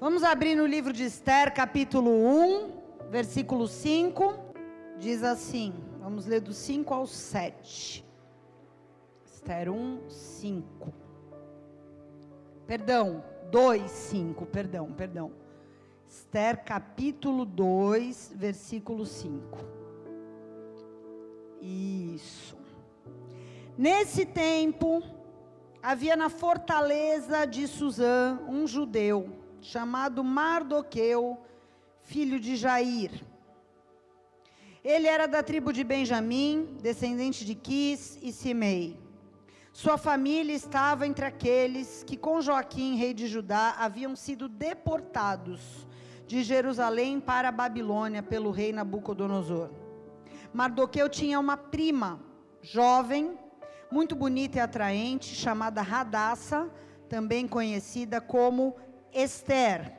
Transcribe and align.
Vamos 0.00 0.24
abrir 0.24 0.54
no 0.54 0.64
livro 0.64 0.94
de 0.94 1.04
Esther, 1.04 1.52
capítulo 1.52 2.10
1, 2.10 2.72
versículo 3.10 3.68
5. 3.68 4.34
Diz 4.98 5.22
assim: 5.22 5.74
vamos 6.00 6.24
ler 6.24 6.40
do 6.40 6.54
5 6.54 6.94
ao 6.94 7.06
7. 7.06 8.02
Esther 9.26 9.70
1, 9.70 10.08
5. 10.08 10.90
Perdão, 12.66 13.22
2, 13.50 13.90
5, 13.90 14.46
perdão, 14.46 14.90
perdão. 14.90 15.32
Esther, 16.08 16.64
capítulo 16.64 17.44
2, 17.44 18.32
versículo 18.34 19.04
5. 19.04 19.58
Isso. 21.60 22.56
Nesse 23.76 24.24
tempo, 24.24 25.02
havia 25.82 26.16
na 26.16 26.30
fortaleza 26.30 27.44
de 27.44 27.68
Suzã 27.68 28.40
um 28.48 28.66
judeu 28.66 29.39
chamado 29.60 30.24
Mardoqueu, 30.24 31.38
filho 32.02 32.40
de 32.40 32.56
Jair. 32.56 33.10
Ele 34.82 35.06
era 35.06 35.26
da 35.28 35.42
tribo 35.42 35.72
de 35.72 35.84
Benjamim, 35.84 36.76
descendente 36.80 37.44
de 37.44 37.54
Quis 37.54 38.18
e 38.22 38.32
Simei. 38.32 38.98
Sua 39.72 39.98
família 39.98 40.54
estava 40.54 41.06
entre 41.06 41.24
aqueles 41.24 42.02
que, 42.02 42.16
com 42.16 42.40
Joaquim, 42.40 42.96
rei 42.96 43.14
de 43.14 43.26
Judá, 43.26 43.76
haviam 43.78 44.16
sido 44.16 44.48
deportados 44.48 45.86
de 46.26 46.42
Jerusalém 46.42 47.20
para 47.20 47.48
a 47.48 47.52
Babilônia 47.52 48.22
pelo 48.22 48.50
rei 48.50 48.72
Nabucodonosor. 48.72 49.70
Mardoqueu 50.52 51.08
tinha 51.08 51.38
uma 51.38 51.56
prima, 51.56 52.20
jovem, 52.62 53.38
muito 53.90 54.14
bonita 54.16 54.58
e 54.58 54.60
atraente, 54.60 55.34
chamada 55.34 55.82
Radassa, 55.82 56.70
também 57.08 57.46
conhecida 57.46 58.20
como 58.20 58.74
Esther. 59.12 59.92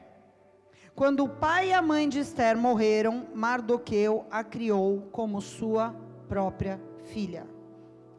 Quando 0.96 1.24
o 1.24 1.30
pai 1.30 1.70
e 1.70 1.74
a 1.74 1.82
mãe 1.82 2.08
de 2.08 2.20
Esther 2.20 2.58
morreram, 2.58 3.28
Mardoqueu 3.34 4.26
a 4.30 4.44
criou 4.44 5.08
como 5.12 5.42
sua 5.42 5.96
própria 6.28 6.80
filha. 7.06 7.48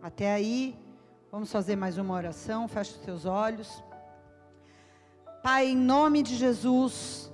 Até 0.03 0.33
aí, 0.33 0.77
vamos 1.31 1.53
fazer 1.53 1.77
mais 1.77 1.99
uma 1.99 2.15
oração. 2.15 2.67
Feche 2.67 2.93
os 2.93 3.05
seus 3.05 3.25
olhos. 3.25 3.83
Pai, 5.43 5.67
em 5.69 5.77
nome 5.77 6.23
de 6.23 6.37
Jesus, 6.37 7.33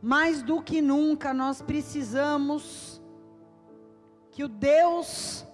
mais 0.00 0.42
do 0.42 0.62
que 0.62 0.80
nunca 0.80 1.34
nós 1.34 1.60
precisamos 1.60 3.00
que 4.30 4.44
o 4.44 4.48
Deus 4.48 5.46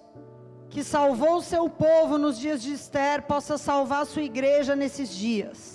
que 0.69 0.83
salvou 0.83 1.35
o 1.35 1.41
seu 1.41 1.69
povo 1.69 2.17
nos 2.17 2.39
dias 2.39 2.61
de 2.61 2.73
Esther 2.73 3.21
possa 3.23 3.59
salvar 3.59 4.01
a 4.01 4.05
sua 4.05 4.23
igreja 4.23 4.75
nesses 4.75 5.09
dias. 5.09 5.72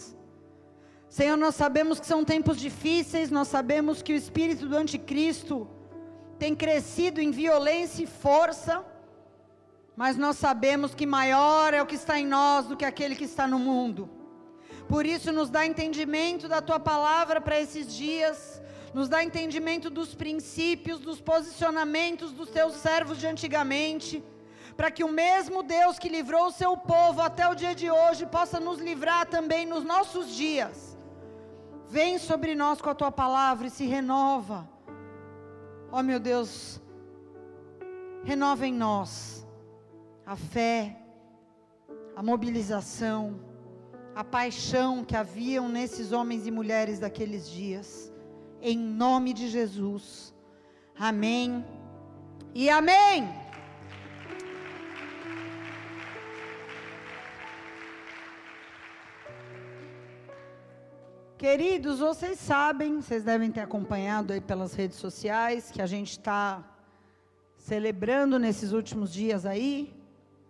Senhor, 1.08 1.36
nós 1.36 1.54
sabemos 1.54 1.98
que 1.98 2.06
são 2.06 2.22
tempos 2.22 2.58
difíceis, 2.58 3.30
nós 3.30 3.48
sabemos 3.48 4.02
que 4.02 4.12
o 4.12 4.16
espírito 4.16 4.66
do 4.68 4.76
anticristo 4.76 5.66
tem 6.38 6.54
crescido 6.54 7.20
em 7.20 7.30
violência 7.30 8.04
e 8.04 8.06
força, 8.06 8.84
mas 9.96 10.16
nós 10.16 10.36
sabemos 10.36 10.94
que 10.94 11.06
maior 11.06 11.72
é 11.72 11.82
o 11.82 11.86
que 11.86 11.96
está 11.96 12.20
em 12.20 12.26
nós 12.26 12.66
do 12.66 12.76
que 12.76 12.84
aquele 12.84 13.16
que 13.16 13.24
está 13.24 13.46
no 13.46 13.58
mundo. 13.58 14.08
Por 14.86 15.04
isso, 15.04 15.32
nos 15.32 15.50
dá 15.50 15.66
entendimento 15.66 16.46
da 16.46 16.60
tua 16.62 16.78
palavra 16.78 17.40
para 17.40 17.60
esses 17.60 17.92
dias, 17.94 18.62
nos 18.94 19.08
dá 19.08 19.24
entendimento 19.24 19.90
dos 19.90 20.14
princípios, 20.14 21.00
dos 21.00 21.20
posicionamentos 21.20 22.32
dos 22.32 22.50
teus 22.50 22.74
servos 22.74 23.18
de 23.18 23.26
antigamente, 23.26 24.22
para 24.76 24.90
que 24.90 25.02
o 25.02 25.08
mesmo 25.08 25.62
Deus 25.62 25.98
que 25.98 26.08
livrou 26.08 26.46
o 26.46 26.52
seu 26.52 26.76
povo 26.76 27.20
até 27.20 27.48
o 27.48 27.54
dia 27.54 27.74
de 27.74 27.90
hoje 27.90 28.24
possa 28.26 28.60
nos 28.60 28.78
livrar 28.78 29.26
também 29.26 29.66
nos 29.66 29.84
nossos 29.84 30.34
dias. 30.34 30.87
Vem 31.88 32.18
sobre 32.18 32.54
nós 32.54 32.82
com 32.82 32.90
a 32.90 32.94
tua 32.94 33.10
palavra 33.10 33.66
e 33.66 33.70
se 33.70 33.86
renova. 33.86 34.68
Ó 35.90 36.00
oh, 36.00 36.02
meu 36.02 36.20
Deus, 36.20 36.80
renova 38.24 38.66
em 38.66 38.74
nós 38.74 39.46
a 40.26 40.36
fé, 40.36 41.00
a 42.14 42.22
mobilização, 42.22 43.40
a 44.14 44.22
paixão 44.22 45.02
que 45.02 45.16
haviam 45.16 45.66
nesses 45.66 46.12
homens 46.12 46.46
e 46.46 46.50
mulheres 46.50 46.98
daqueles 46.98 47.48
dias. 47.48 48.12
Em 48.60 48.76
nome 48.76 49.32
de 49.32 49.48
Jesus. 49.48 50.34
Amém. 50.98 51.64
E 52.54 52.68
amém. 52.68 53.47
Queridos, 61.38 62.00
vocês 62.00 62.36
sabem, 62.36 63.00
vocês 63.00 63.22
devem 63.22 63.48
ter 63.48 63.60
acompanhado 63.60 64.32
aí 64.32 64.40
pelas 64.40 64.74
redes 64.74 64.96
sociais, 64.96 65.70
que 65.70 65.80
a 65.80 65.86
gente 65.86 66.10
está 66.10 66.64
celebrando 67.56 68.40
nesses 68.40 68.72
últimos 68.72 69.12
dias 69.12 69.46
aí, 69.46 69.94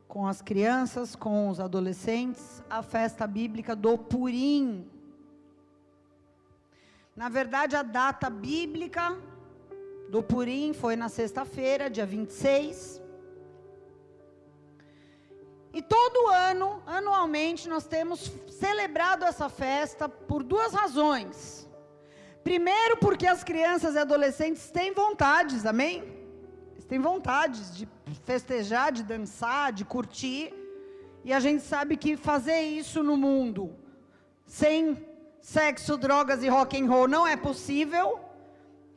com 0.08 0.26
as 0.26 0.40
crianças, 0.40 1.14
com 1.14 1.50
os 1.50 1.60
adolescentes, 1.60 2.62
a 2.70 2.82
festa 2.82 3.26
bíblica 3.26 3.76
do 3.76 3.98
Purim. 3.98 4.88
Na 7.14 7.28
verdade, 7.28 7.76
a 7.76 7.82
data 7.82 8.30
bíblica 8.30 9.14
do 10.08 10.22
Purim 10.22 10.72
foi 10.72 10.96
na 10.96 11.10
sexta-feira, 11.10 11.90
dia 11.90 12.06
26. 12.06 13.02
E 15.78 15.82
todo 15.82 16.26
ano, 16.26 16.82
anualmente, 16.84 17.68
nós 17.68 17.86
temos 17.86 18.32
celebrado 18.50 19.24
essa 19.24 19.48
festa 19.48 20.08
por 20.08 20.42
duas 20.42 20.72
razões. 20.72 21.68
Primeiro, 22.42 22.96
porque 22.96 23.28
as 23.28 23.44
crianças 23.44 23.94
e 23.94 23.98
adolescentes 23.98 24.72
têm 24.72 24.92
vontades, 24.92 25.64
amém? 25.64 26.02
Eles 26.72 26.84
têm 26.84 26.98
vontades 26.98 27.76
de 27.76 27.88
festejar, 28.24 28.90
de 28.90 29.04
dançar, 29.04 29.72
de 29.72 29.84
curtir. 29.84 30.52
E 31.22 31.32
a 31.32 31.38
gente 31.38 31.62
sabe 31.62 31.96
que 31.96 32.16
fazer 32.16 32.60
isso 32.62 33.04
no 33.04 33.16
mundo 33.16 33.72
sem 34.44 35.06
sexo, 35.40 35.96
drogas 35.96 36.42
e 36.42 36.48
rock 36.48 36.76
and 36.76 36.88
roll 36.88 37.06
não 37.06 37.24
é 37.24 37.36
possível. 37.36 38.18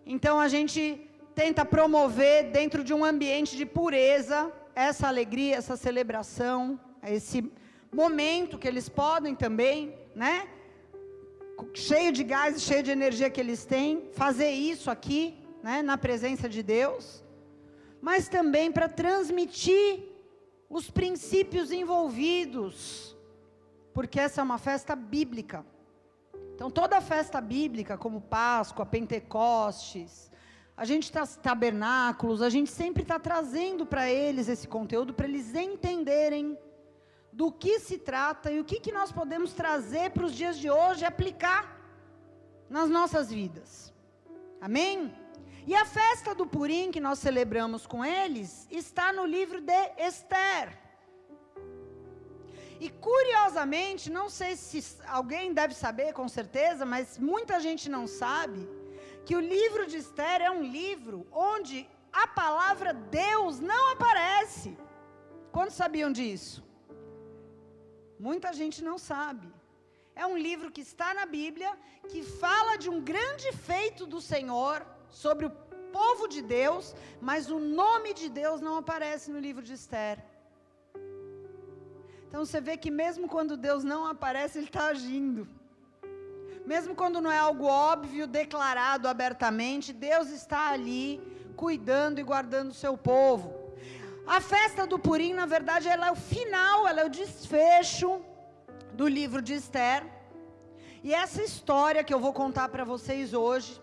Então 0.04 0.40
a 0.40 0.48
gente 0.48 1.08
tenta 1.36 1.64
promover 1.64 2.50
dentro 2.50 2.84
de 2.84 2.92
um 2.92 3.06
ambiente 3.06 3.56
de 3.56 3.68
pureza 3.68 4.52
essa 4.82 5.08
alegria, 5.08 5.56
essa 5.56 5.78
celebração, 5.78 6.80
esse 7.04 7.52
momento 7.92 8.58
que 8.58 8.68
eles 8.68 8.88
podem 8.88 9.36
também, 9.36 9.96
né? 10.16 10.48
Cheio 11.74 12.12
de 12.12 12.24
gás 12.24 12.58
e 12.58 12.60
cheio 12.60 12.82
de 12.82 12.92
energia 12.92 13.30
que 13.30 13.40
eles 13.40 13.66
têm, 13.66 14.10
fazer 14.14 14.50
isso 14.50 14.90
aqui, 14.90 15.38
né? 15.62 15.82
Na 15.82 15.98
presença 15.98 16.50
de 16.50 16.64
Deus, 16.64 17.24
mas 18.02 18.28
também 18.28 18.72
para 18.72 18.90
transmitir 18.90 20.04
os 20.70 20.90
princípios 20.90 21.72
envolvidos, 21.72 23.16
porque 23.94 24.20
essa 24.20 24.42
é 24.42 24.44
uma 24.44 24.58
festa 24.58 24.96
bíblica. 24.96 25.66
Então, 26.56 26.72
toda 26.72 27.02
festa 27.02 27.42
bíblica, 27.42 27.98
como 27.98 28.22
Páscoa, 28.22 28.86
Pentecostes, 28.86 30.31
a 30.82 30.86
gente 30.92 31.04
está 31.04 31.28
tabernáculos, 31.28 32.42
a 32.42 32.50
gente 32.50 32.72
sempre 32.72 33.04
está 33.04 33.20
trazendo 33.20 33.86
para 33.86 34.10
eles 34.10 34.48
esse 34.48 34.68
conteúdo 34.68 35.14
para 35.14 35.28
eles 35.28 35.54
entenderem 35.54 36.58
do 37.32 37.52
que 37.52 37.78
se 37.80 38.00
trata 38.00 38.52
e 38.52 38.60
o 38.60 38.66
que, 38.66 38.80
que 38.80 38.92
nós 38.92 39.12
podemos 39.12 39.54
trazer 39.54 40.10
para 40.10 40.26
os 40.26 40.34
dias 40.34 40.58
de 40.58 40.72
hoje 40.72 41.04
e 41.04 41.06
aplicar 41.06 41.64
nas 42.68 42.90
nossas 42.90 43.30
vidas. 43.30 43.94
Amém? 44.60 45.14
E 45.68 45.76
a 45.76 45.86
festa 45.86 46.34
do 46.34 46.48
Purim 46.48 46.90
que 46.90 47.00
nós 47.00 47.20
celebramos 47.20 47.86
com 47.86 48.04
eles 48.04 48.68
está 48.72 49.14
no 49.14 49.24
livro 49.24 49.62
de 49.62 49.84
Esther. 50.00 50.76
E 52.80 52.90
curiosamente, 52.90 54.10
não 54.10 54.32
sei 54.32 54.56
se 54.56 54.98
alguém 55.06 55.54
deve 55.54 55.76
saber 55.76 56.12
com 56.12 56.28
certeza, 56.28 56.88
mas 56.88 57.20
muita 57.20 57.60
gente 57.60 57.88
não 57.88 58.08
sabe 58.08 58.81
que 59.26 59.36
o 59.36 59.40
livro 59.40 59.86
de 59.92 59.98
Esther 59.98 60.42
é 60.42 60.52
um 60.52 60.64
livro 60.64 61.28
onde 61.32 61.88
a 62.12 62.28
palavra 62.28 62.94
Deus 62.94 63.60
não 63.60 63.92
aparece. 63.92 64.78
Quantos 65.52 65.76
sabiam 65.76 66.12
disso? 66.12 66.64
Muita 68.20 68.52
gente 68.54 68.84
não 68.84 68.98
sabe. 68.98 69.48
É 70.16 70.26
um 70.26 70.38
livro 70.38 70.72
que 70.72 70.82
está 70.82 71.14
na 71.14 71.26
Bíblia, 71.26 71.72
que 72.10 72.22
fala 72.24 72.78
de 72.78 72.90
um 72.90 73.00
grande 73.02 73.52
feito 73.70 74.06
do 74.06 74.20
Senhor 74.22 74.86
sobre 75.10 75.46
o 75.46 75.54
povo 75.98 76.28
de 76.28 76.42
Deus, 76.42 76.96
mas 77.20 77.50
o 77.50 77.60
nome 77.60 78.14
de 78.14 78.28
Deus 78.30 78.60
não 78.62 78.76
aparece 78.78 79.32
no 79.32 79.40
livro 79.40 79.64
de 79.64 79.74
Esther. 79.74 80.18
Então 82.28 82.46
você 82.46 82.62
vê 82.62 82.78
que 82.78 82.90
mesmo 82.90 83.28
quando 83.28 83.58
Deus 83.58 83.84
não 83.84 84.06
aparece, 84.06 84.58
Ele 84.58 84.68
está 84.68 84.86
agindo. 84.88 85.48
Mesmo 86.66 86.96
quando 86.96 87.20
não 87.20 87.32
é 87.32 87.38
algo 87.38 87.66
óbvio, 87.66 88.28
declarado 88.28 89.08
abertamente, 89.08 89.92
Deus 89.92 90.30
está 90.30 90.70
ali 90.70 91.20
cuidando 91.56 92.20
e 92.20 92.24
guardando 92.24 92.72
o 92.72 92.74
seu 92.74 92.98
povo. 92.98 93.54
A 94.26 94.40
festa 94.40 94.86
do 94.86 94.98
Purim, 94.98 95.34
na 95.34 95.46
verdade, 95.46 95.88
ela 95.88 96.08
é 96.08 96.12
o 96.12 96.16
final, 96.16 96.88
ela 96.88 97.02
é 97.02 97.06
o 97.06 97.10
desfecho 97.10 98.22
do 98.94 99.08
livro 99.08 99.42
de 99.42 99.54
Esther. 99.54 100.06
E 101.04 101.14
essa 101.14 101.42
história 101.42 102.04
que 102.04 102.14
eu 102.14 102.20
vou 102.20 102.32
contar 102.32 102.70
para 102.70 102.84
vocês 102.84 103.34
hoje 103.34 103.82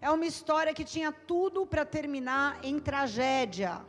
é 0.00 0.10
uma 0.10 0.26
história 0.26 0.74
que 0.74 0.84
tinha 0.84 1.10
tudo 1.10 1.66
para 1.66 1.84
terminar 1.84 2.58
em 2.62 2.78
tragédia. 2.78 3.80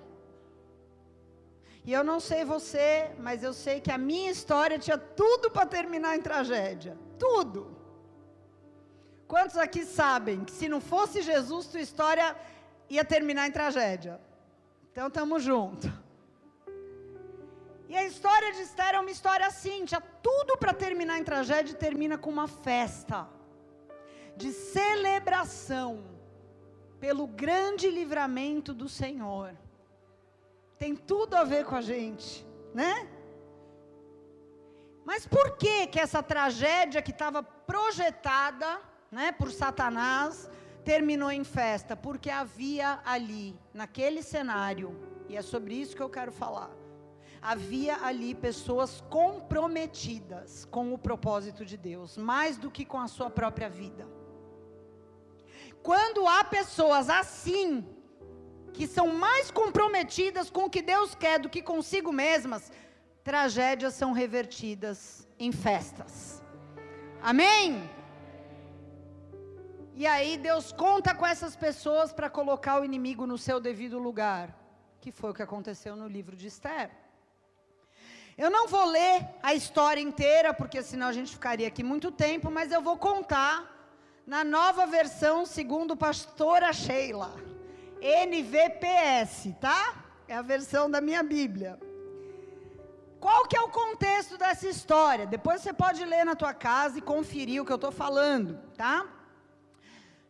E 1.86 1.94
eu 1.94 2.04
não 2.04 2.20
sei 2.20 2.46
você, 2.46 3.12
mas 3.20 3.44
eu 3.44 3.54
sei 3.54 3.82
que 3.82 3.92
a 3.92 3.98
minha 3.98 4.32
história 4.32 4.80
tinha 4.80 4.98
tudo 4.98 5.50
para 5.52 5.66
terminar 5.66 6.16
em 6.16 6.22
tragédia. 6.22 6.98
Tudo. 7.18 7.79
Quantos 9.32 9.58
aqui 9.66 9.84
sabem 9.86 10.44
que 10.44 10.52
se 10.60 10.68
não 10.74 10.82
fosse 10.82 11.22
Jesus, 11.22 11.68
tua 11.68 11.86
história 11.88 12.28
ia 12.90 13.06
terminar 13.14 13.48
em 13.48 13.54
tragédia? 13.60 14.20
Então 14.92 15.08
estamos 15.08 15.42
juntos. 15.50 15.90
E 17.88 17.96
a 17.96 18.04
história 18.12 18.52
de 18.56 18.62
Esther 18.68 18.96
é 18.96 19.00
uma 19.00 19.16
história 19.18 19.48
assim, 19.48 19.86
tinha 19.86 20.02
tudo 20.28 20.58
para 20.58 20.74
terminar 20.74 21.18
em 21.20 21.24
tragédia 21.24 21.72
e 21.74 21.84
termina 21.88 22.18
com 22.18 22.30
uma 22.38 22.48
festa 22.48 23.28
de 24.36 24.52
celebração 24.52 25.92
pelo 27.00 27.26
grande 27.26 27.90
livramento 27.90 28.74
do 28.74 28.90
Senhor 28.90 29.56
tem 30.80 30.96
tudo 30.96 31.36
a 31.36 31.44
ver 31.44 31.66
com 31.66 31.76
a 31.76 31.82
gente, 31.82 32.48
né? 32.74 32.94
Mas 35.04 35.28
por 35.28 35.58
que 35.58 35.88
que 35.88 36.00
essa 36.00 36.24
tragédia 36.24 37.02
que 37.02 37.12
estava 37.12 37.44
projetada, 37.44 38.80
né, 39.12 39.32
por 39.32 39.52
Satanás, 39.52 40.50
terminou 40.84 41.32
em 41.32 41.44
festa? 41.44 41.96
Porque 41.96 42.30
havia 42.30 43.00
ali, 43.06 43.56
naquele 43.74 44.22
cenário, 44.22 44.98
e 45.28 45.36
é 45.36 45.42
sobre 45.42 45.74
isso 45.76 45.96
que 45.96 46.02
eu 46.02 46.10
quero 46.10 46.32
falar. 46.32 46.72
Havia 47.42 48.04
ali 48.04 48.36
pessoas 48.36 49.02
comprometidas 49.10 50.66
com 50.66 50.94
o 50.94 50.98
propósito 50.98 51.66
de 51.66 51.78
Deus, 51.78 52.18
mais 52.18 52.58
do 52.58 52.70
que 52.70 52.84
com 52.84 53.00
a 53.00 53.08
sua 53.08 53.30
própria 53.30 53.70
vida. 53.70 54.08
Quando 55.82 56.28
há 56.28 56.44
pessoas 56.44 57.10
assim, 57.10 57.88
que 58.74 58.88
são 58.88 59.08
mais 59.08 59.50
comprometidas 59.52 60.50
com 60.50 60.66
o 60.66 60.70
que 60.70 60.82
Deus 60.82 61.16
quer 61.16 61.40
do 61.40 61.50
que 61.50 61.62
consigo 61.62 62.12
mesmas, 62.12 62.72
tragédias 63.24 63.94
são 63.94 64.12
revertidas 64.12 65.28
em 65.38 65.52
festas. 65.52 66.44
Amém? 67.22 67.90
E 70.02 70.08
aí 70.08 70.38
Deus 70.38 70.72
conta 70.72 71.14
com 71.14 71.26
essas 71.28 71.58
pessoas 71.58 72.14
para 72.14 72.30
colocar 72.30 72.80
o 72.80 72.86
inimigo 72.86 73.28
no 73.28 73.38
seu 73.38 73.60
devido 73.60 74.00
lugar, 74.00 74.46
que 75.02 75.12
foi 75.12 75.32
o 75.32 75.34
que 75.34 75.44
aconteceu 75.44 75.94
no 75.94 76.08
livro 76.08 76.38
de 76.38 76.48
Esther. 76.48 76.90
Eu 78.38 78.50
não 78.50 78.66
vou 78.66 78.86
ler 78.86 79.28
a 79.44 79.54
história 79.54 80.00
inteira, 80.00 80.54
porque 80.54 80.82
senão 80.82 81.08
a 81.08 81.12
gente 81.12 81.34
ficaria 81.34 81.68
aqui 81.68 81.84
muito 81.84 82.14
tempo, 82.14 82.50
mas 82.50 82.72
eu 82.72 82.82
vou 82.82 82.96
contar 82.96 83.54
na 84.26 84.42
nova 84.42 84.86
versão 84.88 85.46
segundo 85.46 85.98
pastora 85.98 86.72
Sheila. 86.72 87.36
NVPS, 88.02 89.54
tá? 89.60 89.82
É 90.30 90.34
a 90.34 90.42
versão 90.42 90.90
da 90.90 91.02
minha 91.02 91.24
Bíblia. 91.24 91.78
Qual 93.20 93.46
que 93.50 93.58
é 93.58 93.62
o 93.62 93.68
contexto 93.68 94.38
dessa 94.38 94.66
história? 94.66 95.28
Depois 95.28 95.60
você 95.60 95.74
pode 95.74 96.06
ler 96.06 96.24
na 96.24 96.36
tua 96.36 96.54
casa 96.54 97.00
e 97.00 97.02
conferir 97.02 97.62
o 97.62 97.66
que 97.66 97.72
eu 97.74 97.76
estou 97.76 97.92
falando, 97.92 98.58
tá? 98.78 99.19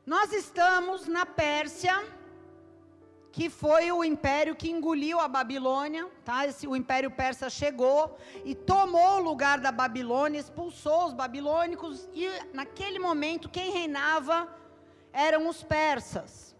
Nós 0.06 0.34
estamos 0.34 1.08
na 1.08 1.26
Pérsia, 1.26 1.94
que 3.32 3.50
foi 3.50 3.92
o 3.92 4.04
império 4.04 4.56
que 4.56 4.70
engoliu 4.70 5.20
a 5.20 5.28
Babilônia, 5.28 6.08
tá? 6.26 6.48
Esse, 6.48 6.68
o 6.68 6.76
império 6.76 7.12
persa 7.12 7.50
chegou 7.50 8.18
e 8.44 8.56
tomou 8.56 9.18
o 9.18 9.24
lugar 9.24 9.60
da 9.60 9.72
Babilônia, 9.72 10.40
expulsou 10.40 11.06
os 11.08 11.14
babilônicos 11.14 12.10
e 12.14 12.28
naquele 12.54 12.98
momento 12.98 13.50
quem 13.50 13.72
reinava 13.72 14.48
eram 15.14 15.48
os 15.48 15.62
persas. 15.64 16.56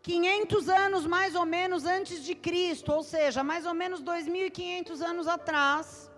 500 0.00 0.68
anos 0.68 1.06
mais 1.06 1.34
ou 1.34 1.46
menos 1.46 1.84
antes 1.84 2.24
de 2.24 2.34
Cristo, 2.34 2.92
ou 2.92 3.02
seja, 3.02 3.44
mais 3.44 3.66
ou 3.66 3.74
menos 3.74 4.02
2.500 4.02 5.00
anos 5.00 5.28
atrás. 5.28 6.10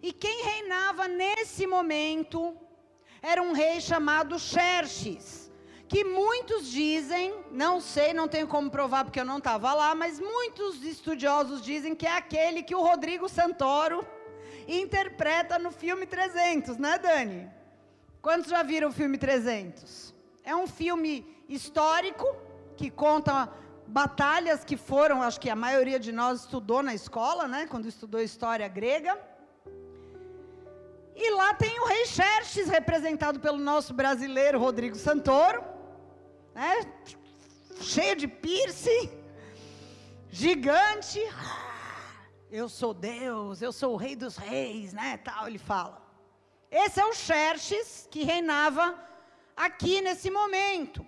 E 0.00 0.12
quem 0.12 0.44
reinava 0.44 1.08
nesse 1.08 1.66
momento 1.66 2.56
era 3.22 3.42
um 3.42 3.52
rei 3.52 3.80
chamado 3.80 4.38
Xerxes, 4.38 5.50
que 5.88 6.04
muitos 6.04 6.70
dizem, 6.70 7.34
não 7.50 7.80
sei, 7.80 8.12
não 8.12 8.28
tenho 8.28 8.46
como 8.46 8.70
provar 8.70 9.04
porque 9.04 9.20
eu 9.20 9.24
não 9.24 9.38
estava 9.38 9.72
lá, 9.72 9.94
mas 9.94 10.20
muitos 10.20 10.82
estudiosos 10.84 11.62
dizem 11.62 11.94
que 11.94 12.06
é 12.06 12.16
aquele 12.16 12.62
que 12.62 12.74
o 12.74 12.82
Rodrigo 12.82 13.28
Santoro 13.28 14.06
interpreta 14.66 15.58
no 15.58 15.70
filme 15.70 16.06
300, 16.06 16.76
né, 16.76 16.98
Dani? 16.98 17.50
Quantos 18.20 18.50
já 18.50 18.62
viram 18.62 18.88
o 18.90 18.92
filme 18.92 19.16
300? 19.16 20.14
É 20.44 20.54
um 20.54 20.66
filme 20.66 21.26
histórico 21.48 22.26
que 22.76 22.90
conta 22.90 23.50
batalhas 23.86 24.64
que 24.64 24.76
foram, 24.76 25.22
acho 25.22 25.40
que 25.40 25.48
a 25.48 25.56
maioria 25.56 25.98
de 25.98 26.12
nós 26.12 26.40
estudou 26.40 26.82
na 26.82 26.94
escola, 26.94 27.48
né, 27.48 27.66
quando 27.66 27.86
estudou 27.86 28.20
história 28.20 28.68
grega. 28.68 29.18
E 31.20 31.30
lá 31.32 31.52
tem 31.52 31.80
o 31.80 31.84
rei 31.84 32.06
Xerxes, 32.06 32.68
representado 32.68 33.40
pelo 33.40 33.58
nosso 33.58 33.92
brasileiro 33.92 34.56
Rodrigo 34.56 34.94
Santoro, 34.94 35.64
né, 36.54 36.92
cheio 37.80 38.14
de 38.14 38.28
piercing, 38.28 39.10
gigante. 40.30 41.20
Eu 42.48 42.68
sou 42.68 42.94
Deus, 42.94 43.60
eu 43.60 43.72
sou 43.72 43.94
o 43.94 43.96
rei 43.96 44.14
dos 44.14 44.36
reis, 44.36 44.92
né, 44.92 45.16
tal, 45.16 45.48
ele 45.48 45.58
fala. 45.58 46.00
Esse 46.70 47.00
é 47.00 47.04
o 47.04 47.12
Xerxes 47.12 48.06
que 48.08 48.22
reinava 48.22 48.96
aqui 49.56 50.00
nesse 50.00 50.30
momento. 50.30 51.04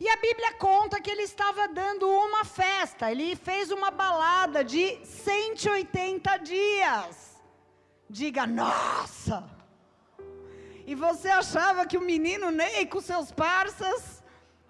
E 0.00 0.08
a 0.08 0.16
Bíblia 0.16 0.54
conta 0.54 1.00
que 1.00 1.12
ele 1.12 1.22
estava 1.22 1.68
dando 1.68 2.10
uma 2.10 2.44
festa, 2.44 3.12
ele 3.12 3.36
fez 3.36 3.70
uma 3.70 3.92
balada 3.92 4.64
de 4.64 4.98
180 5.06 6.38
dias. 6.38 7.29
Diga, 8.18 8.44
nossa! 8.44 9.48
E 10.84 10.96
você 10.96 11.28
achava 11.28 11.86
que 11.86 11.96
o 11.96 12.00
menino 12.00 12.50
Ney 12.50 12.84
com 12.86 13.00
seus 13.00 13.30
parças 13.30 14.20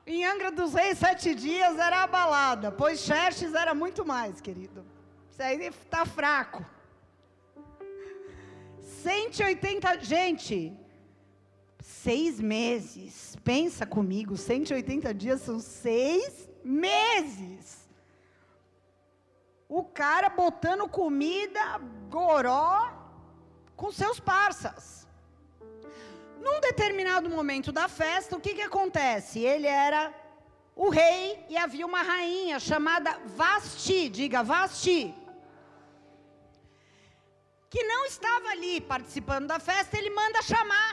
em 0.06 0.26
Angra 0.26 0.50
dos 0.52 0.74
Reis 0.74 0.98
sete 0.98 1.34
dias 1.34 1.78
era 1.78 2.02
a 2.02 2.06
balada, 2.06 2.70
pois 2.70 3.00
Xerxes 3.00 3.54
era 3.54 3.74
muito 3.74 4.04
mais, 4.04 4.42
querido. 4.42 4.84
Isso 5.30 5.42
aí 5.42 5.58
está 5.68 6.04
fraco. 6.04 6.62
180, 9.02 10.00
gente, 10.00 10.76
seis 11.80 12.38
meses. 12.38 13.36
Pensa 13.42 13.86
comigo, 13.86 14.36
180 14.36 15.14
dias 15.14 15.40
são 15.40 15.58
seis 15.60 16.46
meses. 16.62 17.88
O 19.66 19.82
cara 19.82 20.28
botando 20.28 20.86
comida, 20.86 21.78
goró, 22.10 22.99
com 23.80 23.90
seus 23.90 24.20
parças. 24.20 25.08
Num 26.38 26.60
determinado 26.60 27.30
momento 27.30 27.72
da 27.72 27.88
festa, 27.88 28.36
o 28.36 28.40
que, 28.40 28.52
que 28.54 28.60
acontece? 28.60 29.38
Ele 29.38 29.66
era 29.66 30.12
o 30.76 30.90
rei 30.90 31.42
e 31.48 31.56
havia 31.56 31.86
uma 31.86 32.02
rainha 32.02 32.60
chamada 32.60 33.18
Vasti, 33.24 34.10
diga 34.10 34.42
Vasti, 34.42 35.14
que 37.70 37.82
não 37.84 38.04
estava 38.04 38.48
ali 38.50 38.82
participando 38.82 39.46
da 39.46 39.58
festa, 39.58 39.96
ele 39.96 40.10
manda 40.10 40.42
chamar. 40.42 40.92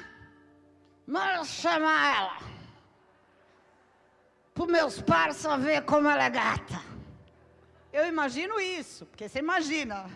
Manda 1.06 1.44
chamar 1.44 2.16
ela. 2.16 2.38
Para 4.54 4.66
meus 4.66 5.02
parceiros 5.02 5.64
ver 5.64 5.82
como 5.84 6.08
ela 6.08 6.24
é 6.24 6.30
gata. 6.30 6.82
Eu 7.92 8.06
imagino 8.08 8.60
isso, 8.62 9.06
porque 9.08 9.28
você 9.28 9.40
imagina, 9.40 10.10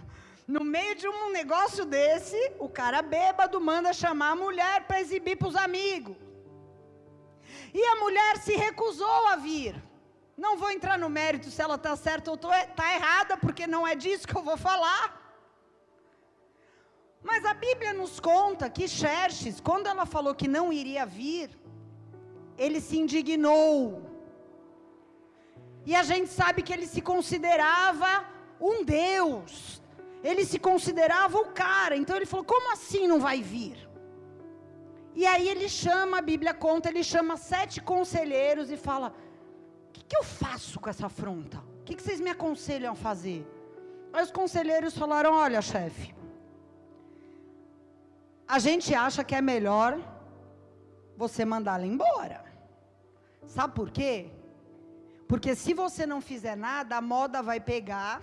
no 0.55 0.63
meio 0.75 0.95
de 1.01 1.07
um 1.07 1.31
negócio 1.31 1.83
desse, 1.85 2.39
o 2.59 2.67
cara 2.67 3.01
bêbado 3.01 3.59
manda 3.69 3.93
chamar 3.93 4.31
a 4.31 4.41
mulher 4.45 4.83
para 4.87 4.99
exibir 5.03 5.37
para 5.37 5.47
os 5.47 5.55
amigos. 5.55 6.17
E 7.73 7.81
a 7.91 7.95
mulher 8.03 8.37
se 8.45 8.53
recusou 8.65 9.27
a 9.29 9.37
vir. 9.37 9.73
Não 10.37 10.57
vou 10.57 10.69
entrar 10.71 10.97
no 10.97 11.09
mérito 11.09 11.49
se 11.49 11.61
ela 11.61 11.75
está 11.75 11.95
certa 11.95 12.31
ou 12.31 12.35
está 12.35 12.95
errada, 12.97 13.37
porque 13.37 13.65
não 13.65 13.87
é 13.87 13.95
disso 13.95 14.27
que 14.27 14.35
eu 14.35 14.43
vou 14.43 14.57
falar. 14.57 15.03
Mas 17.23 17.45
a 17.45 17.53
Bíblia 17.53 17.93
nos 17.93 18.19
conta 18.19 18.69
que 18.69 18.87
Xerxes, 18.87 19.61
quando 19.61 19.87
ela 19.87 20.05
falou 20.05 20.35
que 20.35 20.49
não 20.49 20.73
iria 20.73 21.05
vir, 21.05 21.49
ele 22.57 22.81
se 22.81 22.97
indignou. 22.97 24.01
E 25.85 25.95
a 25.95 26.03
gente 26.03 26.29
sabe 26.29 26.61
que 26.61 26.73
ele 26.73 26.87
se 26.87 27.01
considerava 27.01 28.25
um 28.59 28.83
Deus. 28.83 29.80
Ele 30.23 30.45
se 30.45 30.59
considerava 30.59 31.37
o 31.37 31.47
cara. 31.47 31.95
Então 31.95 32.15
ele 32.15 32.25
falou: 32.25 32.45
como 32.45 32.71
assim 32.71 33.07
não 33.07 33.19
vai 33.19 33.41
vir? 33.41 33.89
E 35.13 35.25
aí 35.25 35.49
ele 35.49 35.67
chama, 35.67 36.19
a 36.19 36.21
Bíblia 36.21 36.53
conta, 36.53 36.89
ele 36.89 37.03
chama 37.03 37.35
sete 37.37 37.81
conselheiros 37.81 38.71
e 38.71 38.77
fala: 38.77 39.13
o 39.87 39.91
que, 39.91 40.03
que 40.03 40.17
eu 40.17 40.23
faço 40.23 40.79
com 40.79 40.89
essa 40.89 41.07
afronta? 41.07 41.57
O 41.81 41.83
que, 41.83 41.95
que 41.95 42.01
vocês 42.01 42.19
me 42.19 42.29
aconselham 42.29 42.93
a 42.93 42.95
fazer? 42.95 43.45
Aí 44.13 44.23
os 44.23 44.31
conselheiros 44.31 44.97
falaram: 44.97 45.33
olha, 45.33 45.61
chefe 45.61 46.21
a 48.55 48.59
gente 48.59 48.93
acha 48.93 49.23
que 49.23 49.33
é 49.33 49.41
melhor 49.41 49.97
você 51.15 51.45
mandá-la 51.45 51.85
embora. 51.85 52.43
Sabe 53.47 53.73
por 53.73 53.89
quê? 53.89 54.29
Porque 55.25 55.55
se 55.55 55.73
você 55.73 56.05
não 56.05 56.19
fizer 56.19 56.57
nada, 56.57 56.97
a 56.97 57.01
moda 57.01 57.41
vai 57.41 57.61
pegar. 57.61 58.21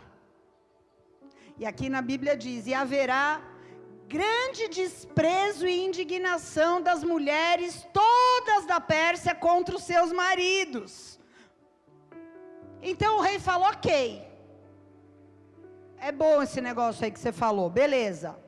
E 1.58 1.66
aqui 1.66 1.88
na 1.88 2.00
Bíblia 2.00 2.36
diz: 2.36 2.66
e 2.66 2.74
haverá 2.74 3.42
grande 4.06 4.68
desprezo 4.68 5.66
e 5.66 5.84
indignação 5.84 6.80
das 6.80 7.02
mulheres 7.02 7.86
todas 7.92 8.64
da 8.66 8.80
Pérsia 8.80 9.34
contra 9.34 9.76
os 9.76 9.82
seus 9.82 10.12
maridos. 10.12 11.18
Então 12.80 13.18
o 13.18 13.20
rei 13.20 13.38
falou: 13.38 13.68
ok. 13.68 14.26
É 16.00 16.12
bom 16.12 16.40
esse 16.40 16.60
negócio 16.60 17.04
aí 17.04 17.10
que 17.10 17.18
você 17.18 17.32
falou, 17.32 17.68
beleza. 17.68 18.38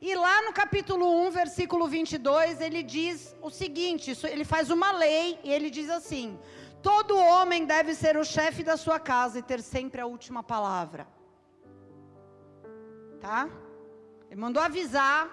E 0.00 0.16
lá 0.16 0.42
no 0.42 0.52
capítulo 0.52 1.06
1, 1.28 1.30
versículo 1.30 1.86
22, 1.86 2.60
ele 2.60 2.82
diz 2.82 3.36
o 3.40 3.50
seguinte: 3.50 4.18
ele 4.24 4.44
faz 4.44 4.68
uma 4.68 4.90
lei 4.90 5.38
e 5.44 5.52
ele 5.52 5.70
diz 5.70 5.88
assim: 5.88 6.36
todo 6.82 7.16
homem 7.16 7.64
deve 7.64 7.94
ser 7.94 8.16
o 8.16 8.24
chefe 8.24 8.64
da 8.64 8.76
sua 8.76 8.98
casa 8.98 9.38
e 9.38 9.42
ter 9.42 9.62
sempre 9.62 10.00
a 10.00 10.06
última 10.06 10.42
palavra. 10.42 11.06
Tá? 13.22 13.48
Ele 14.28 14.40
mandou 14.40 14.60
avisar 14.60 15.30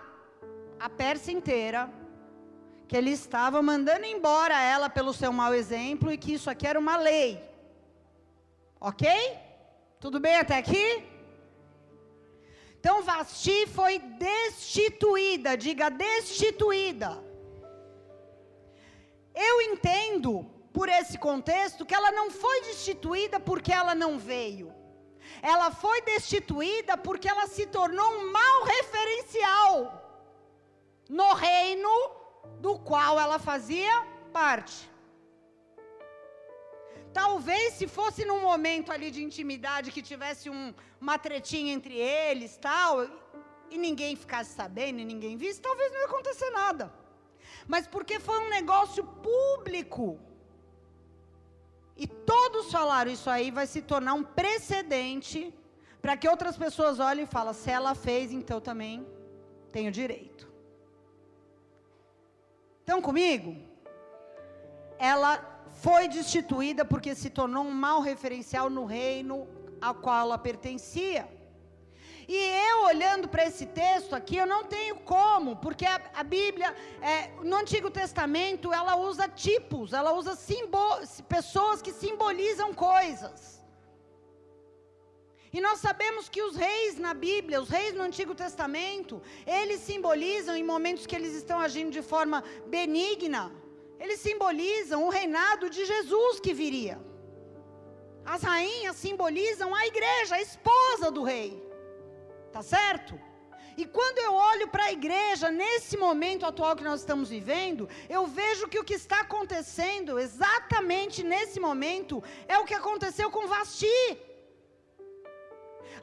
a 0.79 0.88
Pérsia 0.88 1.31
inteira 1.31 1.91
que 2.88 2.96
ele 2.96 3.10
estava 3.10 3.63
mandando 3.63 4.05
embora 4.05 4.62
ela 4.62 4.89
pelo 4.89 5.12
seu 5.12 5.34
mau 5.34 5.55
exemplo 5.55 6.12
e 6.12 6.17
que 6.17 6.34
isso 6.34 6.51
aqui 6.51 6.67
era 6.67 6.77
uma 6.77 6.98
lei. 6.98 7.43
Ok? 8.79 9.10
Tudo 10.00 10.19
bem 10.19 10.36
até 10.36 10.55
aqui? 10.58 11.03
Então 12.79 13.01
Vasti 13.01 13.65
foi 13.67 13.98
destituída, 13.98 15.58
diga 15.58 15.89
destituída. 15.89 17.24
Eu 19.34 19.62
entendo, 19.63 20.46
por 20.72 20.88
esse 20.89 21.17
contexto, 21.17 21.88
que 21.88 21.96
ela 21.96 22.12
não 22.12 22.29
foi 22.29 22.62
destituída 22.62 23.39
porque 23.39 23.74
ela 23.74 23.96
não 23.96 24.19
veio. 24.19 24.78
Ela 25.41 25.72
foi 25.72 26.01
destituída 26.01 26.98
porque 26.98 27.27
ela 27.27 27.48
se 27.48 27.65
tornou 27.65 28.10
um 28.17 28.31
mau 28.31 28.63
referencial 28.63 29.72
no 31.10 31.34
reino 31.34 31.89
do 32.60 32.77
qual 32.79 33.19
ela 33.19 33.39
fazia 33.39 34.05
parte. 34.31 34.89
Talvez 37.13 37.74
se 37.74 37.88
fosse 37.88 38.24
num 38.24 38.41
momento 38.41 38.91
ali 38.91 39.10
de 39.10 39.24
intimidade 39.24 39.91
que 39.91 40.01
tivesse 40.01 40.50
um, 40.50 40.74
uma 41.01 41.17
tretinha 41.17 41.74
entre 41.74 41.96
eles, 41.96 42.58
tal, 42.58 43.08
e 43.69 43.77
ninguém 43.77 44.15
ficasse 44.15 44.53
sabendo, 44.53 45.00
e 45.00 45.05
ninguém 45.05 45.36
visse, 45.36 45.62
talvez 45.62 45.91
não 45.91 46.00
ia 46.00 46.05
acontecer 46.05 46.50
nada. 46.51 46.93
Mas 47.67 47.88
porque 47.88 48.19
foi 48.19 48.38
um 48.39 48.50
negócio 48.50 49.03
público. 49.03 50.19
E 52.03 52.07
todos 52.07 52.71
falaram 52.71 53.11
isso 53.11 53.29
aí 53.29 53.51
vai 53.51 53.67
se 53.67 53.81
tornar 53.81 54.13
um 54.13 54.23
precedente 54.23 55.53
para 56.01 56.15
que 56.15 56.29
outras 56.29 56.55
pessoas 56.55 56.97
olhem 56.97 57.25
e 57.25 57.27
falem, 57.27 57.53
se 57.53 57.69
ela 57.69 57.93
fez, 57.93 58.31
então 58.31 58.61
também 58.61 59.05
tenho 59.69 59.91
direito. 59.91 60.47
Estão 62.79 63.01
comigo? 63.01 63.57
Ela 64.97 65.33
foi 65.81 66.07
destituída 66.07 66.85
porque 66.85 67.13
se 67.13 67.29
tornou 67.29 67.65
um 67.65 67.71
mau 67.71 67.99
referencial 67.99 68.69
no 68.69 68.85
reino 68.85 69.45
ao 69.81 69.95
qual 69.95 70.21
ela 70.21 70.37
pertencia. 70.37 71.27
E 72.31 72.39
eu 72.69 72.77
olhando 72.91 73.27
para 73.27 73.43
esse 73.50 73.65
texto 73.65 74.13
aqui, 74.17 74.36
eu 74.38 74.45
não 74.45 74.63
tenho 74.63 74.98
como, 74.98 75.55
porque 75.55 75.83
a, 75.83 76.00
a 76.13 76.24
Bíblia, 76.24 76.75
é, 77.01 77.15
no 77.43 77.55
Antigo 77.55 77.89
Testamento, 77.89 78.71
ela 78.71 78.95
usa 78.98 79.27
tipos, 79.27 79.93
ela 79.93 80.12
usa 80.13 80.38
pessoas 81.27 81.81
que 81.81 81.91
simbolizam 81.91 82.71
coisas. 82.71 83.59
E 85.51 85.59
nós 85.59 85.79
sabemos 85.79 86.29
que 86.29 86.43
os 86.43 86.55
reis 86.55 87.00
na 87.00 87.15
Bíblia, 87.15 87.59
os 87.59 87.69
reis 87.69 87.95
no 87.95 88.03
Antigo 88.03 88.36
Testamento, 88.36 89.19
eles 89.48 89.79
simbolizam 89.79 90.55
em 90.55 90.63
momentos 90.63 91.07
que 91.07 91.15
eles 91.15 91.33
estão 91.33 91.59
agindo 91.59 91.89
de 91.89 92.03
forma 92.03 92.43
benigna, 92.67 93.51
eles 94.00 94.19
simbolizam 94.19 95.03
o 95.07 95.09
reinado 95.09 95.67
de 95.67 95.83
Jesus 95.83 96.39
que 96.39 96.53
viria. 96.53 97.01
As 98.24 98.43
rainhas 98.43 98.98
simbolizam 98.98 99.74
a 99.74 99.88
igreja, 99.88 100.36
a 100.36 100.41
esposa 100.41 101.09
do 101.09 101.24
rei. 101.24 101.68
Tá 102.51 102.61
certo? 102.61 103.19
E 103.77 103.85
quando 103.85 104.17
eu 104.19 104.33
olho 104.33 104.67
para 104.67 104.85
a 104.85 104.91
igreja, 104.91 105.49
nesse 105.49 105.95
momento 105.95 106.45
atual 106.45 106.75
que 106.75 106.83
nós 106.83 106.99
estamos 106.99 107.29
vivendo, 107.29 107.87
eu 108.09 108.25
vejo 108.27 108.67
que 108.67 108.79
o 108.79 108.83
que 108.83 108.95
está 108.95 109.21
acontecendo 109.21 110.19
exatamente 110.19 111.23
nesse 111.23 111.59
momento 111.59 112.21
é 112.47 112.57
o 112.59 112.65
que 112.65 112.73
aconteceu 112.73 113.31
com 113.31 113.47
Vasti. 113.47 113.87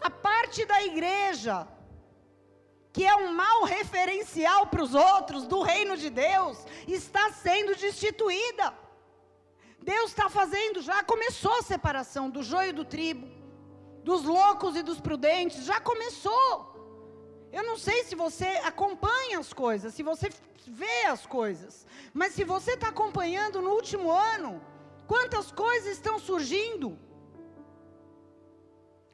A 0.01 0.11
parte 0.11 0.65
da 0.65 0.83
igreja 0.83 1.69
que 2.97 3.05
é 3.05 3.15
um 3.15 3.31
mau 3.31 3.65
referencial 3.65 4.69
para 4.69 4.83
os 4.83 4.95
outros 4.95 5.47
do 5.47 5.61
reino 5.61 5.99
de 5.99 6.09
Deus, 6.09 6.65
está 6.89 7.31
sendo 7.31 7.77
destituída. 7.77 8.73
Deus 9.83 10.13
está 10.13 10.31
fazendo, 10.31 10.81
já 10.81 11.05
começou 11.05 11.59
a 11.59 11.63
separação 11.63 12.31
do 12.31 12.43
joio 12.43 12.73
do 12.73 12.87
tribo, 12.87 13.29
dos 14.09 14.23
loucos 14.23 14.77
e 14.77 14.83
dos 14.89 15.01
prudentes, 15.07 15.65
já 15.65 15.79
começou. 15.81 16.51
Eu 17.53 17.65
não 17.69 17.77
sei 17.87 18.05
se 18.05 18.15
você 18.15 18.47
acompanha 18.71 19.41
as 19.41 19.53
coisas, 19.53 19.95
se 19.95 20.03
você 20.11 20.29
vê 20.83 21.01
as 21.15 21.27
coisas, 21.27 21.85
mas 22.15 22.33
se 22.37 22.45
você 22.45 22.73
está 22.75 22.89
acompanhando 22.95 23.61
no 23.61 23.71
último 23.81 24.09
ano, 24.35 24.53
quantas 25.09 25.51
coisas 25.51 25.91
estão 25.95 26.21
surgindo, 26.21 26.89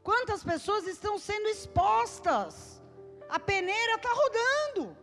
quantas 0.02 0.44
pessoas 0.44 0.86
estão 0.86 1.18
sendo 1.18 1.48
expostas 1.48 2.82
a 3.36 3.38
peneira 3.40 3.94
está 3.94 4.10
rodando. 4.22 4.94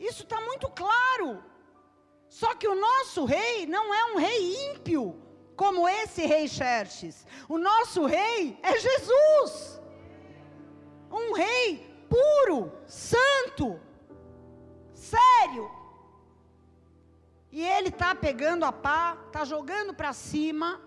Isso 0.00 0.24
está 0.24 0.40
muito 0.40 0.68
claro. 0.70 1.28
Só 2.28 2.52
que 2.56 2.66
o 2.66 2.74
nosso 2.74 3.24
rei 3.24 3.64
não 3.64 3.94
é 3.94 4.02
um 4.12 4.16
rei 4.16 4.40
ímpio, 4.70 5.04
como 5.62 5.88
esse 5.88 6.26
rei 6.26 6.48
Xerxes. 6.48 7.24
O 7.48 7.56
nosso 7.56 8.04
rei 8.04 8.58
é 8.64 8.72
Jesus. 8.86 9.80
Um 11.08 11.32
rei 11.34 11.66
puro, 12.10 12.72
santo, 12.84 13.80
sério. 14.92 15.70
E 17.52 17.62
ele 17.62 17.90
está 17.90 18.12
pegando 18.12 18.64
a 18.64 18.72
pá, 18.72 19.16
está 19.28 19.44
jogando 19.44 19.94
para 19.94 20.12
cima 20.12 20.80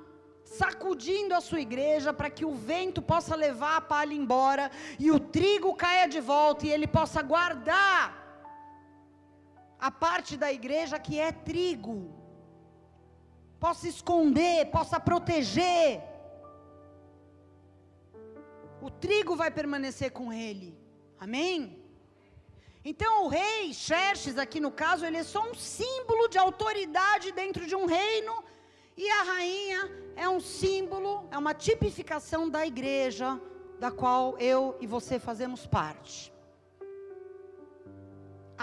sacudindo 0.43 1.33
a 1.33 1.39
sua 1.41 1.61
igreja 1.61 2.11
para 2.13 2.29
que 2.29 2.45
o 2.45 2.53
vento 2.53 3.01
possa 3.01 3.33
levar 3.33 3.77
a 3.77 3.81
palha 3.81 4.13
embora 4.13 4.69
e 4.99 5.09
o 5.09 5.19
trigo 5.19 5.73
caia 5.73 6.07
de 6.07 6.19
volta 6.19 6.67
e 6.67 6.71
ele 6.71 6.85
possa 6.85 7.21
guardar 7.21 8.03
a 9.79 9.89
parte 9.89 10.35
da 10.37 10.51
igreja 10.51 10.99
que 10.99 11.17
é 11.17 11.31
trigo, 11.31 12.24
possa 13.65 13.87
esconder, 13.87 14.67
possa 14.77 14.97
proteger. 14.99 15.99
O 18.79 18.91
trigo 18.91 19.35
vai 19.35 19.49
permanecer 19.59 20.11
com 20.17 20.31
ele, 20.31 20.69
amém? 21.19 21.55
Então 22.89 23.23
o 23.23 23.27
rei 23.27 23.73
Xerxes, 23.73 24.37
aqui 24.37 24.59
no 24.59 24.71
caso, 24.83 25.03
ele 25.03 25.17
é 25.17 25.23
só 25.23 25.41
um 25.49 25.55
símbolo 25.55 26.27
de 26.27 26.37
autoridade 26.37 27.31
dentro 27.31 27.65
de 27.65 27.75
um 27.75 27.87
reino 27.87 28.35
e 28.95 29.09
a 29.09 29.23
rainha 29.23 29.81
é 30.15 30.29
um 30.29 30.39
símbolo, 30.39 31.27
é 31.31 31.37
uma 31.43 31.55
tipificação 31.55 32.47
da 32.47 32.67
igreja 32.67 33.41
da 33.79 33.89
qual 33.89 34.37
eu 34.37 34.77
e 34.79 34.85
você 34.85 35.17
fazemos 35.17 35.65
parte. 35.65 36.31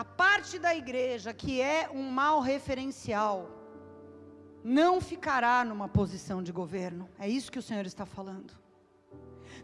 A 0.02 0.04
parte 0.04 0.61
da 0.61 0.73
igreja 0.76 1.35
que 1.35 1.61
é 1.61 1.90
um 1.92 2.04
mau 2.23 2.38
referencial 2.38 3.62
não 4.64 5.00
ficará 5.00 5.64
numa 5.64 5.88
posição 5.88 6.42
de 6.42 6.52
governo. 6.52 7.09
É 7.19 7.28
isso 7.28 7.50
que 7.50 7.59
o 7.59 7.62
Senhor 7.62 7.87
está 7.87 8.07
falando. 8.07 8.52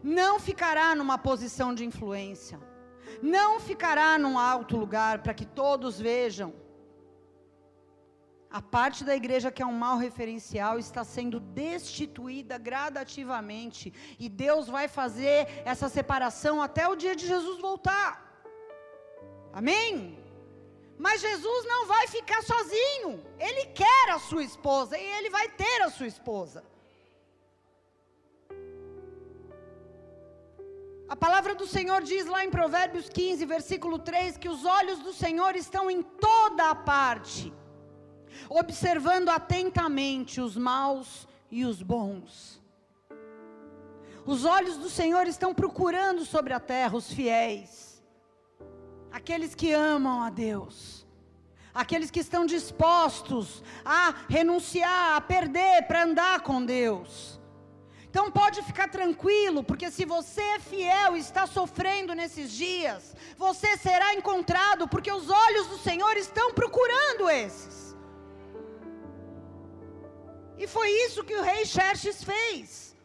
Não 0.03 0.39
ficará 0.39 0.95
numa 0.95 1.17
posição 1.17 1.73
de 1.73 1.85
influência. 1.85 2.59
Não 3.21 3.59
ficará 3.59 4.17
num 4.17 4.37
alto 4.37 4.77
lugar 4.77 5.19
para 5.19 5.33
que 5.33 5.45
todos 5.45 5.99
vejam 5.99 6.53
a 8.51 8.61
parte 8.61 9.03
da 9.03 9.15
igreja 9.15 9.51
que 9.51 9.61
é 9.61 9.65
um 9.65 9.71
mau 9.71 9.97
referencial 9.97 10.79
está 10.79 11.03
sendo 11.03 11.39
destituída 11.39 12.57
gradativamente. 12.57 13.93
E 14.17 14.27
Deus 14.27 14.67
vai 14.67 14.87
fazer 14.87 15.47
essa 15.63 15.87
separação 15.87 16.61
até 16.61 16.87
o 16.87 16.95
dia 16.95 17.15
de 17.15 17.27
Jesus 17.27 17.59
voltar. 17.61 18.27
Amém? 19.53 20.17
Mas 21.05 21.21
Jesus 21.21 21.65
não 21.65 21.87
vai 21.87 22.07
ficar 22.07 22.43
sozinho. 22.43 23.23
Ele 23.39 23.67
quer 23.67 24.09
a 24.09 24.19
sua 24.19 24.43
esposa 24.43 24.97
e 24.97 25.05
ele 25.17 25.29
vai 25.29 25.47
ter 25.47 25.81
a 25.81 25.89
sua 25.89 26.07
esposa. 26.07 26.61
A 31.07 31.15
palavra 31.15 31.55
do 31.55 31.65
Senhor 31.65 32.01
diz 32.03 32.25
lá 32.27 32.43
em 32.43 32.51
Provérbios 32.51 33.07
15, 33.09 33.45
versículo 33.45 33.97
3, 33.97 34.37
que 34.37 34.49
os 34.49 34.65
olhos 34.65 34.99
do 34.99 35.13
Senhor 35.13 35.55
estão 35.55 35.89
em 35.89 36.03
toda 36.03 36.69
a 36.69 36.75
parte, 36.75 37.51
observando 38.49 39.29
atentamente 39.29 40.41
os 40.41 40.57
maus 40.57 41.27
e 41.49 41.63
os 41.63 41.81
bons. 41.81 42.61
Os 44.25 44.43
olhos 44.43 44.77
do 44.77 44.89
Senhor 44.89 45.25
estão 45.27 45.51
procurando 45.53 46.25
sobre 46.25 46.53
a 46.53 46.59
terra 46.59 46.95
os 46.97 47.11
fiéis, 47.11 47.88
aqueles 49.11 49.55
que 49.55 49.71
amam 49.71 50.21
a 50.21 50.29
Deus, 50.29 51.05
aqueles 51.73 52.11
que 52.11 52.19
estão 52.19 52.45
dispostos 52.45 53.63
a 53.83 54.13
renunciar, 54.27 55.15
a 55.15 55.21
perder 55.21 55.83
para 55.87 56.03
andar 56.03 56.41
com 56.41 56.65
Deus. 56.65 57.39
Então 58.09 58.31
pode 58.31 58.63
ficar 58.63 58.87
tranquilo, 58.89 59.63
porque 59.63 59.91
se 59.91 60.03
você 60.03 60.41
é 60.41 60.59
fiel 60.59 61.15
e 61.15 61.19
está 61.19 61.45
sofrendo 61.45 62.15
nesses 62.15 62.51
dias, 62.51 63.15
você 63.37 63.77
será 63.77 64.15
encontrado, 64.15 64.87
porque 64.87 65.11
os 65.11 65.29
olhos 65.29 65.67
do 65.67 65.77
Senhor 65.77 66.17
estão 66.17 66.51
procurando 66.51 67.29
esses. 67.29 67.95
E 70.57 70.65
foi 70.67 70.89
isso 71.05 71.23
que 71.23 71.35
o 71.35 71.43
rei 71.43 71.65
Xerxes 71.65 72.23
fez. 72.23 72.95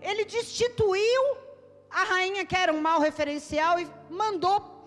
Ele 0.00 0.24
destituiu 0.24 1.38
a 1.88 2.04
rainha 2.04 2.44
que 2.44 2.56
era 2.56 2.72
um 2.72 2.80
mau 2.80 3.00
referencial 3.00 3.78
e 3.80 3.88
mandou 4.10 4.77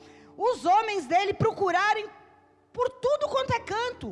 os 0.49 0.65
homens 0.65 1.05
dele 1.05 1.33
procurarem 1.33 2.05
por 2.73 2.87
tudo 3.05 3.29
quanto 3.33 3.53
é 3.53 3.59
canto 3.59 4.09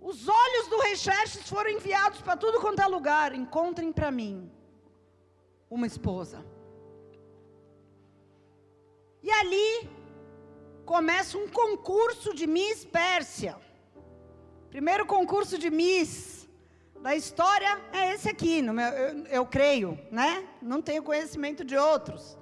os 0.00 0.28
olhos 0.28 0.68
do 0.68 0.78
rei 0.78 0.96
Xerxes 0.96 1.48
foram 1.48 1.70
enviados 1.70 2.20
para 2.20 2.36
tudo 2.36 2.60
quanto 2.60 2.80
é 2.80 2.86
lugar. 2.86 3.34
Encontrem 3.34 3.92
para 3.92 4.10
mim 4.10 4.50
uma 5.68 5.86
esposa. 5.86 6.44
E 9.22 9.30
ali 9.30 9.90
começa 10.86 11.36
um 11.36 11.48
concurso 11.48 12.32
de 12.32 12.46
Miss 12.46 12.84
Pérsia. 12.84 13.56
Primeiro 14.70 15.04
concurso 15.04 15.58
de 15.58 15.68
Miss 15.68 16.48
da 17.02 17.14
história 17.14 17.80
é 17.92 18.14
esse 18.14 18.28
aqui, 18.28 18.60
eu, 18.60 19.26
eu 19.26 19.46
creio, 19.46 19.98
né? 20.10 20.48
Não 20.62 20.80
tenho 20.80 21.02
conhecimento 21.02 21.64
de 21.64 21.76
outros. 21.76 22.38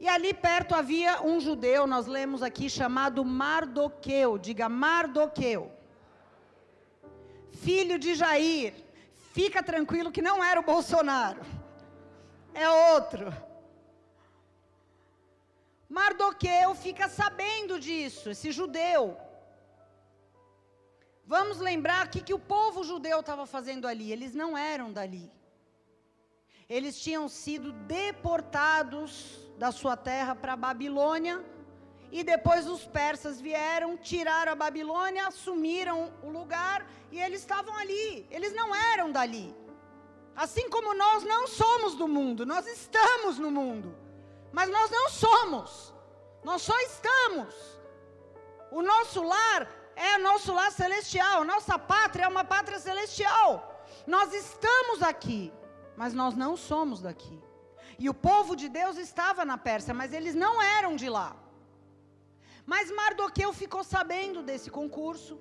E 0.00 0.08
ali 0.08 0.34
perto 0.34 0.74
havia 0.74 1.22
um 1.22 1.40
judeu, 1.40 1.86
nós 1.86 2.06
lemos 2.06 2.42
aqui, 2.42 2.68
chamado 2.68 3.24
Mardoqueu. 3.24 4.36
Diga 4.38 4.68
Mardoqueu 4.68 5.72
filho 7.54 7.98
de 7.98 8.14
Jair. 8.14 8.74
Fica 9.32 9.62
tranquilo 9.62 10.12
que 10.12 10.22
não 10.22 10.44
era 10.44 10.60
o 10.60 10.68
Bolsonaro, 10.72 11.42
é 12.52 12.68
outro. 12.68 13.32
Mardoqueu 15.88 16.74
fica 16.74 17.08
sabendo 17.08 17.78
disso, 17.80 18.30
esse 18.30 18.50
judeu. 18.52 19.16
Vamos 21.26 21.58
lembrar 21.58 22.06
o 22.06 22.10
que 22.10 22.34
o 22.34 22.38
povo 22.38 22.84
judeu 22.84 23.20
estava 23.20 23.46
fazendo 23.46 23.88
ali. 23.88 24.12
Eles 24.12 24.34
não 24.34 24.56
eram 24.56 24.92
dali. 24.92 25.30
Eles 26.68 27.00
tinham 27.00 27.28
sido 27.28 27.72
deportados 27.72 29.38
da 29.56 29.70
sua 29.72 29.96
terra 29.96 30.34
para 30.34 30.54
a 30.54 30.56
Babilônia 30.56 31.44
e 32.10 32.22
depois 32.22 32.68
os 32.68 32.86
persas 32.86 33.40
vieram, 33.40 33.96
tiraram 33.96 34.52
a 34.52 34.54
Babilônia, 34.54 35.26
assumiram 35.26 36.12
o 36.22 36.28
lugar 36.28 36.86
e 37.10 37.20
eles 37.20 37.40
estavam 37.40 37.76
ali. 37.76 38.26
Eles 38.30 38.54
não 38.54 38.74
eram 38.74 39.10
dali. 39.10 39.54
Assim 40.36 40.68
como 40.68 40.94
nós 40.94 41.24
não 41.24 41.46
somos 41.46 41.94
do 41.94 42.06
mundo, 42.06 42.44
nós 42.44 42.66
estamos 42.66 43.38
no 43.38 43.50
mundo. 43.50 43.96
Mas 44.52 44.70
nós 44.70 44.90
não 44.90 45.08
somos. 45.08 45.92
Nós 46.44 46.62
só 46.62 46.78
estamos. 46.80 47.54
O 48.70 48.82
nosso 48.82 49.22
lar 49.22 49.68
é 49.96 50.16
o 50.16 50.22
nosso 50.22 50.52
lar 50.52 50.70
celestial, 50.72 51.44
nossa 51.44 51.78
pátria 51.78 52.24
é 52.24 52.28
uma 52.28 52.44
pátria 52.44 52.78
celestial. 52.78 53.84
Nós 54.06 54.32
estamos 54.32 55.02
aqui, 55.02 55.52
mas 55.96 56.12
nós 56.12 56.34
não 56.34 56.56
somos 56.56 57.00
daqui. 57.00 57.40
E 57.98 58.08
o 58.08 58.14
povo 58.14 58.56
de 58.56 58.68
Deus 58.68 58.96
estava 58.96 59.44
na 59.44 59.56
Pérsia, 59.56 59.94
mas 59.94 60.12
eles 60.12 60.34
não 60.34 60.62
eram 60.62 60.96
de 60.96 61.08
lá. 61.08 61.36
Mas 62.66 62.90
Mardoqueu 62.90 63.52
ficou 63.52 63.84
sabendo 63.84 64.42
desse 64.42 64.70
concurso. 64.70 65.38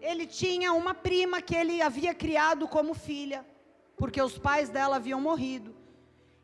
Ele 0.00 0.26
tinha 0.26 0.72
uma 0.72 0.94
prima 0.94 1.40
que 1.40 1.54
ele 1.54 1.80
havia 1.82 2.14
criado 2.14 2.66
como 2.68 2.94
filha, 2.94 3.44
porque 3.96 4.20
os 4.20 4.38
pais 4.38 4.68
dela 4.68 4.96
haviam 4.96 5.20
morrido. 5.20 5.74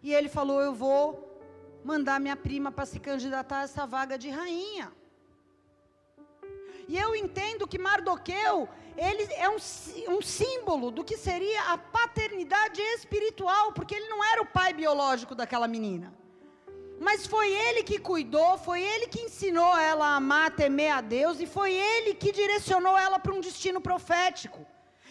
E 0.02 0.12
ele 0.12 0.28
falou: 0.28 0.60
Eu 0.60 0.74
vou 0.74 1.02
mandar 1.84 2.18
minha 2.20 2.36
prima 2.36 2.70
para 2.72 2.86
se 2.86 2.98
candidatar 2.98 3.60
a 3.60 3.64
essa 3.64 3.86
vaga 3.86 4.16
de 4.18 4.30
rainha. 4.30 4.92
E 6.88 6.98
eu 6.98 7.14
entendo 7.16 7.66
que 7.66 7.78
Mardoqueu, 7.78 8.68
ele 8.96 9.32
é 9.34 9.48
um, 9.48 9.56
um, 10.16 10.22
símbolo 10.22 10.90
do 10.90 11.02
que 11.02 11.16
seria 11.16 11.72
a 11.72 11.78
paternidade 11.78 12.80
espiritual, 12.80 13.72
porque 13.72 13.94
ele 13.94 14.08
não 14.08 14.22
era 14.24 14.42
o 14.42 14.46
pai 14.46 14.72
biológico 14.72 15.34
daquela 15.34 15.66
menina. 15.66 16.14
Mas 17.00 17.26
foi 17.26 17.52
ele 17.52 17.82
que 17.82 17.98
cuidou, 17.98 18.56
foi 18.56 18.80
ele 18.82 19.08
que 19.08 19.20
ensinou 19.20 19.76
ela 19.76 20.06
a 20.06 20.16
amar, 20.16 20.54
temer 20.54 20.92
a 20.92 21.00
Deus, 21.00 21.40
e 21.40 21.46
foi 21.46 21.72
ele 21.72 22.14
que 22.14 22.30
direcionou 22.30 22.96
ela 22.96 23.18
para 23.18 23.34
um 23.34 23.40
destino 23.40 23.80
profético. 23.80 24.64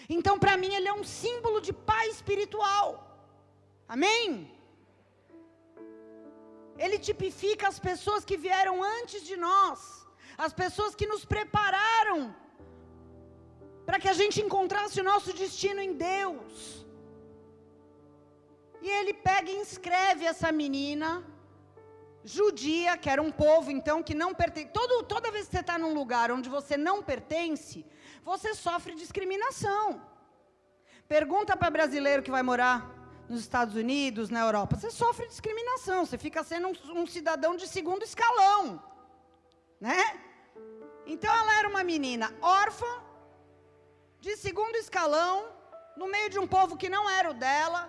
Então, 0.10 0.40
para 0.40 0.56
mim, 0.56 0.74
ele 0.74 0.88
é 0.88 0.94
um 0.94 1.04
símbolo 1.04 1.60
de 1.60 1.74
pai 1.74 2.08
espiritual. 2.08 2.88
Amém? 3.88 4.50
Ele 6.78 6.98
tipifica 6.98 7.68
as 7.68 7.80
pessoas 7.80 8.24
que 8.24 8.38
vieram 8.38 8.82
antes 8.82 9.24
de 9.24 9.36
nós, 9.36 10.08
as 10.38 10.54
pessoas 10.54 10.96
que 10.96 11.06
nos 11.06 11.26
prepararam 11.26 12.34
para 13.86 14.00
que 14.00 14.10
a 14.10 14.14
gente 14.14 14.42
encontrasse 14.42 15.00
o 15.00 15.04
nosso 15.04 15.34
destino 15.34 15.82
em 15.82 15.94
Deus. 15.94 16.86
E 18.82 18.90
ele 18.90 19.14
pega 19.14 19.50
e 19.50 19.56
inscreve 19.56 20.26
essa 20.26 20.52
menina 20.52 21.24
judia, 22.24 22.98
que 22.98 23.10
era 23.10 23.22
um 23.22 23.32
povo 23.32 23.70
então 23.70 24.02
que 24.02 24.14
não 24.14 24.34
pertence. 24.34 24.70
Todo, 24.74 25.04
toda 25.04 25.32
vez 25.32 25.46
que 25.46 25.52
você 25.52 25.60
está 25.60 25.78
num 25.78 25.94
lugar 25.94 26.32
onde 26.32 26.50
você 26.50 26.78
não 26.78 27.04
pertence, 27.04 27.86
você 28.24 28.54
sofre 28.54 28.96
discriminação. 28.96 30.02
Pergunta 31.08 31.56
para 31.58 31.70
brasileiro 31.70 32.24
que 32.24 32.32
vai 32.32 32.44
morar 32.44 32.90
nos 33.28 33.42
Estados 33.42 33.76
Unidos, 33.76 34.30
na 34.30 34.42
Europa, 34.42 34.76
você 34.76 34.92
sofre 34.92 35.28
discriminação, 35.28 36.06
você 36.06 36.18
fica 36.18 36.44
sendo 36.44 36.68
um, 36.68 37.02
um 37.02 37.08
cidadão 37.08 37.56
de 37.56 37.68
segundo 37.68 38.04
escalão, 38.04 38.84
né? 39.80 40.20
Então 41.06 41.34
ela 41.34 41.58
era 41.58 41.70
uma 41.70 41.84
menina 41.84 42.34
órfã, 42.42 42.86
de 44.26 44.34
segundo 44.38 44.78
escalão, 44.78 45.36
no 45.98 46.08
meio 46.08 46.30
de 46.34 46.40
um 46.40 46.48
povo 46.48 46.78
que 46.82 46.88
não 46.96 47.10
era 47.10 47.30
o 47.30 47.34
dela, 47.46 47.82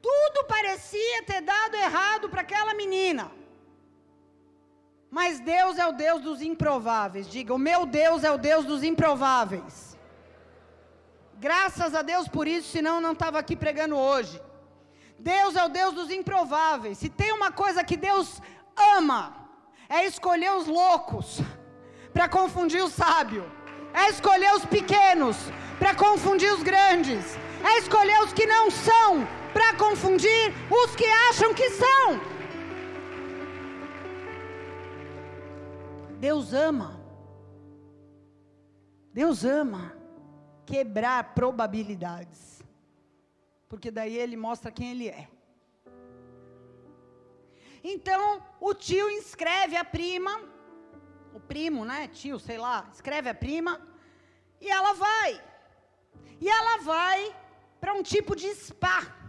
tudo 0.00 0.44
parecia 0.46 1.24
ter 1.30 1.40
dado 1.40 1.74
errado 1.86 2.28
para 2.28 2.42
aquela 2.42 2.74
menina. 2.74 3.24
Mas 5.10 5.40
Deus 5.40 5.78
é 5.78 5.86
o 5.86 5.96
Deus 6.04 6.20
dos 6.22 6.40
improváveis. 6.40 7.28
Diga, 7.28 7.52
o 7.52 7.58
meu 7.58 7.80
Deus 7.84 8.22
é 8.22 8.30
o 8.30 8.38
Deus 8.38 8.64
dos 8.64 8.84
improváveis. 8.84 9.98
Graças 11.46 11.92
a 11.92 12.02
Deus 12.02 12.28
por 12.28 12.46
isso, 12.46 12.68
senão 12.68 12.94
eu 12.96 13.00
não 13.00 13.14
estava 13.16 13.40
aqui 13.40 13.56
pregando 13.56 13.96
hoje. 13.96 14.40
Deus 15.18 15.56
é 15.56 15.64
o 15.64 15.74
Deus 15.80 15.92
dos 15.92 16.10
improváveis. 16.12 16.98
Se 16.98 17.08
tem 17.08 17.32
uma 17.32 17.50
coisa 17.50 17.82
que 17.82 17.96
Deus 17.96 18.40
ama, 18.96 19.20
é 19.88 20.06
escolher 20.06 20.52
os 20.52 20.68
loucos 20.68 21.40
para 22.14 22.28
confundir 22.28 22.82
o 22.84 22.88
sábio, 22.88 23.44
é 23.94 24.10
escolher 24.10 24.52
os 24.54 24.64
pequenos 24.64 25.36
para 25.78 25.94
confundir 25.94 26.52
os 26.52 26.62
grandes, 26.62 27.36
é 27.64 27.78
escolher 27.78 28.20
os 28.22 28.32
que 28.32 28.46
não 28.46 28.70
são 28.70 29.26
para 29.52 29.74
confundir 29.74 30.54
os 30.70 30.96
que 30.96 31.06
acham 31.06 31.52
que 31.54 31.68
são. 31.70 32.20
Deus 36.18 36.52
ama. 36.52 37.00
Deus 39.12 39.44
ama 39.44 39.92
quebrar 40.64 41.34
probabilidades. 41.34 42.62
Porque 43.68 43.90
daí 43.90 44.16
ele 44.16 44.36
mostra 44.36 44.70
quem 44.70 44.92
ele 44.92 45.08
é. 45.08 45.28
Então, 47.82 48.42
o 48.60 48.72
tio 48.72 49.10
inscreve 49.10 49.76
a 49.76 49.84
prima, 49.84 50.30
o 51.34 51.40
primo, 51.40 51.84
né? 51.84 52.08
Tio, 52.08 52.38
sei 52.38 52.58
lá, 52.58 52.88
escreve 52.92 53.28
a 53.28 53.34
prima, 53.34 53.80
e 54.60 54.68
ela 54.70 54.92
vai. 54.92 55.40
E 56.40 56.48
ela 56.48 56.78
vai 56.78 57.34
para 57.80 57.94
um 57.94 58.02
tipo 58.02 58.34
de 58.36 58.54
spa 58.54 59.22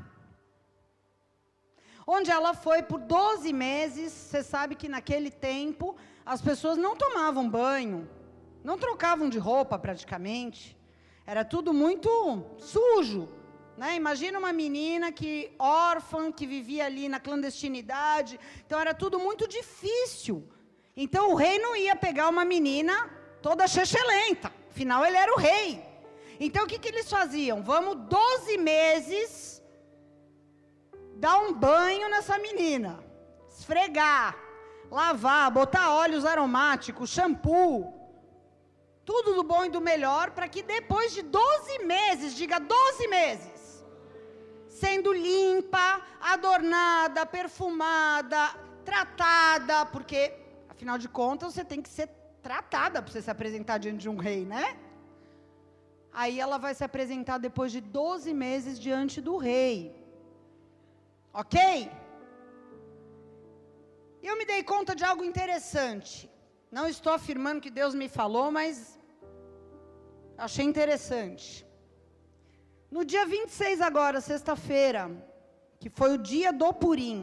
onde 2.06 2.30
ela 2.30 2.54
foi 2.54 2.82
por 2.84 3.00
12 3.00 3.52
meses. 3.54 4.12
Você 4.12 4.44
sabe 4.44 4.76
que 4.76 4.90
naquele 4.90 5.32
tempo 5.32 5.96
as 6.26 6.42
pessoas 6.42 6.78
não 6.78 6.96
tomavam 6.96 7.50
banho, 7.50 8.10
não 8.64 8.78
trocavam 8.78 9.30
de 9.30 9.38
roupa 9.38 9.78
praticamente. 9.80 10.78
Era 11.26 11.44
tudo 11.46 11.74
muito 11.74 12.10
sujo, 12.58 13.30
Né? 13.76 13.96
Imagina 13.96 14.38
uma 14.38 14.54
menina 14.54 15.12
que 15.12 15.52
órfã, 15.58 16.32
que 16.32 16.46
vivia 16.46 16.86
ali 16.86 17.10
na 17.10 17.20
clandestinidade. 17.20 18.40
Então 18.64 18.80
era 18.80 18.94
tudo 18.94 19.18
muito 19.18 19.48
difícil. 19.48 20.48
Então 20.96 21.32
o 21.32 21.36
rei 21.36 21.60
não 21.60 21.76
ia 21.76 21.96
pegar 21.96 22.30
uma 22.30 22.46
menina 22.46 23.10
toda 23.42 23.68
chechelenta. 23.68 24.52
Afinal, 24.70 25.06
ele 25.06 25.18
era 25.18 25.34
o 25.34 25.38
rei. 25.38 25.84
Então 26.40 26.66
o 26.66 26.68
que, 26.68 26.80
que 26.80 26.88
eles 26.88 27.10
faziam? 27.10 27.64
Vamos 27.64 27.96
12 28.08 28.58
meses 28.58 29.62
dar 31.16 31.38
um 31.40 31.54
banho 31.54 32.10
nessa 32.10 32.38
menina, 32.38 33.00
esfregar, 33.48 34.36
lavar, 34.92 35.50
botar 35.52 35.94
óleos 35.94 36.26
aromáticos, 36.26 37.10
shampoo, 37.10 37.94
tudo 39.06 39.34
do 39.34 39.44
bom 39.44 39.64
e 39.64 39.70
do 39.70 39.80
melhor, 39.80 40.32
para 40.32 40.50
que 40.50 40.62
depois 40.62 41.14
de 41.14 41.22
12 41.22 41.80
meses, 41.86 42.36
diga 42.36 42.60
12 42.60 43.08
meses, 43.08 43.86
sendo 44.68 45.14
limpa, 45.14 46.02
adornada, 46.20 47.26
perfumada, 47.26 48.56
tratada, 48.84 49.86
porque, 49.86 50.34
afinal 50.84 50.98
de 50.98 51.08
contas, 51.08 51.54
você 51.54 51.64
tem 51.64 51.82
que 51.82 51.92
ser 51.98 52.08
tratada 52.48 53.02
para 53.02 53.10
você 53.10 53.22
se 53.22 53.32
apresentar 53.32 53.78
diante 53.78 54.02
de 54.06 54.10
um 54.10 54.18
rei, 54.18 54.42
né? 54.54 54.66
Aí 56.22 56.42
ela 56.46 56.58
vai 56.58 56.74
se 56.76 56.84
apresentar 56.84 57.38
depois 57.38 57.72
de 57.72 57.80
12 57.80 58.34
meses 58.34 58.78
diante 58.78 59.22
do 59.28 59.38
rei. 59.38 59.78
Ok? 61.42 61.90
Eu 64.22 64.38
me 64.38 64.46
dei 64.46 64.62
conta 64.74 64.94
de 64.94 65.06
algo 65.06 65.24
interessante. 65.24 66.30
Não 66.70 66.86
estou 66.86 67.14
afirmando 67.14 67.62
que 67.62 67.72
Deus 67.82 67.96
me 68.02 68.10
falou, 68.10 68.52
mas 68.52 69.00
achei 70.38 70.66
interessante. 70.66 71.66
No 72.92 73.06
dia 73.06 73.26
26 73.26 73.80
agora, 73.80 74.20
sexta-feira, 74.20 75.04
que 75.80 75.90
foi 75.90 76.12
o 76.16 76.18
dia 76.18 76.52
do 76.52 76.74
Purim, 76.74 77.22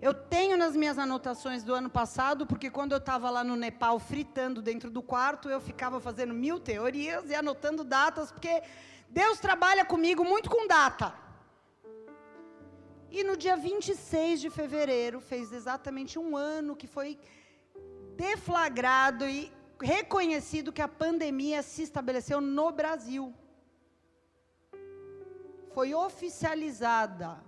eu 0.00 0.12
tenho 0.12 0.56
nas 0.56 0.76
minhas 0.76 0.98
anotações 0.98 1.62
do 1.62 1.72
ano 1.74 1.88
passado, 1.88 2.46
porque 2.46 2.70
quando 2.70 2.92
eu 2.92 2.98
estava 2.98 3.30
lá 3.30 3.42
no 3.42 3.56
Nepal 3.56 3.98
fritando 3.98 4.60
dentro 4.60 4.90
do 4.90 5.02
quarto, 5.02 5.48
eu 5.48 5.60
ficava 5.60 5.98
fazendo 6.00 6.34
mil 6.34 6.60
teorias 6.60 7.30
e 7.30 7.34
anotando 7.34 7.82
datas, 7.82 8.30
porque 8.30 8.62
Deus 9.08 9.40
trabalha 9.40 9.84
comigo 9.84 10.22
muito 10.22 10.50
com 10.50 10.66
data. 10.66 11.14
E 13.10 13.24
no 13.24 13.36
dia 13.36 13.56
26 13.56 14.40
de 14.42 14.50
fevereiro, 14.50 15.20
fez 15.20 15.52
exatamente 15.52 16.18
um 16.18 16.36
ano 16.36 16.76
que 16.76 16.86
foi 16.86 17.18
deflagrado 18.16 19.26
e 19.26 19.50
reconhecido 19.80 20.72
que 20.72 20.82
a 20.82 20.88
pandemia 20.88 21.62
se 21.62 21.82
estabeleceu 21.82 22.40
no 22.40 22.70
Brasil. 22.70 23.34
Foi 25.72 25.94
oficializada 25.94 27.42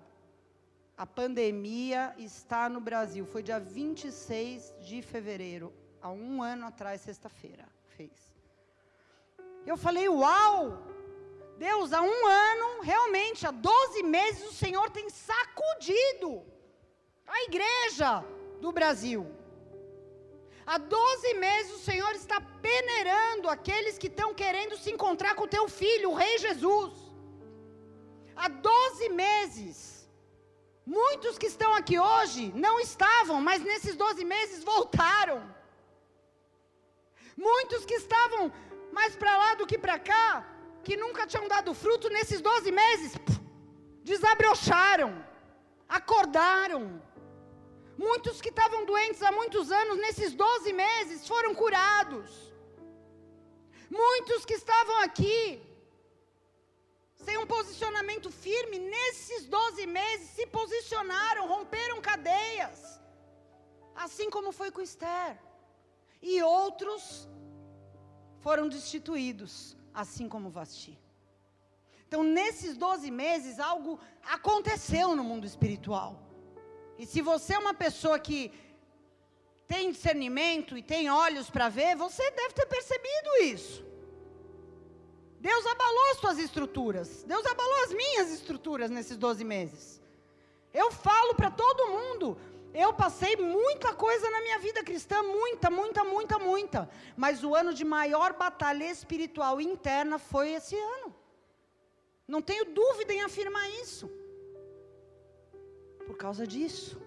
a 0.99 1.07
pandemia 1.07 2.13
está 2.19 2.69
no 2.69 2.81
Brasil. 2.81 3.25
Foi 3.25 3.41
dia 3.41 3.61
26 3.61 4.75
de 4.81 5.01
fevereiro, 5.01 5.73
há 6.03 6.11
um 6.11 6.43
ano 6.43 6.67
atrás, 6.67 7.01
sexta-feira, 7.01 7.65
fez. 7.97 8.11
Eu 9.65 9.77
falei, 9.77 10.09
uau! 10.09 10.83
Deus, 11.57 11.93
há 11.93 12.03
um 12.03 12.27
ano, 12.27 12.83
realmente, 12.83 13.47
há 13.47 13.51
12 13.51 14.03
meses, 14.03 14.43
o 14.51 14.53
Senhor 14.53 14.91
tem 14.91 15.09
sacudido 15.09 16.45
a 17.27 17.43
igreja 17.45 18.25
do 18.61 18.73
Brasil. 18.73 19.27
Há 20.67 20.79
12 20.79 21.35
meses 21.35 21.73
o 21.75 21.79
Senhor 21.79 22.13
está 22.13 22.41
peneirando 22.41 23.49
aqueles 23.49 23.99
que 23.99 24.09
estão 24.09 24.35
querendo 24.35 24.77
se 24.77 24.91
encontrar 24.91 25.35
com 25.35 25.45
o 25.45 25.49
teu 25.57 25.69
filho, 25.69 26.11
o 26.11 26.15
Rei 26.15 26.39
Jesus. 26.39 26.93
Há 28.37 28.49
12 28.49 29.09
meses 29.11 29.98
Muitos 30.97 31.37
que 31.41 31.49
estão 31.55 31.71
aqui 31.75 31.97
hoje 31.99 32.43
não 32.65 32.75
estavam, 32.81 33.39
mas 33.49 33.63
nesses 33.71 33.95
12 33.95 34.25
meses 34.25 34.65
voltaram. 34.65 35.39
Muitos 37.37 37.85
que 37.89 37.97
estavam 38.03 38.51
mais 38.91 39.15
para 39.15 39.37
lá 39.43 39.51
do 39.55 39.67
que 39.67 39.79
para 39.85 39.99
cá, 39.99 40.27
que 40.83 40.97
nunca 40.97 41.27
tinham 41.27 41.47
dado 41.47 41.75
fruto, 41.75 42.09
nesses 42.09 42.41
12 42.41 42.73
meses, 42.73 43.13
desabrocharam, 44.03 45.11
acordaram. 45.87 46.83
Muitos 48.07 48.41
que 48.41 48.49
estavam 48.49 48.87
doentes 48.87 49.23
há 49.23 49.31
muitos 49.31 49.71
anos, 49.71 49.99
nesses 49.99 50.33
12 50.33 50.73
meses, 50.73 51.29
foram 51.29 51.55
curados. 51.55 52.31
Muitos 53.91 54.47
que 54.47 54.55
estavam 54.55 54.99
aqui, 55.01 55.39
sem 57.25 57.37
um 57.37 57.47
posicionamento 57.47 58.31
firme, 58.31 58.79
nesses 58.79 59.47
12 59.47 59.87
meses 59.87 60.31
se 60.31 60.47
posicionaram, 60.47 61.49
romperam 61.49 62.01
cadeias. 62.01 63.01
Assim 63.95 64.31
como 64.31 64.53
foi 64.53 64.71
com 64.71 64.81
Esther. 64.81 65.39
E 66.23 66.43
outros 66.43 67.29
foram 68.41 68.69
destituídos, 68.69 69.77
assim 69.93 70.29
como 70.29 70.51
Vasti. 70.51 70.99
Então, 72.07 72.23
nesses 72.23 72.77
12 72.77 73.11
meses, 73.11 73.59
algo 73.59 74.01
aconteceu 74.23 75.15
no 75.15 75.25
mundo 75.25 75.47
espiritual. 75.47 76.23
E 76.99 77.05
se 77.05 77.21
você 77.21 77.55
é 77.55 77.59
uma 77.59 77.75
pessoa 77.75 78.19
que 78.19 78.53
tem 79.67 79.93
discernimento 79.93 80.79
e 80.79 80.83
tem 80.83 81.11
olhos 81.11 81.51
para 81.51 81.69
ver, 81.69 81.95
você 81.97 82.31
deve 82.31 82.55
ter 82.55 82.67
percebido 82.67 83.31
isso. 83.43 83.88
Deus 85.41 85.65
abalou 85.67 86.11
as 86.13 86.19
suas 86.19 86.39
estruturas. 86.39 87.23
Deus 87.25 87.45
abalou 87.47 87.85
as 87.85 87.93
minhas 87.93 88.31
estruturas 88.31 88.91
nesses 88.91 89.17
12 89.17 89.45
meses. 89.45 90.01
Eu 90.73 90.91
falo 90.91 91.35
para 91.35 91.51
todo 91.51 91.89
mundo. 91.89 92.37
Eu 92.75 92.93
passei 92.93 93.37
muita 93.37 93.95
coisa 93.95 94.29
na 94.31 94.43
minha 94.43 94.59
vida 94.59 94.85
cristã, 94.85 95.23
muita, 95.23 95.71
muita, 95.71 96.05
muita, 96.05 96.39
muita. 96.39 96.91
Mas 97.17 97.43
o 97.43 97.55
ano 97.55 97.73
de 97.73 97.85
maior 97.85 98.35
batalha 98.35 98.85
espiritual 98.85 99.61
interna 99.61 100.19
foi 100.19 100.51
esse 100.51 100.77
ano. 100.77 101.15
Não 102.27 102.43
tenho 102.43 102.67
dúvida 102.67 103.13
em 103.13 103.23
afirmar 103.23 103.69
isso. 103.83 104.11
Por 106.07 106.17
causa 106.17 106.47
disso. 106.47 107.01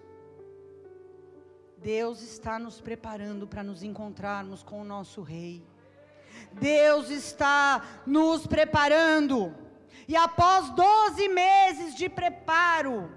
Deus 1.78 2.22
está 2.22 2.58
nos 2.58 2.80
preparando 2.80 3.46
para 3.46 3.62
nos 3.62 3.82
encontrarmos 3.82 4.62
com 4.62 4.80
o 4.80 4.84
nosso 4.84 5.22
Rei. 5.22 5.64
Deus 6.52 7.10
está 7.10 7.82
nos 8.06 8.46
preparando. 8.46 9.54
E 10.06 10.16
após 10.16 10.70
12 10.70 11.28
meses 11.28 11.94
de 11.94 12.08
preparo, 12.08 13.10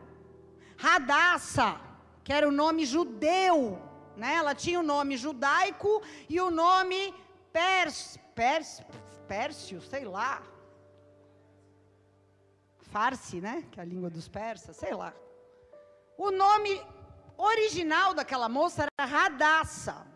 Radassa, 0.78 1.80
que 2.24 2.32
era 2.32 2.48
o 2.48 2.52
nome 2.52 2.86
judeu, 2.86 3.82
né? 4.16 4.36
ela 4.36 4.54
tinha 4.56 4.80
o 4.80 4.84
nome 4.84 5.18
judaico 5.18 6.02
e 6.30 6.40
o 6.40 6.50
nome 6.52 7.14
pers, 7.52 8.18
pers, 8.34 8.82
pércio, 9.28 9.82
sei 9.82 10.06
lá. 10.06 10.42
Farsi, 12.92 13.42
né? 13.42 13.64
Que 13.72 13.80
é 13.80 13.84
a 13.84 13.86
língua 13.86 14.10
dos 14.10 14.28
persas, 14.28 14.76
sei 14.78 14.94
lá. 14.94 15.14
O 16.18 16.32
nome 16.32 16.82
original 17.38 18.14
daquela 18.14 18.48
moça 18.48 18.84
era 18.84 19.10
Radassa. 19.10 20.08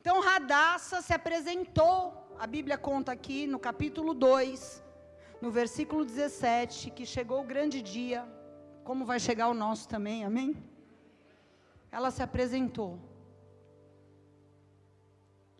Então 0.00 0.20
Radassa 0.20 1.02
se 1.02 1.12
apresentou 1.12 2.27
a 2.38 2.46
Bíblia 2.46 2.78
conta 2.78 3.10
aqui 3.10 3.46
no 3.48 3.58
capítulo 3.58 4.14
2, 4.14 4.82
no 5.40 5.50
versículo 5.50 6.04
17, 6.04 6.90
que 6.90 7.04
chegou 7.04 7.40
o 7.40 7.44
grande 7.44 7.82
dia, 7.82 8.24
como 8.84 9.04
vai 9.04 9.18
chegar 9.18 9.48
o 9.48 9.54
nosso 9.54 9.88
também, 9.88 10.24
amém? 10.24 10.56
Ela 11.90 12.12
se 12.12 12.22
apresentou. 12.22 13.00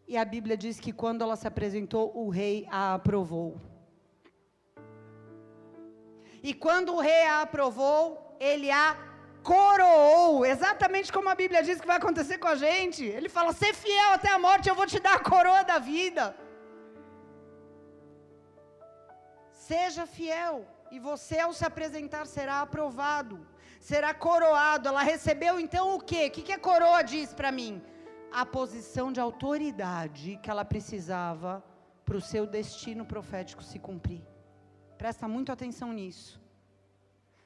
E 0.06 0.16
a 0.16 0.24
Bíblia 0.24 0.56
diz 0.56 0.78
que 0.78 0.92
quando 0.92 1.22
ela 1.22 1.34
se 1.34 1.48
apresentou, 1.48 2.12
o 2.16 2.28
rei 2.28 2.66
a 2.70 2.94
aprovou. 2.94 3.60
E 6.42 6.54
quando 6.54 6.94
o 6.94 7.00
rei 7.00 7.24
a 7.24 7.42
aprovou, 7.42 8.36
ele 8.38 8.70
a 8.70 8.96
coroou, 9.42 10.46
exatamente 10.46 11.12
como 11.12 11.28
a 11.28 11.34
Bíblia 11.34 11.62
diz 11.62 11.80
que 11.80 11.86
vai 11.86 11.96
acontecer 11.96 12.38
com 12.38 12.48
a 12.48 12.54
gente. 12.54 13.04
Ele 13.04 13.28
fala: 13.28 13.52
ser 13.52 13.74
fiel 13.74 14.12
até 14.12 14.30
a 14.30 14.38
morte, 14.38 14.68
eu 14.68 14.76
vou 14.76 14.86
te 14.86 15.00
dar 15.00 15.14
a 15.14 15.24
coroa 15.30 15.64
da 15.64 15.78
vida. 15.78 16.36
Seja 19.68 20.04
fiel, 20.06 20.56
e 20.94 20.98
você, 20.98 21.38
ao 21.40 21.52
se 21.52 21.64
apresentar, 21.70 22.24
será 22.26 22.56
aprovado, 22.62 23.36
será 23.78 24.12
coroado. 24.14 24.88
Ela 24.88 25.02
recebeu 25.02 25.54
então 25.64 25.94
o 25.94 26.00
quê? 26.00 26.22
O 26.26 26.30
que, 26.34 26.42
que 26.42 26.52
a 26.52 26.58
coroa 26.68 27.02
diz 27.02 27.34
para 27.38 27.50
mim? 27.58 27.82
A 28.32 28.44
posição 28.58 29.06
de 29.12 29.20
autoridade 29.20 30.38
que 30.42 30.50
ela 30.50 30.64
precisava 30.64 31.50
para 32.04 32.16
o 32.16 32.26
seu 32.30 32.46
destino 32.46 33.04
profético 33.04 33.62
se 33.62 33.78
cumprir. 33.78 34.22
Presta 34.96 35.28
muito 35.28 35.52
atenção 35.52 35.92
nisso. 35.92 36.40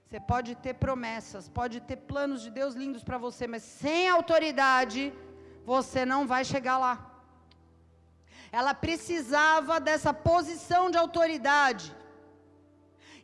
Você 0.07 0.21
pode 0.21 0.55
ter 0.55 0.75
promessas, 0.75 1.49
pode 1.49 1.81
ter 1.81 1.97
planos 2.13 2.43
de 2.43 2.51
Deus 2.51 2.75
lindos 2.75 3.03
para 3.03 3.19
você, 3.19 3.47
mas 3.47 3.63
sem 3.63 4.09
autoridade, 4.09 5.13
você 5.65 6.05
não 6.13 6.23
vai 6.27 6.45
chegar 6.45 6.79
lá. 6.79 6.95
Ela 8.53 8.75
precisava 8.75 9.81
dessa 9.81 10.13
posição 10.13 10.91
de 10.91 10.99
autoridade. 10.99 11.87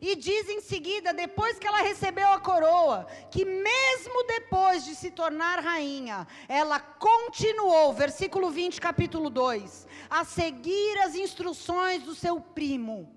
E 0.01 0.15
diz 0.15 0.47
em 0.47 0.61
seguida, 0.61 1.13
depois 1.13 1.59
que 1.59 1.67
ela 1.67 1.81
recebeu 1.81 2.29
a 2.29 2.39
coroa, 2.39 3.05
que 3.29 3.43
mesmo 3.43 4.23
depois 4.27 4.85
de 4.85 4.95
se 4.95 5.11
tornar 5.11 5.59
rainha, 5.59 6.25
ela 6.47 6.79
continuou, 6.79 7.91
versículo 7.91 8.49
20, 8.49 8.79
capítulo 8.79 9.29
2, 9.29 9.87
a 10.09 10.23
seguir 10.23 10.97
as 10.99 11.15
instruções 11.15 12.03
do 12.03 12.15
seu 12.15 12.39
primo, 12.39 13.13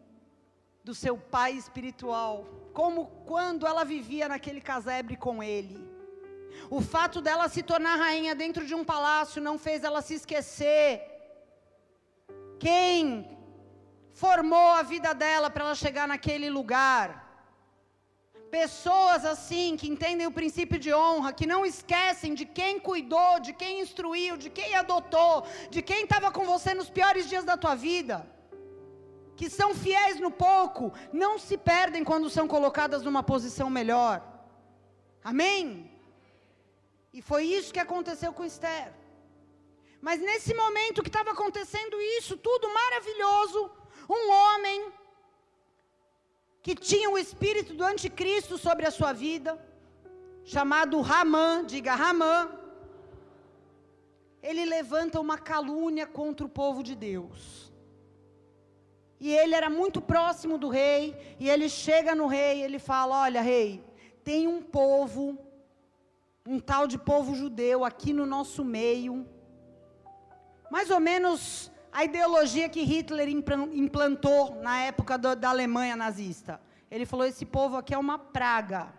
do 0.83 0.93
seu 0.93 1.17
pai 1.17 1.53
espiritual, 1.53 2.47
como 2.73 3.07
quando 3.27 3.65
ela 3.65 3.85
vivia 3.85 4.29
naquele 4.29 4.61
casebre 4.61 5.17
com 5.17 5.41
ele. 5.41 5.89
O 6.69 6.81
fato 6.81 7.21
dela 7.21 7.49
se 7.49 7.63
tornar 7.63 7.97
rainha 7.97 8.35
dentro 8.35 8.67
de 8.67 8.75
um 8.75 8.85
palácio 8.85 9.41
não 9.41 9.57
fez 9.57 9.85
ela 9.85 10.03
se 10.03 10.15
esquecer 10.15 11.01
quem 12.59 13.42
formou 14.13 14.69
a 14.73 14.83
vida 14.83 15.15
dela 15.15 15.49
para 15.51 15.65
ela 15.65 15.75
chegar 15.75 16.07
naquele 16.07 16.49
lugar. 16.51 17.07
Pessoas 18.51 19.25
assim, 19.25 19.77
que 19.79 19.89
entendem 19.89 20.27
o 20.27 20.37
princípio 20.39 20.79
de 20.79 20.93
honra, 20.93 21.33
que 21.33 21.47
não 21.47 21.65
esquecem 21.65 22.35
de 22.35 22.45
quem 22.45 22.79
cuidou, 22.79 23.41
de 23.41 23.53
quem 23.55 23.81
instruiu, 23.81 24.37
de 24.37 24.51
quem 24.51 24.75
adotou, 24.75 25.47
de 25.71 25.81
quem 25.81 26.05
estava 26.05 26.31
com 26.31 26.45
você 26.45 26.75
nos 26.75 26.91
piores 26.91 27.29
dias 27.29 27.45
da 27.45 27.57
tua 27.57 27.75
vida. 27.75 28.27
Que 29.37 29.49
são 29.49 29.75
fiéis 29.75 30.21
no 30.21 30.31
pouco, 30.31 30.93
não 31.13 31.39
se 31.39 31.57
perdem 31.57 32.05
quando 32.05 32.29
são 32.29 32.47
colocadas 32.47 33.03
numa 33.03 33.23
posição 33.23 33.71
melhor. 33.71 34.23
Amém? 35.25 35.91
E 37.13 37.23
foi 37.23 37.45
isso 37.45 37.73
que 37.73 37.81
aconteceu 37.81 38.35
com 38.35 38.45
Esther. 38.45 38.93
Mas 40.01 40.21
nesse 40.21 40.53
momento 40.53 41.03
que 41.03 41.09
estava 41.09 41.31
acontecendo 41.31 41.97
isso, 42.19 42.37
tudo 42.37 42.69
maravilhoso, 42.75 43.71
um 44.09 44.31
homem 44.31 44.93
que 46.63 46.75
tinha 46.75 47.11
o 47.11 47.19
espírito 47.19 47.75
do 47.75 47.85
anticristo 47.85 48.57
sobre 48.57 48.87
a 48.87 48.91
sua 48.91 49.13
vida, 49.13 49.59
chamado 50.45 51.01
Ramã, 51.01 51.65
diga 51.65 51.95
Ramã, 51.95 52.49
ele 54.43 54.65
levanta 54.65 55.21
uma 55.21 55.39
calúnia 55.39 56.07
contra 56.07 56.47
o 56.47 56.49
povo 56.49 56.83
de 56.83 56.95
Deus. 56.95 57.73
E 59.19 59.33
ele 59.33 59.55
era 59.55 59.71
muito 59.71 60.01
próximo 60.01 60.59
do 60.59 60.69
rei, 60.69 61.17
e 61.39 61.49
ele 61.49 61.69
chega 61.69 62.15
no 62.15 62.27
rei 62.27 62.59
e 62.59 62.63
ele 62.63 62.79
fala: 62.79 63.23
Olha, 63.23 63.41
rei, 63.41 63.85
tem 64.25 64.49
um 64.49 64.61
povo, 64.61 65.39
um 66.47 66.59
tal 66.59 66.87
de 66.87 66.99
povo 66.99 67.35
judeu 67.35 67.85
aqui 67.85 68.13
no 68.13 68.27
nosso 68.27 68.65
meio, 68.65 69.27
mais 70.71 70.91
ou 70.91 70.99
menos 70.99 71.72
a 71.93 72.05
ideologia 72.05 72.71
que 72.71 72.83
Hitler 72.83 73.29
implantou 73.29 74.55
na 74.63 74.79
época 74.85 75.19
do, 75.19 75.37
da 75.37 75.51
Alemanha 75.51 75.95
nazista. 75.95 76.59
Ele 76.91 77.05
falou: 77.05 77.27
esse 77.27 77.45
povo 77.45 77.77
aqui 77.77 77.93
é 77.93 77.99
uma 77.99 78.19
praga. 78.19 78.93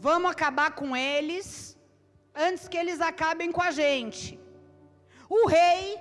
Vamos 0.00 0.32
acabar 0.32 0.74
com 0.74 0.96
eles 0.96 1.78
antes 2.34 2.66
que 2.66 2.76
eles 2.76 3.00
acabem 3.00 3.52
com 3.52 3.62
a 3.62 3.70
gente. 3.70 4.38
O 5.28 5.46
rei 5.46 5.96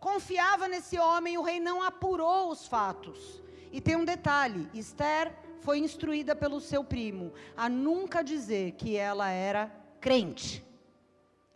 confiava 0.00 0.66
nesse 0.66 0.98
homem, 0.98 1.36
o 1.36 1.42
rei 1.42 1.60
não 1.60 1.82
apurou 1.82 2.50
os 2.50 2.66
fatos. 2.66 3.42
E 3.70 3.78
tem 3.78 3.94
um 3.94 4.06
detalhe: 4.06 4.70
Esther 4.72 5.34
foi 5.60 5.80
instruída 5.80 6.34
pelo 6.34 6.62
seu 6.62 6.82
primo 6.82 7.34
a 7.54 7.68
nunca 7.68 8.24
dizer 8.24 8.72
que 8.72 8.96
ela 8.96 9.28
era 9.28 9.70
crente. 10.00 10.64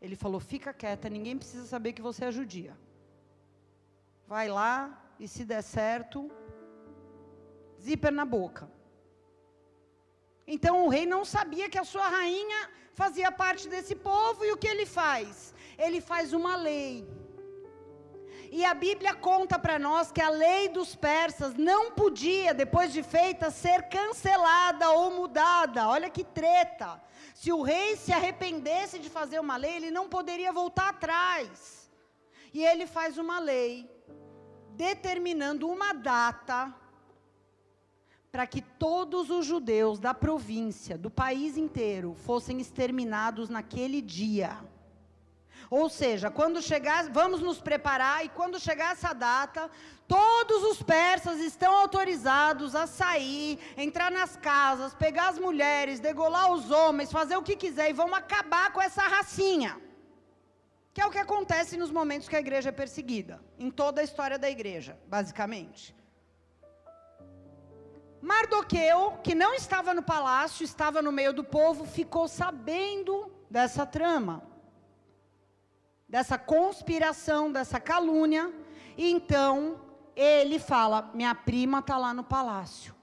Ele 0.02 0.16
falou: 0.16 0.38
fica 0.38 0.74
quieta, 0.74 1.08
ninguém 1.08 1.38
precisa 1.38 1.64
saber 1.64 1.94
que 1.94 2.02
você 2.02 2.26
é 2.26 2.30
judia 2.30 2.76
vai 4.26 4.48
lá 4.48 4.76
e 5.18 5.28
se 5.28 5.44
der 5.44 5.62
certo, 5.62 6.30
zíper 7.80 8.12
na 8.12 8.24
boca. 8.24 8.70
Então 10.46 10.84
o 10.84 10.88
rei 10.88 11.06
não 11.06 11.24
sabia 11.24 11.68
que 11.68 11.78
a 11.78 11.84
sua 11.84 12.08
rainha 12.08 12.70
fazia 12.92 13.30
parte 13.30 13.68
desse 13.68 13.94
povo 13.94 14.44
e 14.44 14.52
o 14.52 14.56
que 14.56 14.68
ele 14.68 14.86
faz? 14.86 15.54
Ele 15.78 16.00
faz 16.00 16.32
uma 16.32 16.56
lei. 16.56 17.06
E 18.50 18.64
a 18.64 18.72
Bíblia 18.74 19.12
conta 19.14 19.58
para 19.58 19.78
nós 19.78 20.12
que 20.12 20.22
a 20.22 20.28
lei 20.28 20.68
dos 20.68 20.94
persas 20.94 21.54
não 21.54 21.90
podia, 21.90 22.54
depois 22.54 22.92
de 22.92 23.02
feita, 23.02 23.50
ser 23.50 23.88
cancelada 23.88 24.88
ou 24.90 25.10
mudada. 25.10 25.88
Olha 25.88 26.08
que 26.08 26.24
treta. 26.24 27.02
Se 27.34 27.52
o 27.52 27.62
rei 27.62 27.96
se 27.96 28.12
arrependesse 28.12 28.98
de 28.98 29.10
fazer 29.10 29.40
uma 29.40 29.56
lei, 29.56 29.76
ele 29.76 29.90
não 29.90 30.08
poderia 30.08 30.52
voltar 30.52 30.90
atrás. 30.90 31.90
E 32.54 32.64
ele 32.64 32.86
faz 32.86 33.18
uma 33.18 33.40
lei 33.40 33.95
determinando 34.76 35.68
uma 35.68 35.92
data 35.92 36.74
para 38.30 38.46
que 38.46 38.60
todos 38.60 39.30
os 39.30 39.46
judeus 39.46 39.98
da 39.98 40.12
província, 40.12 40.98
do 40.98 41.10
país 41.10 41.56
inteiro, 41.56 42.14
fossem 42.14 42.60
exterminados 42.60 43.48
naquele 43.48 44.02
dia. 44.02 44.58
Ou 45.70 45.88
seja, 45.88 46.30
quando 46.30 46.62
chegar, 46.62 47.10
vamos 47.10 47.40
nos 47.40 47.60
preparar 47.60 48.24
e 48.24 48.28
quando 48.28 48.60
chegar 48.60 48.92
essa 48.92 49.12
data, 49.12 49.70
todos 50.06 50.62
os 50.62 50.82
persas 50.82 51.40
estão 51.40 51.74
autorizados 51.74 52.76
a 52.76 52.86
sair, 52.86 53.58
entrar 53.76 54.12
nas 54.12 54.36
casas, 54.36 54.94
pegar 54.94 55.28
as 55.30 55.38
mulheres, 55.38 55.98
degolar 55.98 56.52
os 56.52 56.70
homens, 56.70 57.10
fazer 57.10 57.36
o 57.36 57.42
que 57.42 57.56
quiser 57.56 57.90
e 57.90 57.94
vamos 57.94 58.18
acabar 58.18 58.72
com 58.72 58.80
essa 58.80 59.02
racinha. 59.02 59.85
Que 60.96 61.02
é 61.02 61.06
o 61.06 61.10
que 61.10 61.18
acontece 61.18 61.76
nos 61.76 61.90
momentos 61.90 62.26
que 62.26 62.34
a 62.34 62.40
igreja 62.40 62.70
é 62.70 62.72
perseguida, 62.72 63.38
em 63.58 63.70
toda 63.70 64.00
a 64.00 64.04
história 64.04 64.38
da 64.38 64.48
igreja, 64.48 64.98
basicamente. 65.06 65.94
Mardoqueu, 68.22 69.18
que 69.22 69.34
não 69.34 69.52
estava 69.52 69.92
no 69.92 70.02
palácio, 70.02 70.64
estava 70.64 71.02
no 71.02 71.12
meio 71.12 71.34
do 71.34 71.44
povo, 71.44 71.84
ficou 71.84 72.26
sabendo 72.26 73.30
dessa 73.50 73.84
trama, 73.84 74.42
dessa 76.08 76.38
conspiração, 76.38 77.52
dessa 77.52 77.78
calúnia, 77.78 78.50
e 78.96 79.10
então 79.10 79.78
ele 80.16 80.58
fala: 80.58 81.10
Minha 81.12 81.34
prima 81.34 81.80
está 81.80 81.98
lá 81.98 82.14
no 82.14 82.24
palácio, 82.24 82.94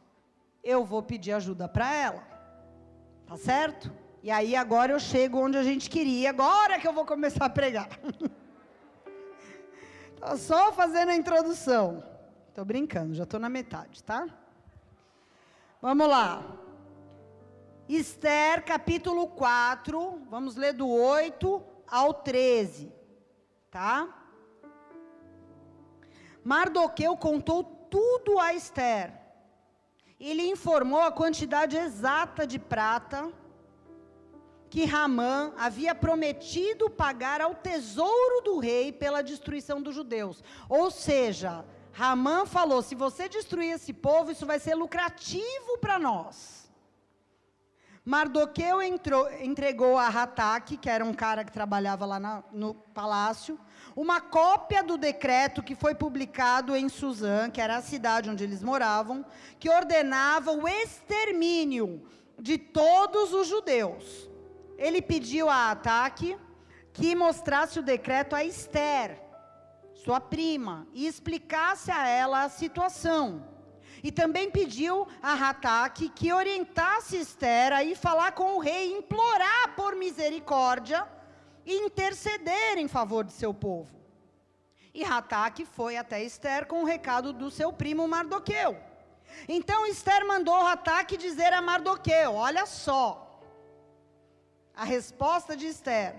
eu 0.64 0.84
vou 0.84 1.04
pedir 1.04 1.34
ajuda 1.34 1.70
para 1.70 1.94
ela, 1.94 2.24
tá 3.28 3.38
certo? 3.38 3.94
E 4.24 4.32
aí 4.32 4.56
agora 4.56 4.94
eu 4.94 5.00
chego 5.02 5.38
onde 5.38 5.58
a 5.58 5.64
gente 5.64 5.90
queria, 5.90 6.30
agora 6.30 6.80
que 6.80 6.88
eu 6.88 6.94
vou 6.94 7.06
começar 7.06 7.44
a 7.44 7.50
pregar. 7.50 7.90
Estou 10.16 10.38
só 10.38 10.72
fazendo 10.72 11.10
a 11.10 11.16
introdução. 11.16 12.02
Estou 12.48 12.64
brincando, 12.64 13.14
já 13.14 13.24
estou 13.24 13.38
na 13.38 13.50
metade, 13.50 14.02
tá? 14.02 14.26
Vamos 15.82 16.08
lá. 16.08 16.42
Esther, 17.90 18.64
capítulo 18.64 19.28
4, 19.28 20.22
vamos 20.30 20.56
ler 20.56 20.72
do 20.72 20.88
8 20.88 21.62
ao 21.86 22.14
13, 22.14 22.94
tá? 23.70 24.08
Mardoqueu 26.42 27.18
contou 27.18 27.66
tudo 27.90 28.40
a 28.40 28.54
Esther. 28.54 29.12
Ele 30.18 30.48
informou 30.48 31.02
a 31.02 31.12
quantidade 31.12 31.76
exata 31.76 32.48
de 32.48 32.58
prata 32.58 33.43
que 34.74 34.86
Ramã 34.86 35.54
havia 35.56 35.94
prometido 35.94 36.90
pagar 36.90 37.40
ao 37.40 37.54
tesouro 37.54 38.42
do 38.42 38.58
rei 38.58 38.92
pela 38.92 39.22
destruição 39.22 39.80
dos 39.80 39.94
judeus. 39.94 40.44
Ou 40.68 40.90
seja, 40.90 41.64
Ramã 41.92 42.44
falou: 42.48 42.82
se 42.82 42.96
você 42.96 43.30
destruir 43.30 43.74
esse 43.74 43.94
povo, 43.94 44.32
isso 44.32 44.48
vai 44.48 44.58
ser 44.58 44.74
lucrativo 44.74 45.78
para 45.80 46.00
nós. 46.00 46.68
Mardoqueu 48.04 48.82
entrou, 48.82 49.32
entregou 49.34 49.96
a 49.96 50.10
Rataque, 50.10 50.76
que 50.76 50.90
era 50.90 51.06
um 51.06 51.14
cara 51.14 51.46
que 51.46 51.52
trabalhava 51.52 52.04
lá 52.08 52.20
na, 52.20 52.44
no 52.52 52.74
palácio, 52.74 53.60
uma 53.96 54.20
cópia 54.22 54.82
do 54.82 54.98
decreto 54.98 55.62
que 55.62 55.76
foi 55.76 55.94
publicado 55.94 56.76
em 56.76 56.90
Suzã, 56.90 57.48
que 57.48 57.62
era 57.62 57.78
a 57.78 57.82
cidade 57.84 58.28
onde 58.28 58.44
eles 58.44 58.64
moravam, 58.64 59.24
que 59.60 59.70
ordenava 59.70 60.52
o 60.52 60.68
extermínio 60.68 62.02
de 62.40 62.58
todos 62.58 63.34
os 63.34 63.48
judeus 63.48 64.33
ele 64.78 65.02
pediu 65.02 65.50
a 65.50 65.72
Ataque 65.72 66.38
que 66.92 67.16
mostrasse 67.16 67.80
o 67.80 67.84
decreto 67.84 68.36
a 68.36 68.44
Esther, 68.44 69.20
sua 69.94 70.20
prima, 70.20 70.88
e 70.94 71.08
explicasse 71.08 71.92
a 71.92 72.08
ela 72.08 72.44
a 72.44 72.50
situação. 72.50 73.48
E 74.04 74.12
também 74.12 74.52
pediu 74.52 75.08
a 75.22 75.34
Rataque 75.34 76.10
que 76.10 76.34
orientasse 76.34 77.18
Esther 77.18 77.72
a 77.72 77.84
ir 77.84 77.96
falar 77.96 78.34
com 78.34 78.56
o 78.56 78.60
rei, 78.60 78.92
implorar 78.92 79.76
por 79.76 79.96
misericórdia 79.96 81.08
e 81.66 81.78
interceder 81.78 82.78
em 82.78 82.88
favor 82.88 83.24
de 83.24 83.32
seu 83.32 83.54
povo. 83.54 83.96
E 84.94 85.04
Rataque 85.04 85.66
foi 85.66 85.98
até 85.98 86.22
Esther 86.22 86.68
com 86.68 86.84
o 86.84 86.86
recado 86.86 87.32
do 87.34 87.50
seu 87.50 87.72
primo 87.72 88.08
Mardoqueu. 88.08 88.78
Então 89.48 89.88
Esther 89.88 90.28
mandou 90.28 90.62
Rataque 90.62 91.18
dizer 91.18 91.54
a 91.54 91.62
Mardoqueu: 91.62 92.36
Olha 92.36 92.66
só, 92.66 93.23
a 94.76 94.84
resposta 94.84 95.56
de 95.56 95.68
Esther: 95.68 96.16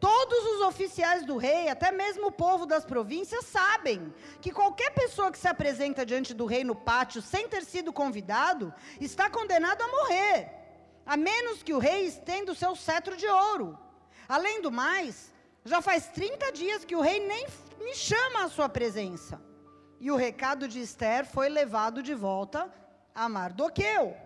todos 0.00 0.44
os 0.54 0.60
oficiais 0.62 1.24
do 1.24 1.36
rei, 1.36 1.68
até 1.68 1.90
mesmo 1.90 2.26
o 2.26 2.32
povo 2.32 2.66
das 2.66 2.84
províncias, 2.84 3.44
sabem 3.46 4.12
que 4.40 4.52
qualquer 4.52 4.90
pessoa 4.90 5.30
que 5.30 5.38
se 5.38 5.48
apresenta 5.48 6.04
diante 6.04 6.34
do 6.34 6.46
rei 6.46 6.64
no 6.64 6.74
pátio 6.74 7.22
sem 7.22 7.48
ter 7.48 7.64
sido 7.64 7.92
convidado 7.92 8.72
está 9.00 9.30
condenado 9.30 9.82
a 9.82 9.88
morrer, 9.88 10.50
a 11.06 11.16
menos 11.16 11.62
que 11.62 11.72
o 11.72 11.78
rei 11.78 12.06
estenda 12.06 12.52
o 12.52 12.54
seu 12.54 12.74
cetro 12.74 13.16
de 13.16 13.26
ouro. 13.26 13.78
Além 14.28 14.60
do 14.60 14.70
mais, 14.70 15.32
já 15.64 15.80
faz 15.80 16.06
30 16.08 16.52
dias 16.52 16.84
que 16.84 16.96
o 16.96 17.00
rei 17.00 17.26
nem 17.26 17.46
me 17.78 17.94
chama 17.94 18.44
à 18.44 18.48
sua 18.48 18.68
presença. 18.68 19.40
E 20.00 20.10
o 20.10 20.16
recado 20.16 20.68
de 20.68 20.80
Esther 20.80 21.24
foi 21.24 21.48
levado 21.48 22.02
de 22.02 22.14
volta 22.14 22.70
a 23.14 23.28
Mardoqueu. 23.28 24.23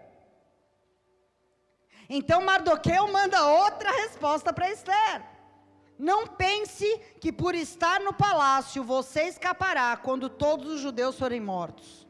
Então 2.09 2.43
Mardoqueu 2.43 3.07
manda 3.09 3.47
outra 3.47 3.91
resposta 3.91 4.53
para 4.53 4.71
Esther. 4.71 5.23
Não 5.99 6.27
pense 6.27 6.87
que 7.21 7.33
por 7.33 7.55
estar 7.55 8.01
no 8.01 8.13
palácio 8.13 8.85
você 8.85 9.25
escapará 9.25 9.97
quando 9.97 10.29
todos 10.29 10.75
os 10.75 10.81
judeus 10.81 11.19
forem 11.19 11.41
mortos. 11.41 12.07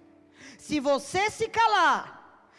Se 0.59 0.79
você 0.79 1.31
se 1.31 1.49
calar, 1.49 2.19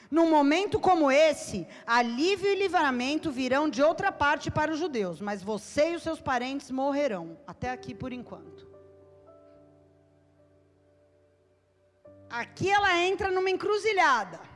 num 0.10 0.28
momento 0.28 0.80
como 0.80 1.12
esse, 1.12 1.68
alívio 1.86 2.50
e 2.50 2.56
livramento 2.56 3.30
virão 3.30 3.70
de 3.70 3.84
outra 3.84 4.12
parte 4.12 4.50
para 4.50 4.72
os 4.72 4.80
judeus, 4.80 5.22
mas 5.22 5.44
você 5.44 5.92
e 5.92 5.96
os 5.96 6.04
seus 6.04 6.20
parentes 6.20 6.72
morrerão. 6.72 7.38
Até 7.46 7.70
aqui 7.70 7.94
por 7.94 8.12
enquanto. 8.12 8.68
Aqui 12.28 12.70
ela 12.72 12.98
entra 12.98 13.30
numa 13.30 13.50
encruzilhada. 13.52 14.49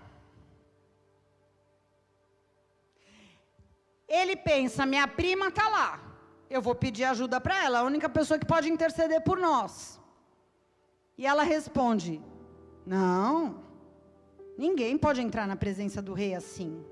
Ele 4.08 4.36
pensa: 4.36 4.86
minha 4.86 5.08
prima 5.08 5.48
está 5.48 5.68
lá, 5.70 6.02
eu 6.50 6.62
vou 6.62 6.76
pedir 6.76 7.04
ajuda 7.06 7.40
para 7.42 7.64
ela, 7.64 7.80
a 7.80 7.84
única 7.84 8.10
pessoa 8.10 8.40
que 8.40 8.46
pode 8.46 8.70
interceder 8.70 9.22
por 9.22 9.38
nós. 9.38 10.00
E 11.18 11.26
ela 11.26 11.44
responde: 11.44 12.22
não, 12.86 13.64
ninguém 14.58 14.98
pode 14.98 15.22
entrar 15.22 15.48
na 15.48 15.56
presença 15.56 16.02
do 16.02 16.14
rei 16.14 16.34
assim. 16.36 16.84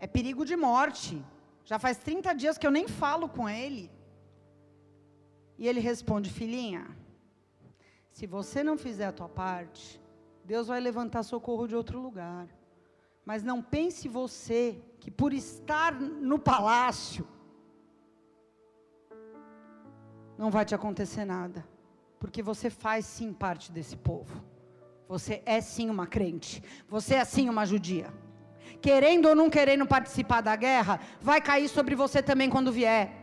É 0.00 0.06
perigo 0.06 0.44
de 0.44 0.56
morte. 0.56 1.24
Já 1.64 1.78
faz 1.78 1.98
30 1.98 2.34
dias 2.34 2.56
que 2.56 2.66
eu 2.66 2.70
nem 2.70 2.88
falo 2.88 3.28
com 3.28 3.48
ele. 3.48 3.90
E 5.58 5.68
ele 5.68 5.80
responde: 5.80 6.30
filhinha, 6.30 6.86
se 8.10 8.26
você 8.26 8.62
não 8.62 8.78
fizer 8.78 9.06
a 9.06 9.12
tua 9.12 9.28
parte, 9.28 10.00
Deus 10.44 10.68
vai 10.68 10.80
levantar 10.80 11.22
socorro 11.22 11.66
de 11.66 11.76
outro 11.76 12.00
lugar. 12.00 12.48
Mas 13.24 13.42
não 13.42 13.62
pense 13.62 14.08
você 14.08 14.80
que 15.00 15.10
por 15.10 15.32
estar 15.32 15.92
no 15.94 16.38
palácio 16.38 17.26
não 20.36 20.50
vai 20.50 20.64
te 20.64 20.74
acontecer 20.74 21.24
nada, 21.24 21.66
porque 22.20 22.42
você 22.42 22.70
faz 22.70 23.04
sim 23.06 23.32
parte 23.32 23.72
desse 23.72 23.96
povo. 23.96 24.44
Você 25.08 25.42
é 25.46 25.60
sim 25.60 25.88
uma 25.88 26.06
crente, 26.06 26.62
você 26.88 27.14
é 27.14 27.24
sim 27.24 27.48
uma 27.48 27.64
judia. 27.64 28.12
Querendo 28.80 29.26
ou 29.28 29.34
não 29.34 29.48
querendo 29.48 29.86
participar 29.86 30.42
da 30.42 30.54
guerra, 30.54 31.00
vai 31.20 31.40
cair 31.40 31.68
sobre 31.68 31.94
você 31.94 32.22
também 32.22 32.50
quando 32.50 32.70
vier. 32.70 33.18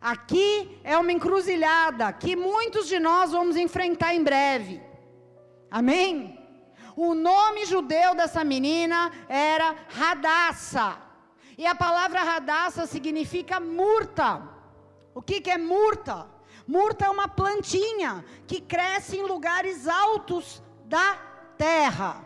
Aqui 0.00 0.80
é 0.82 0.96
uma 0.96 1.12
encruzilhada 1.12 2.12
que 2.12 2.34
muitos 2.34 2.88
de 2.88 2.98
nós 2.98 3.32
vamos 3.32 3.56
enfrentar 3.56 4.14
em 4.14 4.24
breve. 4.24 4.82
Amém? 5.70 6.39
O 6.96 7.14
nome 7.14 7.66
judeu 7.66 8.14
dessa 8.14 8.44
menina 8.44 9.10
era 9.28 9.74
Radassa. 9.88 10.98
E 11.56 11.66
a 11.66 11.74
palavra 11.74 12.22
Radassa 12.22 12.86
significa 12.86 13.60
murta. 13.60 14.42
O 15.14 15.20
que, 15.20 15.40
que 15.40 15.50
é 15.50 15.58
murta? 15.58 16.26
Murta 16.66 17.06
é 17.06 17.10
uma 17.10 17.28
plantinha 17.28 18.24
que 18.46 18.60
cresce 18.60 19.16
em 19.16 19.22
lugares 19.22 19.88
altos 19.88 20.62
da 20.84 21.18
terra. 21.58 22.24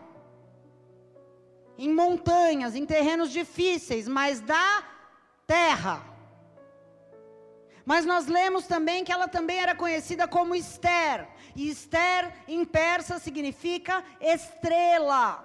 Em 1.77 1.93
montanhas, 1.93 2.75
em 2.75 2.85
terrenos 2.85 3.31
difíceis, 3.31 4.07
mas 4.07 4.39
da 4.39 4.83
terra. 5.45 6.01
Mas 7.85 8.05
nós 8.05 8.27
lemos 8.27 8.65
também 8.65 9.03
que 9.03 9.11
ela 9.11 9.27
também 9.27 9.59
era 9.59 9.75
conhecida 9.75 10.27
como 10.27 10.55
Esther. 10.55 11.27
E 11.55 11.69
Esther 11.69 12.33
em 12.47 12.65
persa 12.65 13.17
significa 13.17 14.03
estrela. 14.19 15.43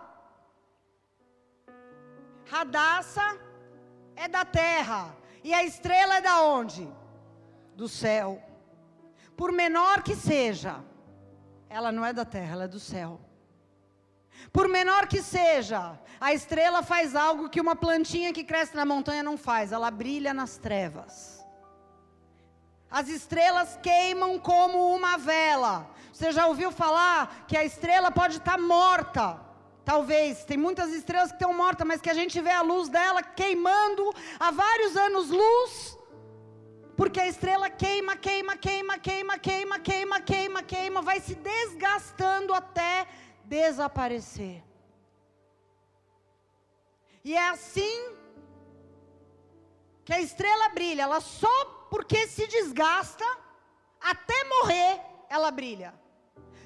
Radassa 2.47 3.39
é 4.17 4.27
da 4.27 4.45
terra. 4.45 5.17
E 5.45 5.55
a 5.55 5.65
estrela 5.65 6.17
é 6.17 6.21
da 6.21 6.43
onde? 6.43 6.89
Do 7.77 7.89
céu. 7.89 8.43
Por 9.37 9.53
menor 9.53 10.03
que 10.03 10.15
seja, 10.17 10.85
ela 11.69 11.91
não 11.93 12.05
é 12.05 12.13
da 12.13 12.25
terra, 12.25 12.53
ela 12.53 12.65
é 12.65 12.69
do 12.69 12.81
céu. 12.81 13.21
Por 14.53 14.69
menor 14.69 15.07
que 15.07 15.23
seja, 15.23 15.99
a 16.21 16.35
estrela 16.35 16.83
faz 16.83 17.15
algo 17.15 17.49
que 17.49 17.61
uma 17.61 17.77
plantinha 17.77 18.33
que 18.33 18.45
cresce 18.45 18.75
na 18.75 18.85
montanha 18.85 19.23
não 19.23 19.39
faz, 19.39 19.71
ela 19.71 19.91
brilha 19.91 20.35
nas 20.35 20.57
trevas. 20.57 21.41
As 22.91 23.09
estrelas 23.09 23.79
queimam 23.81 24.39
como 24.39 24.95
uma 24.95 25.17
vela. 25.17 25.89
Você 26.13 26.33
já 26.33 26.47
ouviu 26.47 26.71
falar 26.71 27.45
que 27.47 27.57
a 27.57 27.65
estrela 27.65 28.11
pode 28.11 28.39
estar 28.39 28.59
morta? 28.59 29.41
Talvez, 29.85 30.45
tem 30.45 30.57
muitas 30.57 30.91
estrelas 30.93 31.31
que 31.31 31.37
estão 31.37 31.53
mortas, 31.55 31.87
mas 31.87 32.01
que 32.01 32.11
a 32.11 32.15
gente 32.15 32.41
vê 32.41 32.51
a 32.51 32.63
luz 32.63 32.89
dela 32.89 33.23
queimando 33.23 34.13
há 34.39 34.51
vários 34.51 34.97
anos 34.97 35.31
luz, 35.31 35.99
porque 36.97 37.19
a 37.19 37.27
estrela 37.27 37.69
queima, 37.71 38.15
queima, 38.17 38.57
queima, 38.57 38.99
queima, 38.99 39.39
queima, 39.39 39.79
queima, 39.79 40.21
queima, 40.21 40.63
queima, 40.63 41.03
vai 41.03 41.19
se 41.21 41.35
desgastando 41.35 42.53
até 42.53 43.07
desaparecer. 43.45 44.63
E 47.25 47.35
é 47.35 47.49
assim 47.49 48.15
que 50.05 50.13
a 50.13 50.21
estrela 50.21 50.69
brilha, 50.71 51.03
ela 51.03 51.21
só 51.21 51.87
porque 51.91 52.27
se 52.27 52.47
desgasta, 52.47 53.25
até 54.01 54.45
morrer 54.45 55.10
ela 55.31 55.51
brilha. 55.51 55.95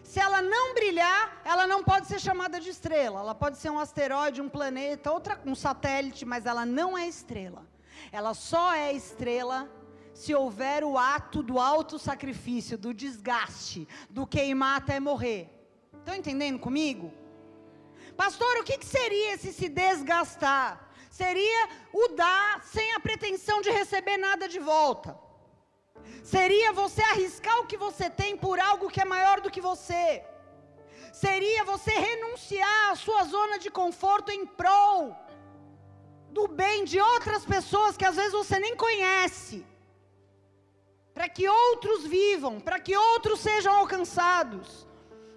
Se 0.02 0.18
ela 0.18 0.40
não 0.42 0.74
brilhar, 0.74 1.40
ela 1.44 1.66
não 1.66 1.84
pode 1.84 2.06
ser 2.06 2.18
chamada 2.18 2.58
de 2.58 2.70
estrela. 2.70 3.20
Ela 3.20 3.34
pode 3.34 3.58
ser 3.58 3.70
um 3.70 3.78
asteroide, 3.78 4.40
um 4.40 4.48
planeta, 4.48 5.12
outra, 5.12 5.40
um 5.46 5.54
satélite, 5.54 6.24
mas 6.24 6.46
ela 6.46 6.66
não 6.66 6.96
é 6.98 7.06
estrela. 7.06 7.62
Ela 8.10 8.34
só 8.34 8.74
é 8.74 8.92
estrela 8.92 9.70
se 10.12 10.34
houver 10.34 10.82
o 10.82 10.96
ato 10.98 11.42
do 11.42 11.58
auto 11.58 11.98
sacrifício, 11.98 12.76
do 12.78 12.94
desgaste, 12.94 13.86
do 14.10 14.26
queimar 14.26 14.78
até 14.78 14.98
morrer. 14.98 15.50
Estão 15.98 16.14
entendendo 16.14 16.58
comigo? 16.58 17.12
Pastor, 18.16 18.58
o 18.58 18.64
que, 18.64 18.78
que 18.78 18.86
seria 18.86 19.34
esse 19.34 19.52
se 19.52 19.68
desgastar? 19.68 20.84
seria 21.14 21.68
o 21.92 22.08
dar 22.08 22.60
sem 22.64 22.92
a 22.94 22.98
pretensão 22.98 23.60
de 23.60 23.70
receber 23.70 24.16
nada 24.16 24.48
de 24.48 24.58
volta. 24.58 25.16
Seria 26.22 26.72
você 26.72 27.02
arriscar 27.02 27.58
o 27.60 27.66
que 27.66 27.76
você 27.76 28.08
tem 28.08 28.36
por 28.36 28.58
algo 28.58 28.90
que 28.90 29.00
é 29.00 29.04
maior 29.04 29.40
do 29.40 29.50
que 29.50 29.60
você. 29.60 30.22
Seria 31.12 31.64
você 31.64 31.92
renunciar 31.92 32.90
à 32.90 32.96
sua 32.96 33.24
zona 33.24 33.58
de 33.58 33.70
conforto 33.70 34.30
em 34.32 34.44
prol 34.46 35.16
do 36.30 36.48
bem 36.48 36.84
de 36.84 36.98
outras 37.00 37.44
pessoas 37.44 37.96
que 37.96 38.04
às 38.04 38.16
vezes 38.16 38.32
você 38.32 38.58
nem 38.58 38.74
conhece. 38.74 39.64
Para 41.12 41.28
que 41.28 41.48
outros 41.48 42.04
vivam, 42.04 42.58
para 42.58 42.80
que 42.80 42.96
outros 42.96 43.38
sejam 43.40 43.72
alcançados. 43.72 44.84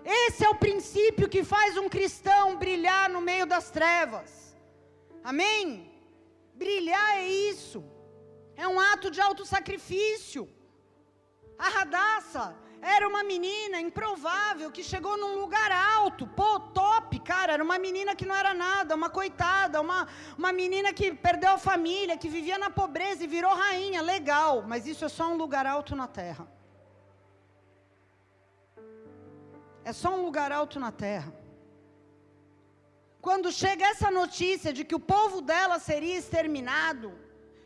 Esse 0.04 0.44
é 0.44 0.50
o 0.50 0.56
princípio 0.56 1.30
que 1.30 1.44
faz 1.44 1.78
um 1.78 1.88
cristão 1.88 2.56
brilhar 2.56 3.10
no 3.10 3.22
meio 3.22 3.46
das 3.46 3.70
trevas. 3.70 4.58
Amém? 5.24 5.92
Brilhar 6.56 7.18
é 7.18 7.28
isso. 7.28 7.84
É 8.56 8.68
um 8.68 8.80
ato 8.80 9.12
de 9.12 9.22
autossacrifício. 9.22 10.50
A 11.58 11.70
Radassa 11.70 12.56
era 12.82 13.08
uma 13.08 13.24
menina 13.24 13.82
improvável 13.82 14.72
que 14.72 14.84
chegou 14.84 15.18
num 15.18 15.40
lugar 15.40 15.72
alto, 15.72 16.28
pô, 16.28 16.60
top, 16.60 17.20
cara. 17.20 17.54
Era 17.54 17.64
uma 17.64 17.80
menina 17.80 18.16
que 18.16 18.26
não 18.26 18.36
era 18.36 18.54
nada, 18.54 18.96
uma 18.96 19.10
coitada, 19.10 19.82
uma, 19.82 20.08
uma 20.38 20.52
menina 20.54 20.94
que 20.94 21.14
perdeu 21.14 21.52
a 21.52 21.58
família, 21.58 22.18
que 22.18 22.30
vivia 22.30 22.58
na 22.58 22.70
pobreza 22.70 23.24
e 23.24 23.28
virou 23.28 23.54
rainha, 23.54 24.02
legal. 24.02 24.64
Mas 24.68 24.86
isso 24.86 25.04
é 25.04 25.10
só 25.10 25.28
um 25.32 25.38
lugar 25.38 25.66
alto 25.66 25.96
na 25.96 26.08
terra. 26.08 26.48
É 29.84 29.94
só 29.94 30.10
um 30.16 30.24
lugar 30.24 30.52
alto 30.52 30.80
na 30.80 30.92
terra. 30.92 31.34
Quando 33.20 33.52
chega 33.52 33.86
essa 33.86 34.10
notícia 34.12 34.72
de 34.72 34.84
que 34.86 34.96
o 34.96 35.00
povo 35.00 35.42
dela 35.42 35.80
seria 35.80 36.18
exterminado, 36.18 37.12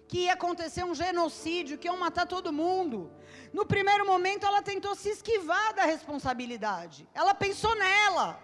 que 0.07 0.19
ia 0.25 0.33
acontecer 0.33 0.83
um 0.83 0.95
genocídio, 0.95 1.77
que 1.77 1.87
iam 1.87 1.97
matar 1.97 2.25
todo 2.25 2.51
mundo, 2.51 3.11
no 3.53 3.65
primeiro 3.65 4.05
momento 4.05 4.45
ela 4.45 4.61
tentou 4.61 4.95
se 4.95 5.09
esquivar 5.09 5.73
da 5.73 5.83
responsabilidade. 5.83 7.07
Ela 7.13 7.33
pensou 7.33 7.75
nela. 7.75 8.39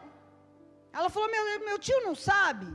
Ela 0.92 1.10
falou: 1.10 1.30
meu, 1.30 1.66
meu 1.66 1.80
tio 1.80 2.02
não 2.02 2.16
sabe 2.16 2.68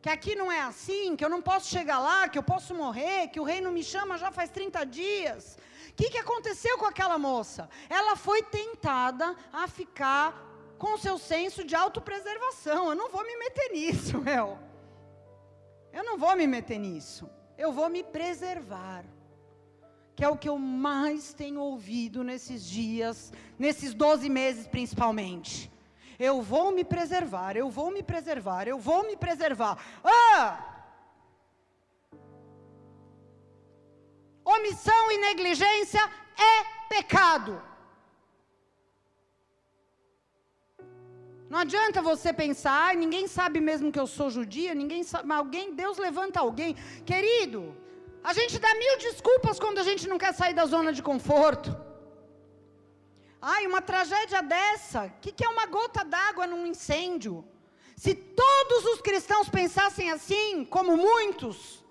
que 0.00 0.08
aqui 0.08 0.34
não 0.34 0.50
é 0.50 0.60
assim, 0.60 1.14
que 1.14 1.24
eu 1.24 1.28
não 1.28 1.42
posso 1.42 1.68
chegar 1.68 1.98
lá, 1.98 2.28
que 2.28 2.38
eu 2.38 2.42
posso 2.42 2.74
morrer, 2.74 3.28
que 3.28 3.40
o 3.40 3.44
reino 3.44 3.70
me 3.70 3.82
chama 3.82 4.16
já 4.16 4.30
faz 4.30 4.50
30 4.50 4.84
dias. 4.86 5.58
O 5.90 5.94
que, 5.94 6.08
que 6.10 6.18
aconteceu 6.18 6.78
com 6.78 6.86
aquela 6.86 7.18
moça? 7.18 7.68
Ela 7.88 8.16
foi 8.16 8.42
tentada 8.42 9.36
a 9.52 9.68
ficar 9.68 10.46
com 10.78 10.96
seu 10.96 11.18
senso 11.18 11.62
de 11.62 11.74
autopreservação. 11.74 12.88
Eu 12.88 12.94
não 12.94 13.10
vou 13.10 13.24
me 13.24 13.36
meter 13.36 13.70
nisso, 13.74 14.18
meu. 14.18 14.58
Eu 15.92 16.04
não 16.04 16.16
vou 16.16 16.34
me 16.36 16.46
meter 16.46 16.78
nisso. 16.78 17.28
Eu 17.58 17.72
vou 17.72 17.90
me 17.90 18.02
preservar. 18.02 19.04
Que 20.20 20.26
é 20.26 20.28
o 20.28 20.36
que 20.36 20.50
eu 20.50 20.58
mais 20.58 21.32
tenho 21.32 21.60
ouvido 21.62 22.22
nesses 22.22 22.62
dias, 22.62 23.32
nesses 23.58 23.94
12 23.94 24.28
meses 24.28 24.66
principalmente. 24.66 25.72
Eu 26.18 26.42
vou 26.42 26.70
me 26.72 26.84
preservar, 26.84 27.56
eu 27.56 27.70
vou 27.70 27.90
me 27.90 28.02
preservar, 28.02 28.68
eu 28.68 28.78
vou 28.78 29.06
me 29.06 29.16
preservar. 29.16 29.78
Ah! 30.04 30.84
Omissão 34.44 35.10
e 35.10 35.16
negligência 35.16 36.02
é 36.36 36.54
pecado. 36.94 37.62
Não 41.48 41.60
adianta 41.60 42.02
você 42.02 42.30
pensar, 42.30 42.90
ah, 42.90 42.94
ninguém 42.94 43.26
sabe 43.26 43.58
mesmo 43.58 43.90
que 43.90 43.98
eu 43.98 44.06
sou 44.06 44.28
judia, 44.28 44.74
ninguém 44.74 45.02
sabe, 45.02 45.26
mas 45.28 45.38
alguém, 45.38 45.74
Deus 45.74 45.96
levanta 45.96 46.40
alguém. 46.40 46.76
Querido, 47.06 47.74
a 48.22 48.32
gente 48.32 48.58
dá 48.58 48.74
mil 48.74 48.98
desculpas 48.98 49.58
quando 49.58 49.78
a 49.78 49.82
gente 49.82 50.08
não 50.08 50.18
quer 50.18 50.32
sair 50.34 50.54
da 50.54 50.66
zona 50.66 50.92
de 50.92 51.02
conforto. 51.02 51.74
Ai, 53.40 53.66
uma 53.66 53.80
tragédia 53.80 54.42
dessa, 54.42 55.06
o 55.06 55.20
que, 55.20 55.32
que 55.32 55.44
é 55.44 55.48
uma 55.48 55.66
gota 55.66 56.04
d'água 56.04 56.46
num 56.46 56.66
incêndio? 56.66 57.44
Se 57.96 58.14
todos 58.14 58.84
os 58.92 59.00
cristãos 59.00 59.48
pensassem 59.48 60.10
assim, 60.10 60.64
como 60.64 60.96
muitos 60.96 61.84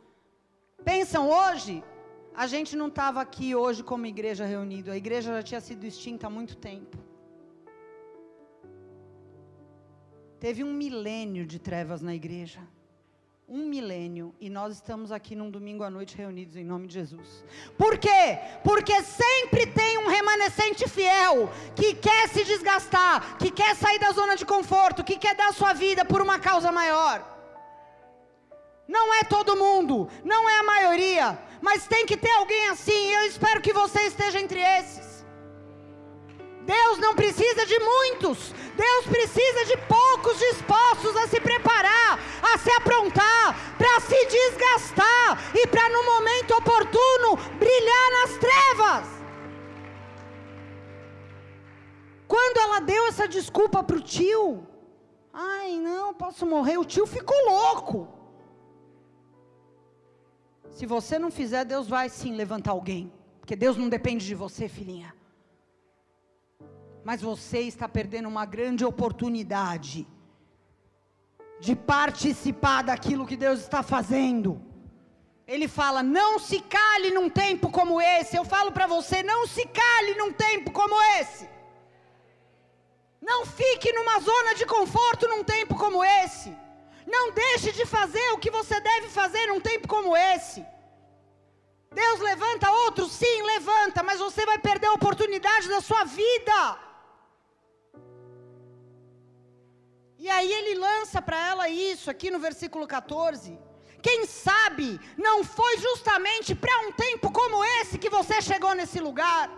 pensam 0.83 1.29
hoje, 1.29 1.83
a 2.35 2.45
gente 2.47 2.75
não 2.75 2.87
estava 2.87 3.19
aqui 3.21 3.55
hoje 3.55 3.83
como 3.83 4.05
igreja 4.05 4.45
reunido. 4.45 4.91
A 4.91 4.97
igreja 4.97 5.33
já 5.33 5.43
tinha 5.43 5.61
sido 5.61 5.83
extinta 5.85 6.27
há 6.27 6.29
muito 6.29 6.55
tempo. 6.55 6.97
Teve 10.39 10.63
um 10.63 10.71
milênio 10.71 11.45
de 11.45 11.59
trevas 11.59 12.01
na 12.01 12.15
igreja. 12.15 12.61
Um 13.51 13.65
milênio. 13.65 14.35
E 14.39 14.47
nós 14.47 14.75
estamos 14.75 15.11
aqui 15.11 15.35
num 15.35 15.49
domingo 15.49 15.83
à 15.83 15.89
noite 15.89 16.15
reunidos 16.15 16.55
em 16.55 16.63
nome 16.63 16.85
de 16.85 16.93
Jesus. 16.93 17.43
Por 17.75 17.97
quê? 17.97 18.37
Porque 18.63 19.01
sempre 19.01 19.65
tem 19.65 19.97
um 19.97 20.07
remanescente 20.07 20.87
fiel 20.87 21.49
que 21.75 21.95
quer 21.95 22.29
se 22.29 22.43
desgastar, 22.43 23.37
que 23.39 23.49
quer 23.49 23.75
sair 23.75 23.97
da 23.97 24.11
zona 24.11 24.35
de 24.35 24.45
conforto, 24.45 25.03
que 25.03 25.17
quer 25.17 25.33
dar 25.35 25.51
sua 25.51 25.73
vida 25.73 26.05
por 26.05 26.21
uma 26.21 26.37
causa 26.37 26.71
maior. 26.71 27.25
Não 28.87 29.15
é 29.15 29.23
todo 29.23 29.55
mundo, 29.55 30.07
não 30.23 30.47
é 30.47 30.59
a 30.59 30.63
maioria, 30.63 31.39
mas 31.59 31.87
tem 31.87 32.05
que 32.05 32.17
ter 32.17 32.31
alguém 32.31 32.69
assim. 32.69 33.09
E 33.09 33.13
eu 33.13 33.23
espero 33.23 33.61
que 33.61 33.73
você 33.73 34.01
esteja 34.01 34.39
entre 34.39 34.59
esses. 34.59 35.25
Deus 36.69 36.99
não 36.99 37.15
precisa 37.15 37.65
de 37.65 37.79
muitos, 37.79 38.53
Deus 38.75 39.05
precisa 39.07 39.65
de 39.65 39.77
poucos 39.87 40.37
dispostos 40.37 41.15
desculpa 53.29 53.83
para 53.83 53.97
o 53.97 54.01
tio, 54.01 54.67
ai 55.31 55.77
não, 55.79 56.13
posso 56.13 56.45
morrer, 56.45 56.77
o 56.77 56.85
tio 56.85 57.05
ficou 57.05 57.37
louco. 57.45 58.07
Se 60.71 60.85
você 60.85 61.17
não 61.19 61.31
fizer, 61.31 61.63
Deus 61.65 61.87
vai 61.87 62.09
sim 62.09 62.35
levantar 62.35 62.71
alguém, 62.71 63.11
porque 63.39 63.55
Deus 63.55 63.77
não 63.77 63.89
depende 63.89 64.25
de 64.25 64.35
você, 64.35 64.67
filhinha 64.67 65.13
mas 67.03 67.21
você 67.21 67.61
está 67.61 67.87
perdendo 67.87 68.29
uma 68.29 68.45
grande 68.45 68.85
oportunidade 68.85 70.07
de 71.59 71.75
participar 71.75 72.83
daquilo 72.83 73.25
que 73.25 73.35
Deus 73.35 73.61
está 73.61 73.81
fazendo. 73.81 74.61
Ele 75.47 75.67
fala: 75.67 76.03
não 76.03 76.37
se 76.37 76.59
cale 76.59 77.11
num 77.11 77.29
tempo 77.29 77.71
como 77.71 77.99
esse. 77.99 78.35
Eu 78.35 78.45
falo 78.45 78.71
para 78.71 78.87
você: 78.87 79.23
não 79.23 79.47
se 79.47 79.65
cale 79.65 80.15
num 80.15 80.31
tempo 80.31 80.71
como 80.71 80.95
esse. 81.19 81.49
Não 83.21 83.45
fique 83.45 83.91
numa 83.93 84.19
zona 84.19 84.55
de 84.55 84.65
conforto 84.65 85.27
num 85.27 85.43
tempo 85.43 85.75
como 85.75 86.03
esse. 86.03 86.55
Não 87.05 87.31
deixe 87.31 87.71
de 87.71 87.85
fazer 87.85 88.31
o 88.31 88.37
que 88.37 88.51
você 88.51 88.79
deve 88.79 89.09
fazer 89.09 89.47
num 89.47 89.59
tempo 89.59 89.87
como 89.87 90.15
esse. 90.15 90.65
Deus 91.91 92.19
levanta 92.19 92.71
outros, 92.85 93.11
sim, 93.11 93.41
levanta, 93.41 94.03
mas 94.03 94.19
você 94.19 94.45
vai 94.45 94.59
perder 94.59 94.87
a 94.87 94.93
oportunidade 94.93 95.67
da 95.67 95.81
sua 95.81 96.03
vida. 96.03 96.79
E 100.17 100.29
aí 100.29 100.51
ele 100.51 100.75
lança 100.75 101.21
para 101.21 101.39
ela 101.47 101.69
isso 101.69 102.09
aqui 102.11 102.29
no 102.29 102.39
versículo 102.39 102.85
14. 102.85 103.57
Quem 104.01 104.25
sabe 104.25 104.99
não 105.17 105.43
foi 105.43 105.77
justamente 105.77 106.53
para 106.53 106.77
um 106.87 106.91
tempo 106.91 107.31
como 107.31 107.63
esse 107.79 107.97
que 107.97 108.09
você 108.09 108.41
chegou 108.41 108.73
nesse 108.75 108.99
lugar? 108.99 109.49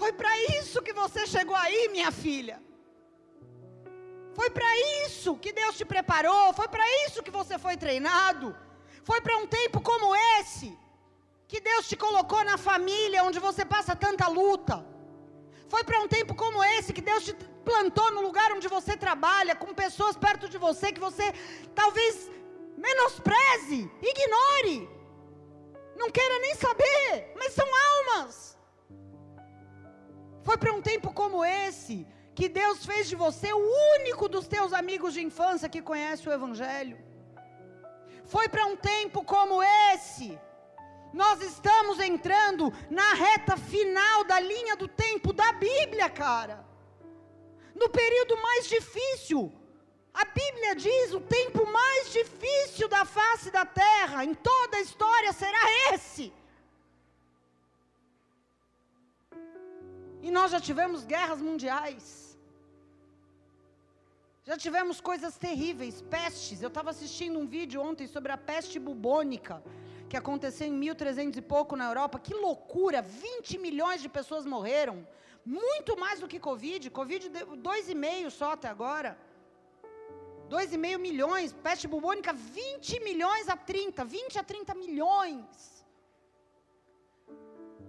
Foi 0.00 0.12
para 0.20 0.32
isso 0.58 0.84
que 0.86 0.94
você 1.02 1.22
chegou 1.34 1.56
aí, 1.64 1.80
minha 1.96 2.10
filha. 2.24 2.56
Foi 4.38 4.48
para 4.56 4.70
isso 5.04 5.30
que 5.42 5.52
Deus 5.60 5.74
te 5.78 5.84
preparou, 5.92 6.44
foi 6.60 6.68
para 6.74 6.86
isso 7.04 7.24
que 7.26 7.32
você 7.38 7.56
foi 7.64 7.76
treinado. 7.84 8.46
Foi 9.08 9.20
para 9.24 9.36
um 9.42 9.46
tempo 9.58 9.78
como 9.90 10.08
esse 10.38 10.68
que 11.50 11.60
Deus 11.68 11.84
te 11.90 11.96
colocou 12.04 12.42
na 12.50 12.56
família 12.68 13.24
onde 13.28 13.40
você 13.48 13.62
passa 13.74 13.94
tanta 14.06 14.26
luta. 14.38 14.76
Foi 15.72 15.82
para 15.88 16.00
um 16.02 16.08
tempo 16.16 16.32
como 16.42 16.64
esse 16.76 16.94
que 16.96 17.04
Deus 17.10 17.24
te 17.26 17.34
plantou 17.70 18.08
no 18.16 18.22
lugar 18.28 18.48
onde 18.56 18.68
você 18.76 18.94
trabalha, 19.06 19.60
com 19.62 19.80
pessoas 19.84 20.16
perto 20.26 20.48
de 20.52 20.58
você 20.66 20.86
que 20.94 21.06
você 21.08 21.26
talvez 21.80 22.14
menospreze, 22.86 23.80
ignore, 24.12 24.78
não 26.00 26.10
queira 26.16 26.38
nem 26.46 26.54
saber, 26.66 27.34
mas 27.40 27.52
são 27.60 27.68
almas. 27.90 28.09
Foi 30.50 30.58
para 30.58 30.72
um 30.72 30.82
tempo 30.82 31.12
como 31.12 31.44
esse 31.44 32.04
que 32.34 32.48
Deus 32.48 32.84
fez 32.84 33.08
de 33.08 33.14
você 33.14 33.52
o 33.52 33.64
único 33.96 34.28
dos 34.28 34.48
teus 34.48 34.72
amigos 34.72 35.14
de 35.14 35.22
infância 35.22 35.68
que 35.68 35.80
conhece 35.80 36.28
o 36.28 36.32
Evangelho. 36.32 36.98
Foi 38.24 38.48
para 38.48 38.66
um 38.66 38.74
tempo 38.74 39.22
como 39.22 39.62
esse 39.62 40.36
nós 41.12 41.40
estamos 41.40 42.00
entrando 42.00 42.72
na 42.90 43.14
reta 43.14 43.56
final 43.56 44.24
da 44.24 44.40
linha 44.40 44.74
do 44.74 44.88
tempo 44.88 45.32
da 45.32 45.52
Bíblia, 45.52 46.10
cara. 46.10 46.66
No 47.72 47.88
período 47.88 48.36
mais 48.42 48.66
difícil. 48.68 49.52
A 50.12 50.24
Bíblia 50.24 50.74
diz: 50.74 51.12
o 51.12 51.20
tempo 51.20 51.64
mais 51.64 52.12
difícil 52.12 52.88
da 52.88 53.04
face 53.04 53.52
da 53.52 53.64
terra, 53.64 54.24
em 54.24 54.34
toda 54.34 54.78
a 54.78 54.80
história, 54.80 55.32
será 55.32 55.64
esse. 55.92 56.39
E 60.22 60.30
nós 60.30 60.50
já 60.50 60.60
tivemos 60.60 61.04
guerras 61.04 61.40
mundiais. 61.40 62.38
Já 64.48 64.56
tivemos 64.56 65.00
coisas 65.00 65.36
terríveis, 65.36 66.02
pestes. 66.02 66.60
Eu 66.60 66.68
estava 66.68 66.90
assistindo 66.90 67.38
um 67.38 67.46
vídeo 67.46 67.80
ontem 67.80 68.06
sobre 68.06 68.32
a 68.32 68.36
peste 68.36 68.78
bubônica 68.78 69.62
que 70.08 70.16
aconteceu 70.16 70.66
em 70.66 70.72
1300 70.72 71.38
e 71.38 71.42
pouco 71.42 71.76
na 71.76 71.86
Europa. 71.90 72.18
Que 72.18 72.34
loucura! 72.34 73.00
20 73.00 73.58
milhões 73.58 74.02
de 74.02 74.08
pessoas 74.08 74.44
morreram. 74.44 75.06
Muito 75.44 75.96
mais 75.96 76.20
do 76.20 76.28
que 76.28 76.40
Covid. 76.40 76.90
Covid, 76.90 77.30
e 77.88 77.94
meio 77.94 78.30
só 78.30 78.52
até 78.52 78.68
agora. 78.68 79.16
Dois 80.48 80.72
e 80.72 80.78
meio 80.78 80.98
milhões. 80.98 81.52
Peste 81.52 81.86
bubônica, 81.86 82.32
20 82.32 83.00
milhões 83.00 83.48
a 83.48 83.56
30. 83.56 84.04
20 84.04 84.38
a 84.38 84.42
30 84.42 84.74
milhões. 84.74 85.79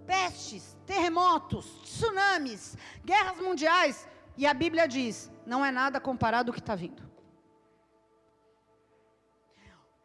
Pestes, 0.06 0.76
terremotos, 0.86 1.66
tsunamis, 1.84 2.76
guerras 3.04 3.38
mundiais. 3.38 4.08
E 4.36 4.46
a 4.46 4.54
Bíblia 4.54 4.86
diz: 4.88 5.30
não 5.46 5.64
é 5.64 5.70
nada 5.70 6.00
comparado 6.00 6.50
ao 6.50 6.54
que 6.54 6.60
está 6.60 6.74
vindo. 6.74 7.02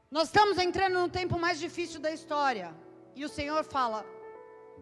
Nós 0.09 0.27
estamos 0.29 0.57
entrando 0.57 0.99
no 0.99 1.09
tempo 1.09 1.37
mais 1.37 1.59
difícil 1.59 1.99
da 1.99 2.11
história. 2.11 2.73
E 3.15 3.25
o 3.25 3.29
Senhor 3.29 3.63
fala: 3.63 4.05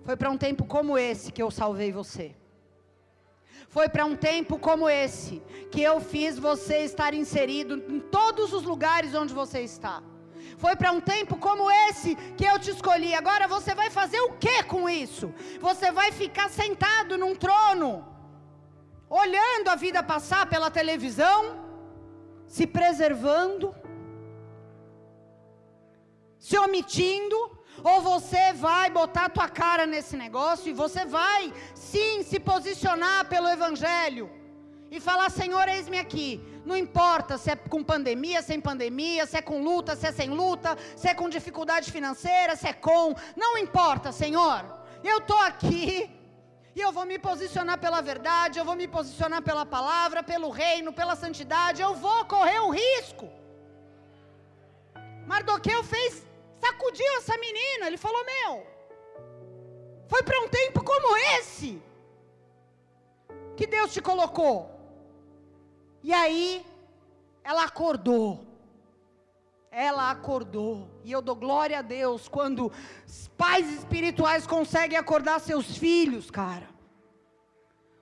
Foi 0.03 0.16
para 0.16 0.30
um 0.30 0.38
tempo 0.38 0.66
como 0.66 0.97
esse 0.97 1.32
que 1.32 1.41
eu 1.41 1.49
salvei 1.49 1.91
você. 1.91 2.36
Foi 3.68 3.89
para 3.89 4.05
um 4.05 4.16
tempo 4.16 4.57
como 4.59 4.89
esse 4.89 5.41
que 5.72 5.82
eu 5.82 5.99
fiz 5.99 6.38
você 6.38 6.84
estar 6.84 7.13
inserido 7.13 7.84
em 7.91 7.99
todos 7.99 8.53
os 8.53 8.63
lugares 8.63 9.13
onde 9.16 9.34
você 9.34 9.61
está. 9.61 10.01
Foi 10.58 10.76
para 10.76 10.91
um 10.91 11.01
tempo 11.01 11.38
como 11.38 11.70
esse 11.70 12.16
que 12.38 12.45
eu 12.45 12.58
te 12.60 12.72
escolhi. 12.72 13.14
Agora 13.14 13.47
você 13.47 13.76
vai 13.76 13.89
fazer 13.89 14.20
o 14.22 14.34
que 14.34 14.64
com 14.64 14.89
isso? 14.89 15.34
Você 15.60 15.91
vai 15.91 16.12
ficar 16.12 16.49
sentado 16.49 17.18
num 17.18 17.36
trono, 17.36 18.08
olhando 19.10 19.70
a 19.70 19.76
vida 19.76 20.01
passar 20.01 20.45
pela 20.47 20.72
televisão? 20.72 21.66
se 22.47 22.66
preservando, 22.66 23.76
se 26.39 26.58
omitindo, 26.58 27.36
ou 27.84 28.01
você 28.01 28.53
vai 28.53 28.89
botar 28.89 29.26
a 29.26 29.30
tua 29.30 29.49
cara 29.49 29.86
nesse 29.86 30.16
negócio 30.16 30.70
e 30.70 30.74
você 30.74 31.06
vai 31.06 31.53
sim 31.74 32.24
se 32.24 32.39
posicionar 32.39 33.28
pelo 33.28 33.49
evangelho 33.49 34.32
e 34.98 35.00
falar: 35.00 35.30
Senhor, 35.30 35.68
eis-me 35.68 36.00
aqui. 36.00 36.30
Não 36.66 36.76
importa 36.76 37.38
se 37.38 37.52
é 37.52 37.56
com 37.56 37.84
pandemia, 37.84 38.41
sem 38.41 38.60
pandemia, 38.60 39.26
se 39.26 39.38
é 39.38 39.41
com 39.41 39.62
luta, 39.62 39.96
se 39.96 40.08
é 40.08 40.12
sem 40.12 40.30
luta, 40.30 40.78
se 40.96 41.08
é 41.08 41.14
com 41.14 41.30
dificuldade 41.30 41.91
financeira, 41.91 42.56
se 42.56 42.68
é 42.68 42.74
com. 42.74 43.16
Não 43.36 43.58
importa, 43.58 44.12
Senhor. 44.12 44.64
Eu 45.04 45.18
estou 45.20 45.38
aqui 45.39 46.10
e 46.76 46.82
eu 46.82 46.91
vou 46.91 47.06
me 47.06 47.18
posicionar 47.20 47.78
pela 47.78 48.02
verdade, 48.02 48.58
eu 48.60 48.66
vou 48.66 48.76
me 48.76 48.88
posicionar 48.88 49.41
pela 49.41 49.66
palavra, 49.66 50.24
pelo 50.24 50.50
reino, 50.50 50.91
pela 50.91 51.16
santidade. 51.16 51.82
Eu 51.82 51.93
vou 51.96 52.26
correr 52.26 52.60
o 52.60 52.72
risco. 52.72 53.30
Mardoqueu 55.28 55.84
fez, 55.84 56.26
sacudiu 56.60 57.12
essa 57.18 57.38
menina. 57.38 57.88
Ele 57.88 57.98
falou: 57.98 58.24
Meu, 58.26 58.66
foi 60.08 60.24
para 60.24 60.39
um 60.41 60.48
tempo 60.48 60.84
como 60.84 61.18
esse 61.38 61.82
que 63.56 63.68
Deus 63.68 63.93
te 63.93 64.02
colocou. 64.02 64.74
E 66.08 66.14
aí, 66.14 66.64
ela 67.43 67.64
acordou. 67.64 68.45
Ela 69.72 70.12
acordou. 70.12 70.88
E 71.03 71.12
eu 71.12 71.20
dou 71.20 71.36
glória 71.36 71.80
a 71.80 71.82
Deus 71.82 72.28
quando 72.28 72.72
pais 73.36 73.68
espirituais 73.74 74.45
conseguem 74.45 74.99
acordar 74.99 75.39
seus 75.39 75.76
filhos, 75.76 76.30
cara. 76.30 76.70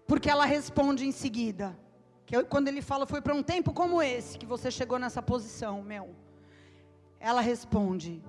Porque 0.05 0.29
ela 0.29 0.43
responde 0.43 1.07
em 1.07 1.13
seguida. 1.13 1.79
Que 2.25 2.35
eu, 2.35 2.45
quando 2.45 2.67
ele 2.67 2.81
fala, 2.81 3.05
foi 3.05 3.21
para 3.21 3.33
um 3.33 3.41
tempo 3.41 3.71
como 3.71 4.01
esse 4.01 4.37
que 4.37 4.45
você 4.45 4.69
chegou 4.69 4.99
nessa 4.99 5.21
posição, 5.21 5.81
meu. 5.81 6.13
Ela 7.21 7.39
responde. 7.39 8.21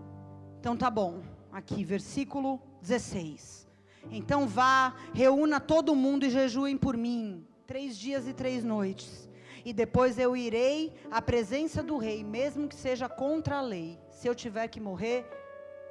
Então 0.61 0.77
tá 0.77 0.89
bom. 0.89 1.20
Aqui, 1.51 1.83
versículo 1.83 2.62
16. 2.81 3.66
Então 4.12 4.47
vá, 4.47 4.95
reúna 5.12 5.59
todo 5.59 5.97
mundo 5.97 6.25
e 6.27 6.31
jejuem 6.31 6.79
por 6.79 6.97
mim. 6.97 7.45
Três 7.66 7.99
dias 7.99 8.29
e 8.29 8.33
três 8.33 8.62
noites 8.62 9.34
e 9.65 9.73
depois 9.73 10.19
eu 10.19 10.37
irei 10.37 10.95
à 11.11 11.23
presença 11.23 11.83
do 11.83 11.97
rei, 11.97 12.23
mesmo 12.23 12.69
que 12.69 12.75
seja 12.75 13.09
contra 13.09 13.59
a 13.59 13.62
lei. 13.62 13.99
Se 14.11 14.29
eu 14.29 14.35
tiver 14.35 14.69
que 14.69 14.81
morrer, 14.81 15.27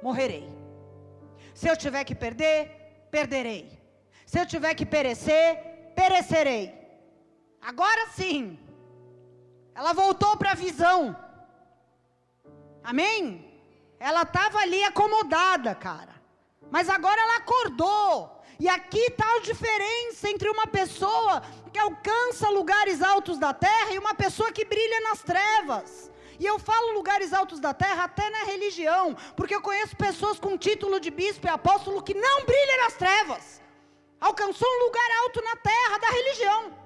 morrerei. 0.02 0.48
Se 1.54 1.68
eu 1.68 1.76
tiver 1.76 2.04
que 2.04 2.14
perder, 2.14 3.06
perderei. 3.10 3.80
Se 4.26 4.38
eu 4.40 4.46
tiver 4.46 4.74
que 4.74 4.86
perecer, 4.86 5.58
perecerei. 5.94 6.72
Agora 7.60 8.08
sim, 8.10 8.58
ela 9.74 9.92
voltou 9.92 10.36
para 10.36 10.52
a 10.52 10.54
visão. 10.54 11.16
Amém? 12.82 13.50
Ela 13.98 14.22
estava 14.22 14.58
ali 14.58 14.84
acomodada, 14.84 15.74
cara. 15.74 16.14
Mas 16.70 16.88
agora 16.88 17.20
ela 17.20 17.36
acordou. 17.38 18.33
E 18.58 18.68
aqui 18.68 18.98
está 18.98 19.24
a 19.36 19.40
diferença 19.40 20.28
entre 20.28 20.48
uma 20.48 20.66
pessoa 20.66 21.42
que 21.72 21.78
alcança 21.78 22.48
lugares 22.50 23.02
altos 23.02 23.38
da 23.38 23.52
terra 23.52 23.92
e 23.92 23.98
uma 23.98 24.14
pessoa 24.14 24.52
que 24.52 24.64
brilha 24.64 25.00
nas 25.00 25.22
trevas. 25.22 26.10
E 26.38 26.46
eu 26.46 26.58
falo 26.58 26.92
lugares 26.92 27.32
altos 27.32 27.60
da 27.60 27.72
terra 27.72 28.04
até 28.04 28.28
na 28.30 28.44
religião, 28.44 29.16
porque 29.36 29.54
eu 29.54 29.60
conheço 29.60 29.96
pessoas 29.96 30.38
com 30.38 30.58
título 30.58 30.98
de 31.00 31.10
bispo 31.10 31.46
e 31.46 31.50
apóstolo 31.50 32.02
que 32.02 32.14
não 32.14 32.44
brilham 32.44 32.84
nas 32.84 32.94
trevas. 32.94 33.60
Alcançou 34.20 34.68
um 34.68 34.84
lugar 34.86 35.10
alto 35.22 35.42
na 35.42 35.56
terra 35.56 35.98
da 35.98 36.08
religião. 36.08 36.83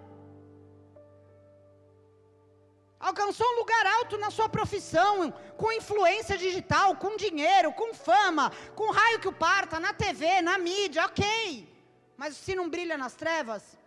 Alcançou 3.00 3.46
um 3.46 3.58
lugar 3.58 3.86
alto 3.86 4.18
na 4.18 4.30
sua 4.30 4.48
profissão, 4.48 5.32
com 5.56 5.70
influência 5.70 6.36
digital, 6.36 6.96
com 6.96 7.16
dinheiro, 7.16 7.72
com 7.72 7.94
fama, 7.94 8.50
com 8.74 8.90
raio 8.90 9.20
que 9.20 9.28
o 9.28 9.32
parta, 9.32 9.78
na 9.78 9.92
TV, 9.92 10.42
na 10.42 10.58
mídia, 10.58 11.04
ok. 11.04 11.68
Mas 12.16 12.36
se 12.36 12.56
não 12.56 12.68
brilha 12.68 12.98
nas 12.98 13.14
trevas, 13.14 13.78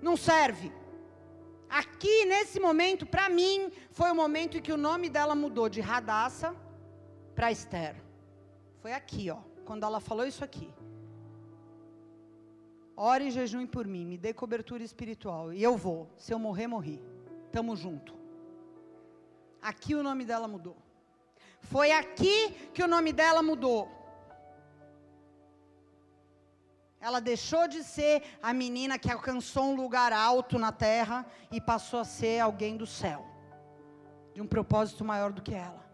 não 0.00 0.16
serve. 0.16 0.72
Aqui, 1.68 2.24
nesse 2.24 2.58
momento, 2.58 3.04
para 3.04 3.28
mim, 3.28 3.70
foi 3.90 4.10
o 4.10 4.14
momento 4.14 4.56
em 4.56 4.62
que 4.62 4.72
o 4.72 4.78
nome 4.78 5.10
dela 5.10 5.34
mudou 5.34 5.68
de 5.68 5.80
Radassa 5.80 6.56
para 7.34 7.52
Esther. 7.52 7.94
Foi 8.80 8.92
aqui, 8.92 9.30
ó, 9.30 9.38
quando 9.66 9.84
ela 9.84 10.00
falou 10.00 10.26
isso 10.26 10.42
aqui. 10.42 10.72
Ore 12.96 13.28
e 13.28 13.30
jejum 13.30 13.66
por 13.66 13.86
mim, 13.86 14.04
me 14.06 14.18
dê 14.18 14.32
cobertura 14.32 14.82
espiritual. 14.82 15.52
E 15.52 15.62
eu 15.62 15.76
vou. 15.76 16.08
Se 16.16 16.32
eu 16.32 16.38
morrer, 16.38 16.66
morri. 16.66 17.09
Tamo 17.52 17.76
junto. 17.76 18.14
Aqui 19.60 19.94
o 19.94 20.02
nome 20.02 20.24
dela 20.24 20.48
mudou. 20.48 20.76
Foi 21.60 21.90
aqui 21.92 22.50
que 22.72 22.82
o 22.82 22.88
nome 22.88 23.12
dela 23.12 23.42
mudou. 23.42 23.88
Ela 27.00 27.20
deixou 27.20 27.66
de 27.66 27.82
ser 27.82 28.22
a 28.42 28.52
menina 28.52 28.98
que 28.98 29.10
alcançou 29.10 29.64
um 29.64 29.74
lugar 29.74 30.12
alto 30.12 30.58
na 30.58 30.70
terra 30.70 31.26
e 31.50 31.60
passou 31.60 32.00
a 32.00 32.04
ser 32.04 32.40
alguém 32.40 32.76
do 32.76 32.86
céu, 32.86 33.26
de 34.34 34.40
um 34.42 34.46
propósito 34.46 35.04
maior 35.04 35.32
do 35.32 35.42
que 35.42 35.54
ela. 35.54 35.89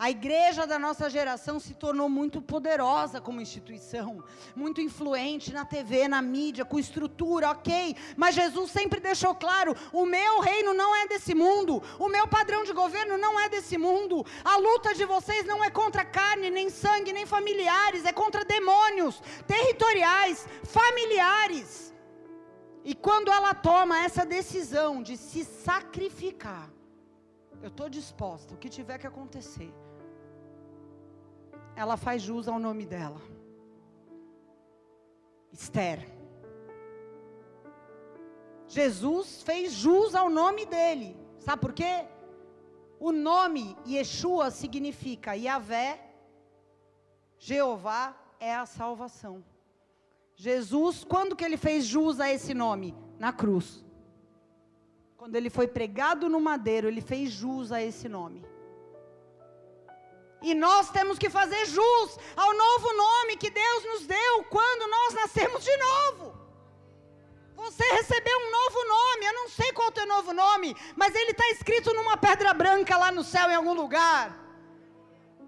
A 0.00 0.10
igreja 0.10 0.64
da 0.64 0.78
nossa 0.78 1.10
geração 1.10 1.58
se 1.58 1.74
tornou 1.74 2.08
muito 2.08 2.40
poderosa 2.40 3.20
como 3.20 3.40
instituição, 3.40 4.22
muito 4.54 4.80
influente 4.80 5.52
na 5.52 5.64
TV, 5.64 6.06
na 6.06 6.22
mídia, 6.22 6.64
com 6.64 6.78
estrutura, 6.78 7.50
ok. 7.50 7.96
Mas 8.16 8.36
Jesus 8.36 8.70
sempre 8.70 9.00
deixou 9.00 9.34
claro: 9.34 9.74
o 9.92 10.06
meu 10.06 10.38
reino 10.38 10.72
não 10.72 10.94
é 10.94 11.08
desse 11.08 11.34
mundo, 11.34 11.82
o 11.98 12.08
meu 12.08 12.28
padrão 12.28 12.62
de 12.62 12.72
governo 12.72 13.18
não 13.18 13.40
é 13.40 13.48
desse 13.48 13.76
mundo. 13.76 14.24
A 14.44 14.56
luta 14.56 14.94
de 14.94 15.04
vocês 15.04 15.44
não 15.44 15.64
é 15.64 15.68
contra 15.68 16.04
carne, 16.04 16.48
nem 16.48 16.70
sangue, 16.70 17.12
nem 17.12 17.26
familiares, 17.26 18.04
é 18.04 18.12
contra 18.12 18.44
demônios 18.44 19.20
territoriais, 19.48 20.46
familiares. 20.62 21.92
E 22.84 22.94
quando 22.94 23.32
ela 23.32 23.52
toma 23.52 24.04
essa 24.04 24.24
decisão 24.24 25.02
de 25.02 25.16
se 25.16 25.44
sacrificar, 25.44 26.70
eu 27.60 27.66
estou 27.66 27.88
disposta, 27.88 28.54
o 28.54 28.56
que 28.56 28.68
tiver 28.68 28.96
que 28.96 29.06
acontecer 29.08 29.74
ela 31.78 31.96
faz 31.96 32.20
jus 32.20 32.48
ao 32.48 32.58
nome 32.58 32.84
dela. 32.84 33.20
Esther. 35.52 36.00
Jesus 38.66 39.42
fez 39.44 39.72
jus 39.72 40.12
ao 40.12 40.28
nome 40.28 40.66
dele. 40.66 41.16
Sabe 41.38 41.62
por 41.62 41.72
quê? 41.72 42.04
O 42.98 43.12
nome 43.12 43.76
Yeshua 43.86 44.50
significa 44.50 45.36
Yahvé, 45.36 46.04
Jeová 47.38 48.16
é 48.40 48.52
a 48.52 48.66
salvação. 48.66 49.44
Jesus, 50.34 51.04
quando 51.04 51.36
que 51.36 51.44
ele 51.44 51.56
fez 51.56 51.84
jus 51.84 52.18
a 52.18 52.28
esse 52.28 52.54
nome? 52.54 52.92
Na 53.20 53.32
cruz. 53.32 53.84
Quando 55.16 55.36
ele 55.36 55.48
foi 55.48 55.68
pregado 55.68 56.28
no 56.28 56.40
madeiro, 56.40 56.88
ele 56.88 57.00
fez 57.00 57.30
jus 57.30 57.70
a 57.70 57.80
esse 57.80 58.08
nome. 58.08 58.44
E 60.40 60.54
nós 60.54 60.90
temos 60.90 61.18
que 61.18 61.28
fazer 61.28 61.66
jus 61.66 62.18
ao 62.36 62.54
novo 62.54 62.92
nome 62.94 63.36
que 63.36 63.50
Deus 63.50 63.84
nos 63.84 64.06
deu 64.06 64.44
quando 64.44 64.88
nós 64.88 65.14
nascemos 65.14 65.64
de 65.64 65.76
novo. 65.76 66.38
Você 67.56 67.82
recebeu 67.92 68.38
um 68.38 68.50
novo 68.52 68.84
nome, 68.86 69.26
eu 69.26 69.34
não 69.34 69.48
sei 69.48 69.72
qual 69.72 69.88
é 69.88 69.90
o 69.90 69.94
teu 69.94 70.06
novo 70.06 70.32
nome, 70.32 70.76
mas 70.94 71.12
ele 71.12 71.32
está 71.32 71.48
escrito 71.50 71.92
numa 71.92 72.16
pedra 72.16 72.54
branca 72.54 72.96
lá 72.96 73.10
no 73.10 73.24
céu 73.24 73.50
em 73.50 73.56
algum 73.56 73.74
lugar. 73.74 74.48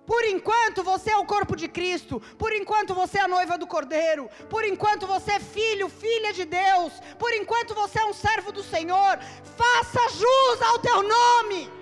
Por 0.05 0.25
enquanto 0.25 0.83
você 0.83 1.13
é 1.13 1.17
o 1.17 1.25
corpo 1.25 1.55
de 1.55 1.69
Cristo, 1.69 2.21
por 2.37 2.53
enquanto 2.53 2.93
você 2.95 3.19
é 3.19 3.23
a 3.23 3.29
noiva 3.29 3.57
do 3.57 3.65
Cordeiro, 3.65 4.29
por 4.49 4.65
enquanto 4.65 5.07
você 5.07 5.33
é 5.35 5.41
filho, 5.41 5.89
filha 5.89 6.33
de 6.33 6.45
Deus, 6.45 6.93
por 7.17 7.33
enquanto 7.33 7.75
você 7.75 8.01
é 8.01 8.05
um 8.05 8.13
servo 8.13 8.51
do 8.51 8.65
Senhor, 8.65 9.21
faça 9.57 10.09
jus 10.09 10.63
ao 10.63 10.81
teu 10.81 11.03
nome. 11.05 11.80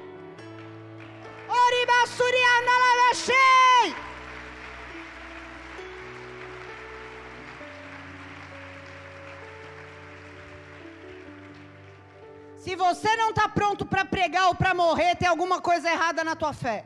Se 12.69 12.77
você 12.77 13.17
não 13.17 13.31
está 13.31 13.49
pronto 13.49 13.87
para 13.87 14.05
pregar 14.05 14.49
ou 14.49 14.55
para 14.55 14.75
morrer, 14.75 15.17
tem 15.17 15.27
alguma 15.27 15.59
coisa 15.59 15.91
errada 15.91 16.23
na 16.23 16.37
tua 16.37 16.53
fé. 16.53 16.85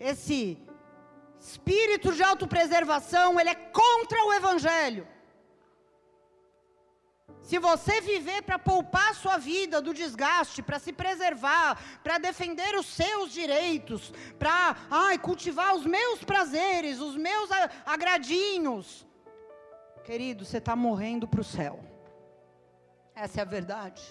Esse 0.00 0.56
espírito 1.38 2.12
de 2.12 2.22
autopreservação, 2.22 3.38
ele 3.38 3.50
é 3.50 3.54
contra 3.54 4.24
o 4.24 4.32
evangelho. 4.32 5.06
Se 7.48 7.58
você 7.58 8.02
viver 8.02 8.42
para 8.42 8.58
poupar 8.58 9.08
a 9.08 9.14
sua 9.14 9.38
vida 9.38 9.80
do 9.80 9.94
desgaste, 9.94 10.60
para 10.60 10.78
se 10.78 10.92
preservar, 10.92 11.82
para 12.04 12.18
defender 12.18 12.76
os 12.76 12.84
seus 12.84 13.32
direitos, 13.32 14.12
para 14.38 14.76
cultivar 15.22 15.74
os 15.74 15.86
meus 15.86 16.22
prazeres, 16.22 17.00
os 17.00 17.16
meus 17.16 17.48
agradinhos, 17.86 19.06
querido, 20.04 20.44
você 20.44 20.58
está 20.58 20.76
morrendo 20.76 21.26
para 21.26 21.40
o 21.40 21.44
céu. 21.44 21.82
Essa 23.14 23.40
é 23.40 23.42
a 23.42 23.46
verdade. 23.46 24.02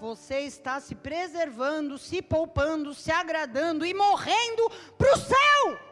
Você 0.00 0.40
está 0.40 0.80
se 0.80 0.96
preservando, 0.96 1.98
se 1.98 2.20
poupando, 2.20 2.92
se 2.94 3.12
agradando 3.12 3.86
e 3.86 3.94
morrendo 3.94 4.68
para 4.98 5.12
o 5.14 5.18
céu. 5.18 5.91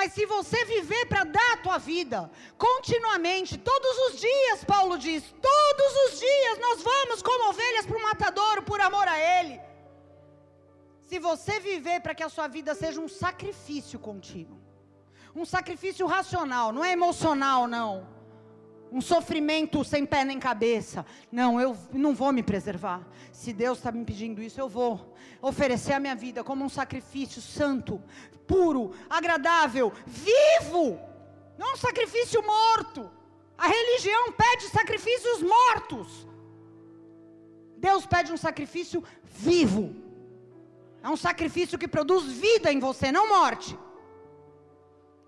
Mas 0.00 0.14
se 0.14 0.24
você 0.24 0.64
viver 0.64 1.04
para 1.08 1.24
dar 1.24 1.52
a 1.52 1.56
tua 1.58 1.76
vida 1.76 2.30
continuamente, 2.56 3.58
todos 3.58 3.94
os 4.06 4.18
dias, 4.18 4.64
Paulo 4.64 4.96
diz, 4.96 5.22
todos 5.42 5.92
os 6.04 6.18
dias 6.18 6.58
nós 6.58 6.80
vamos 6.80 7.20
como 7.20 7.50
ovelhas 7.50 7.84
para 7.84 7.98
o 7.98 8.02
matadouro 8.02 8.62
por 8.62 8.80
amor 8.80 9.06
a 9.06 9.18
Ele. 9.18 9.60
Se 11.02 11.18
você 11.18 11.60
viver 11.60 12.00
para 12.00 12.14
que 12.14 12.22
a 12.22 12.30
sua 12.30 12.48
vida 12.48 12.74
seja 12.74 12.98
um 12.98 13.08
sacrifício 13.08 13.98
contínuo, 13.98 14.58
um 15.36 15.44
sacrifício 15.44 16.06
racional, 16.06 16.72
não 16.72 16.82
é 16.82 16.92
emocional, 16.92 17.68
não 17.68 18.19
um 18.92 19.00
sofrimento 19.00 19.84
sem 19.84 20.04
pé 20.04 20.24
nem 20.24 20.38
cabeça. 20.38 21.06
Não, 21.30 21.60
eu 21.60 21.76
não 21.92 22.14
vou 22.14 22.32
me 22.32 22.42
preservar. 22.42 23.06
Se 23.32 23.52
Deus 23.52 23.78
está 23.78 23.92
me 23.92 24.04
pedindo 24.04 24.42
isso, 24.42 24.60
eu 24.60 24.68
vou 24.68 25.14
oferecer 25.40 25.92
a 25.92 26.00
minha 26.00 26.14
vida 26.14 26.42
como 26.42 26.64
um 26.64 26.68
sacrifício 26.68 27.40
santo, 27.40 28.02
puro, 28.46 28.92
agradável, 29.08 29.92
vivo, 30.06 30.98
não 31.56 31.74
um 31.74 31.76
sacrifício 31.76 32.42
morto. 32.44 33.10
A 33.56 33.68
religião 33.68 34.32
pede 34.32 34.68
sacrifícios 34.68 35.42
mortos. 35.42 36.26
Deus 37.76 38.06
pede 38.06 38.32
um 38.32 38.36
sacrifício 38.36 39.04
vivo. 39.22 39.94
É 41.02 41.08
um 41.08 41.16
sacrifício 41.16 41.78
que 41.78 41.88
produz 41.88 42.24
vida 42.24 42.72
em 42.72 42.78
você, 42.78 43.12
não 43.12 43.28
morte. 43.28 43.78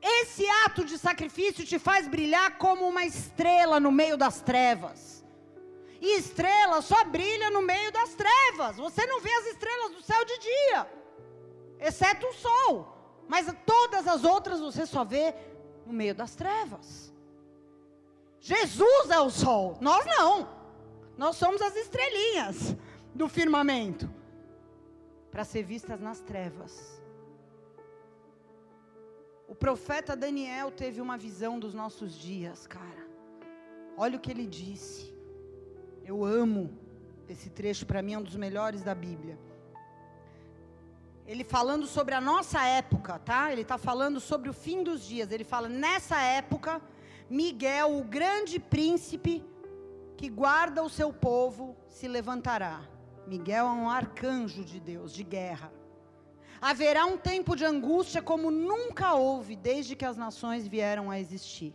Esse 0.02 0.44
ato 0.64 0.84
de 0.84 0.98
sacrifício 0.98 1.64
te 1.64 1.78
faz 1.78 2.08
brilhar 2.08 2.58
como 2.58 2.88
uma 2.88 3.04
estrela 3.04 3.78
no 3.78 3.92
meio 3.92 4.16
das 4.16 4.40
trevas. 4.40 5.24
E 6.00 6.18
estrela 6.18 6.82
só 6.82 7.04
brilha 7.04 7.50
no 7.50 7.62
meio 7.62 7.92
das 7.92 8.14
trevas. 8.14 8.76
Você 8.76 9.06
não 9.06 9.20
vê 9.20 9.32
as 9.32 9.46
estrelas 9.46 9.92
do 9.92 10.02
céu 10.02 10.24
de 10.24 10.38
dia, 10.38 10.90
exceto 11.78 12.26
o 12.26 12.32
sol. 12.32 13.24
Mas 13.28 13.46
todas 13.64 14.08
as 14.08 14.24
outras 14.24 14.58
você 14.58 14.84
só 14.84 15.04
vê 15.04 15.32
no 15.86 15.92
meio 15.92 16.14
das 16.14 16.34
trevas. 16.34 17.12
Jesus 18.40 19.10
é 19.10 19.20
o 19.20 19.30
sol, 19.30 19.78
nós 19.80 20.04
não. 20.04 20.48
Nós 21.16 21.36
somos 21.36 21.62
as 21.62 21.76
estrelinhas 21.76 22.74
do 23.14 23.28
firmamento 23.28 24.10
para 25.30 25.44
ser 25.44 25.62
vistas 25.62 26.00
nas 26.00 26.20
trevas. 26.20 27.00
O 29.52 29.54
profeta 29.54 30.16
Daniel 30.16 30.70
teve 30.70 30.98
uma 30.98 31.18
visão 31.18 31.58
dos 31.58 31.74
nossos 31.74 32.18
dias, 32.18 32.66
cara. 32.66 33.06
Olha 33.98 34.16
o 34.16 34.18
que 34.18 34.30
ele 34.30 34.46
disse. 34.46 35.14
Eu 36.02 36.24
amo 36.24 36.70
esse 37.28 37.50
trecho, 37.50 37.84
para 37.84 38.00
mim 38.00 38.14
é 38.14 38.18
um 38.18 38.22
dos 38.22 38.34
melhores 38.34 38.82
da 38.82 38.94
Bíblia. 38.94 39.38
Ele 41.26 41.44
falando 41.44 41.86
sobre 41.86 42.14
a 42.14 42.20
nossa 42.20 42.64
época, 42.64 43.18
tá? 43.18 43.52
Ele 43.52 43.60
está 43.60 43.76
falando 43.76 44.20
sobre 44.20 44.48
o 44.48 44.54
fim 44.54 44.82
dos 44.82 45.04
dias. 45.04 45.30
Ele 45.30 45.44
fala: 45.44 45.68
nessa 45.68 46.18
época, 46.18 46.80
Miguel, 47.28 47.98
o 47.98 48.04
grande 48.04 48.58
príncipe 48.58 49.44
que 50.16 50.30
guarda 50.30 50.82
o 50.82 50.88
seu 50.88 51.12
povo, 51.12 51.76
se 51.90 52.08
levantará. 52.08 52.88
Miguel 53.26 53.66
é 53.66 53.70
um 53.70 53.90
arcanjo 53.90 54.64
de 54.64 54.80
Deus, 54.80 55.12
de 55.12 55.22
guerra. 55.22 55.70
Haverá 56.62 57.04
um 57.06 57.18
tempo 57.18 57.56
de 57.56 57.64
angústia 57.64 58.22
como 58.22 58.48
nunca 58.48 59.14
houve 59.14 59.56
desde 59.56 59.96
que 59.96 60.04
as 60.04 60.16
nações 60.16 60.64
vieram 60.64 61.10
a 61.10 61.18
existir. 61.18 61.74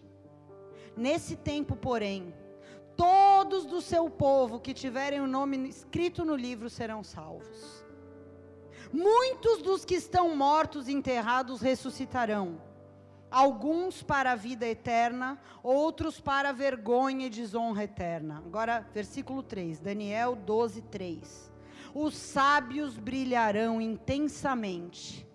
Nesse 0.95 1.35
tempo, 1.35 1.75
porém, 1.75 2.33
todos 2.95 3.65
do 3.65 3.81
seu 3.81 4.09
povo 4.09 4.61
que 4.61 4.73
tiverem 4.73 5.19
o 5.19 5.27
nome 5.27 5.67
escrito 5.67 6.23
no 6.23 6.37
livro 6.37 6.69
serão 6.69 7.03
salvos. 7.03 7.85
Muitos 8.93 9.61
dos 9.61 9.83
que 9.83 9.95
estão 9.95 10.33
mortos 10.33 10.87
e 10.87 10.93
enterrados 10.93 11.59
ressuscitarão, 11.59 12.61
alguns 13.29 14.01
para 14.01 14.31
a 14.31 14.35
vida 14.37 14.65
eterna, 14.65 15.37
outros 15.61 16.21
para 16.21 16.53
vergonha 16.53 17.27
e 17.27 17.29
desonra 17.29 17.83
eterna. 17.83 18.41
Agora, 18.45 18.87
versículo 18.93 19.43
3, 19.43 19.81
Daniel 19.81 20.33
12, 20.33 20.81
3 20.83 21.46
os 21.99 22.15
sábios 22.15 22.95
brilharão 22.95 23.81
intensamente, 23.81 25.27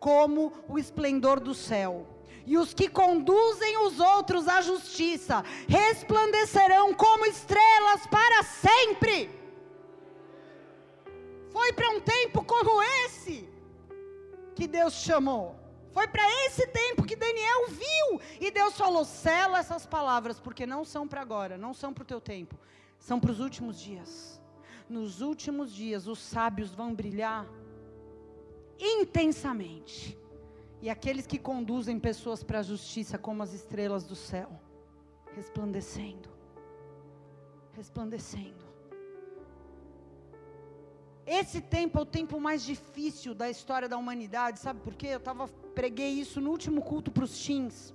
como 0.00 0.52
o 0.68 0.76
esplendor 0.76 1.38
do 1.38 1.54
céu. 1.54 2.08
E 2.44 2.58
os 2.58 2.74
que 2.74 2.88
conduzem 2.88 3.78
os 3.86 4.00
outros 4.00 4.48
à 4.48 4.60
justiça 4.60 5.42
resplandecerão 5.68 6.92
como 6.92 7.24
estrelas 7.24 8.06
para 8.08 8.42
sempre. 8.42 9.30
Foi 11.50 11.72
para 11.72 11.88
um 11.90 12.00
tempo 12.00 12.44
como 12.44 12.82
esse 13.06 13.48
que 14.56 14.66
Deus 14.66 14.94
chamou. 14.94 15.54
Foi 15.92 16.08
para 16.08 16.28
esse 16.44 16.66
tempo 16.66 17.04
que 17.04 17.14
Daniel 17.14 17.68
viu. 17.68 18.20
E 18.40 18.50
Deus 18.50 18.76
falou: 18.76 19.04
sela 19.04 19.60
essas 19.60 19.86
palavras, 19.86 20.40
porque 20.40 20.66
não 20.66 20.84
são 20.84 21.06
para 21.06 21.22
agora, 21.22 21.56
não 21.56 21.72
são 21.72 21.94
para 21.94 22.02
o 22.02 22.06
teu 22.06 22.20
tempo, 22.20 22.58
são 22.98 23.20
para 23.20 23.30
os 23.30 23.38
últimos 23.38 23.80
dias 23.80 24.33
nos 24.96 25.20
últimos 25.20 25.68
dias 25.72 26.06
os 26.06 26.20
sábios 26.20 26.70
vão 26.80 26.94
brilhar 26.94 27.44
intensamente. 28.78 30.16
E 30.80 30.88
aqueles 30.88 31.26
que 31.26 31.38
conduzem 31.38 31.98
pessoas 31.98 32.42
para 32.44 32.60
a 32.60 32.68
justiça 32.72 33.16
como 33.26 33.42
as 33.42 33.52
estrelas 33.52 34.04
do 34.04 34.14
céu, 34.14 34.50
resplandecendo, 35.34 36.28
resplandecendo. 37.72 38.64
Esse 41.26 41.60
tempo 41.76 41.98
é 41.98 42.02
o 42.02 42.06
tempo 42.06 42.38
mais 42.38 42.62
difícil 42.62 43.34
da 43.34 43.48
história 43.48 43.88
da 43.88 43.96
humanidade, 43.96 44.60
sabe 44.60 44.80
por 44.80 44.94
quê? 44.94 45.08
Eu 45.08 45.20
tava, 45.20 45.48
preguei 45.74 46.12
isso 46.24 46.38
no 46.40 46.50
último 46.50 46.82
culto 46.82 47.10
para 47.10 47.24
os 47.24 47.34
teens. 47.44 47.94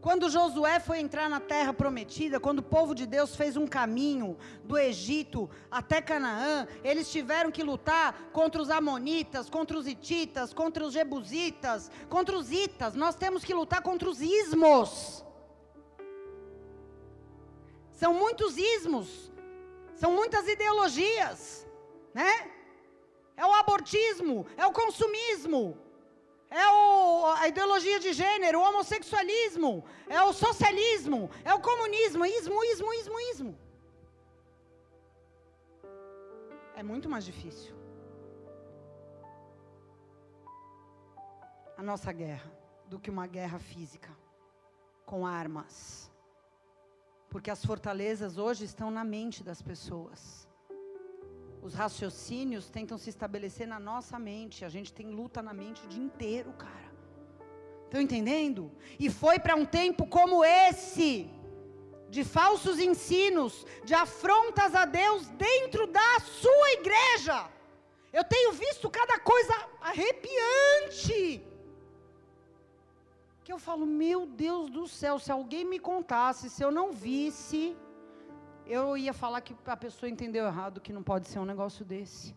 Quando 0.00 0.30
Josué 0.30 0.80
foi 0.80 0.98
entrar 0.98 1.28
na 1.28 1.40
terra 1.40 1.74
prometida, 1.74 2.40
quando 2.40 2.60
o 2.60 2.62
povo 2.62 2.94
de 2.94 3.06
Deus 3.06 3.36
fez 3.36 3.56
um 3.56 3.66
caminho 3.66 4.36
do 4.64 4.78
Egito 4.78 5.48
até 5.70 6.00
Canaã, 6.00 6.66
eles 6.82 7.10
tiveram 7.10 7.50
que 7.50 7.62
lutar 7.62 8.30
contra 8.32 8.62
os 8.62 8.70
amonitas, 8.70 9.50
contra 9.50 9.76
os 9.76 9.86
hititas, 9.86 10.54
contra 10.54 10.84
os 10.84 10.94
jebusitas, 10.94 11.90
contra 12.08 12.34
os 12.36 12.50
itas. 12.50 12.94
Nós 12.94 13.14
temos 13.14 13.44
que 13.44 13.52
lutar 13.52 13.82
contra 13.82 14.08
os 14.08 14.22
ismos. 14.22 15.22
São 17.92 18.14
muitos 18.14 18.56
ismos, 18.56 19.30
são 19.94 20.12
muitas 20.12 20.48
ideologias, 20.48 21.66
né? 22.14 22.50
É 23.36 23.44
o 23.44 23.52
abortismo, 23.52 24.46
é 24.56 24.66
o 24.66 24.72
consumismo, 24.72 25.76
é 26.50 26.68
o, 26.68 27.26
a 27.38 27.46
ideologia 27.46 28.00
de 28.00 28.12
gênero, 28.12 28.58
o 28.58 28.62
homossexualismo, 28.62 29.84
é 30.08 30.20
o 30.22 30.32
socialismo, 30.32 31.30
é 31.44 31.54
o 31.54 31.60
comunismo, 31.60 32.26
ismo, 32.26 32.64
ismo, 32.64 32.92
ismo, 32.94 33.20
ismo. 33.32 33.58
É 36.74 36.82
muito 36.82 37.08
mais 37.08 37.24
difícil. 37.24 37.74
A 41.76 41.82
nossa 41.82 42.12
guerra 42.12 42.50
do 42.88 42.98
que 42.98 43.10
uma 43.10 43.26
guerra 43.26 43.58
física 43.58 44.10
com 45.06 45.26
armas. 45.26 46.10
Porque 47.28 47.50
as 47.50 47.64
fortalezas 47.64 48.38
hoje 48.38 48.64
estão 48.64 48.90
na 48.90 49.04
mente 49.04 49.44
das 49.44 49.62
pessoas. 49.62 50.49
Os 51.62 51.74
raciocínios 51.74 52.70
tentam 52.70 52.96
se 52.96 53.10
estabelecer 53.10 53.66
na 53.66 53.78
nossa 53.78 54.18
mente. 54.18 54.64
A 54.64 54.68
gente 54.68 54.92
tem 54.92 55.10
luta 55.10 55.42
na 55.42 55.52
mente 55.52 55.84
o 55.84 55.88
dia 55.88 56.02
inteiro, 56.02 56.52
cara. 56.52 56.90
Estão 57.84 58.00
entendendo? 58.00 58.70
E 58.98 59.10
foi 59.10 59.38
para 59.38 59.56
um 59.56 59.66
tempo 59.66 60.06
como 60.06 60.44
esse, 60.44 61.28
de 62.08 62.22
falsos 62.24 62.78
ensinos, 62.78 63.66
de 63.84 63.94
afrontas 63.94 64.74
a 64.74 64.84
Deus 64.84 65.28
dentro 65.30 65.86
da 65.86 66.20
sua 66.20 66.70
igreja. 66.72 67.48
Eu 68.12 68.24
tenho 68.24 68.52
visto 68.52 68.88
cada 68.88 69.18
coisa 69.18 69.54
arrepiante. 69.80 71.42
Que 73.44 73.52
eu 73.52 73.58
falo, 73.58 73.84
meu 73.86 74.24
Deus 74.24 74.70
do 74.70 74.86
céu, 74.88 75.18
se 75.18 75.30
alguém 75.30 75.64
me 75.64 75.78
contasse, 75.78 76.48
se 76.48 76.62
eu 76.62 76.70
não 76.70 76.92
visse 76.92 77.76
eu 78.70 78.96
ia 78.96 79.12
falar 79.12 79.40
que 79.40 79.54
a 79.66 79.76
pessoa 79.76 80.08
entendeu 80.08 80.46
errado, 80.46 80.80
que 80.80 80.92
não 80.92 81.02
pode 81.02 81.26
ser 81.26 81.40
um 81.40 81.44
negócio 81.44 81.84
desse. 81.84 82.36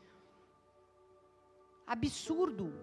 Absurdo. 1.86 2.74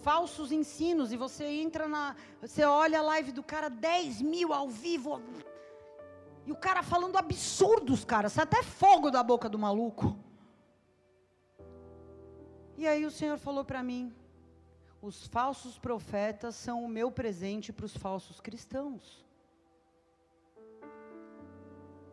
Falsos 0.00 0.52
ensinos, 0.52 1.12
e 1.12 1.16
você 1.16 1.44
entra 1.44 1.88
na. 1.88 2.16
Você 2.40 2.64
olha 2.64 3.00
a 3.00 3.02
live 3.02 3.32
do 3.32 3.42
cara, 3.42 3.68
10 3.68 4.22
mil 4.22 4.52
ao 4.52 4.68
vivo. 4.68 5.20
E 6.46 6.52
o 6.52 6.56
cara 6.56 6.82
falando 6.82 7.16
absurdos, 7.16 8.04
cara. 8.04 8.28
Sai 8.28 8.44
até 8.44 8.62
fogo 8.62 9.10
da 9.10 9.22
boca 9.22 9.48
do 9.48 9.58
maluco. 9.58 10.16
E 12.76 12.86
aí 12.86 13.04
o 13.04 13.10
Senhor 13.10 13.38
falou 13.38 13.64
para 13.64 13.82
mim: 13.82 14.12
os 15.00 15.26
falsos 15.26 15.78
profetas 15.78 16.54
são 16.54 16.84
o 16.84 16.88
meu 16.88 17.10
presente 17.10 17.72
para 17.72 17.86
os 17.86 17.96
falsos 17.96 18.40
cristãos. 18.40 19.24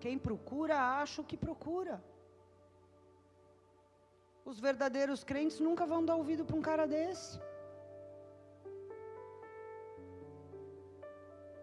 Quem 0.03 0.17
procura, 0.27 0.75
acha 1.01 1.21
o 1.21 1.27
que 1.29 1.37
procura. 1.45 1.95
Os 4.49 4.59
verdadeiros 4.67 5.23
crentes 5.23 5.59
nunca 5.59 5.85
vão 5.85 6.01
dar 6.09 6.15
ouvido 6.21 6.43
para 6.45 6.59
um 6.59 6.65
cara 6.69 6.85
desse. 6.93 7.39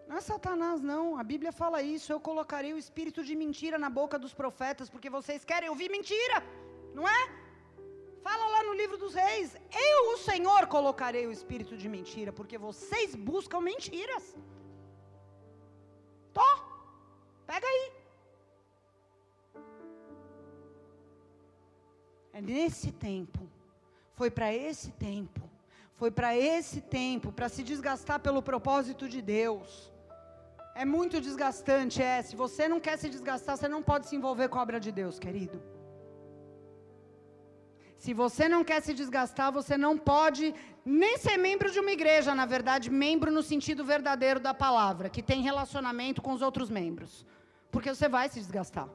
Não 0.07 0.15
é 0.19 0.21
Satanás, 0.21 0.81
não. 0.91 1.17
A 1.21 1.23
Bíblia 1.31 1.51
fala 1.51 1.81
isso. 1.81 2.11
Eu 2.13 2.19
colocarei 2.29 2.71
o 2.73 2.77
espírito 2.77 3.23
de 3.29 3.35
mentira 3.35 3.77
na 3.77 3.89
boca 3.89 4.17
dos 4.17 4.33
profetas, 4.33 4.89
porque 4.93 5.09
vocês 5.17 5.43
querem 5.43 5.69
ouvir 5.73 5.89
mentira, 5.97 6.37
não 6.93 7.05
é? 7.17 7.21
Fala 8.27 8.45
lá 8.55 8.63
no 8.63 8.73
livro 8.81 8.97
dos 9.03 9.13
reis. 9.13 9.49
Eu, 9.89 10.13
o 10.13 10.17
Senhor, 10.29 10.61
colocarei 10.67 11.25
o 11.27 11.31
espírito 11.31 11.75
de 11.81 11.89
mentira, 11.89 12.31
porque 12.31 12.57
vocês 12.57 13.15
buscam 13.15 13.59
mentiras. 13.59 14.25
Tó, 16.33 16.49
pega 17.45 17.67
aí. 17.67 17.96
É 22.37 22.41
nesse 22.41 22.91
tempo, 22.91 23.39
foi 24.13 24.29
para 24.29 24.53
esse 24.53 24.91
tempo, 24.91 25.41
foi 25.95 26.11
para 26.11 26.37
esse 26.37 26.79
tempo, 26.81 27.31
para 27.31 27.49
se 27.49 27.63
desgastar 27.63 28.19
pelo 28.19 28.43
propósito 28.43 29.09
de 29.09 29.23
Deus. 29.23 29.91
É 30.75 30.85
muito 30.85 31.19
desgastante, 31.19 31.99
é. 31.99 32.21
Se 32.21 32.35
você 32.35 32.67
não 32.67 32.79
quer 32.79 32.95
se 32.99 33.09
desgastar, 33.09 33.57
você 33.57 33.67
não 33.67 33.81
pode 33.81 34.05
se 34.05 34.15
envolver 34.15 34.49
com 34.49 34.59
a 34.59 34.61
obra 34.61 34.79
de 34.79 34.91
Deus, 34.91 35.17
querido. 35.17 35.59
Se 37.97 38.13
você 38.13 38.47
não 38.47 38.63
quer 38.63 38.83
se 38.83 38.93
desgastar, 38.93 39.51
você 39.51 39.75
não 39.75 39.97
pode 39.97 40.53
nem 40.85 41.17
ser 41.17 41.37
membro 41.37 41.71
de 41.71 41.79
uma 41.79 41.91
igreja, 41.91 42.35
na 42.35 42.45
verdade, 42.45 42.91
membro 42.91 43.31
no 43.31 43.41
sentido 43.41 43.83
verdadeiro 43.83 44.39
da 44.39 44.53
palavra, 44.53 45.09
que 45.09 45.23
tem 45.23 45.41
relacionamento 45.41 46.21
com 46.21 46.33
os 46.33 46.43
outros 46.43 46.69
membros. 46.69 47.25
Porque 47.71 47.91
você 47.95 48.07
vai 48.07 48.29
se 48.29 48.39
desgastar. 48.39 48.87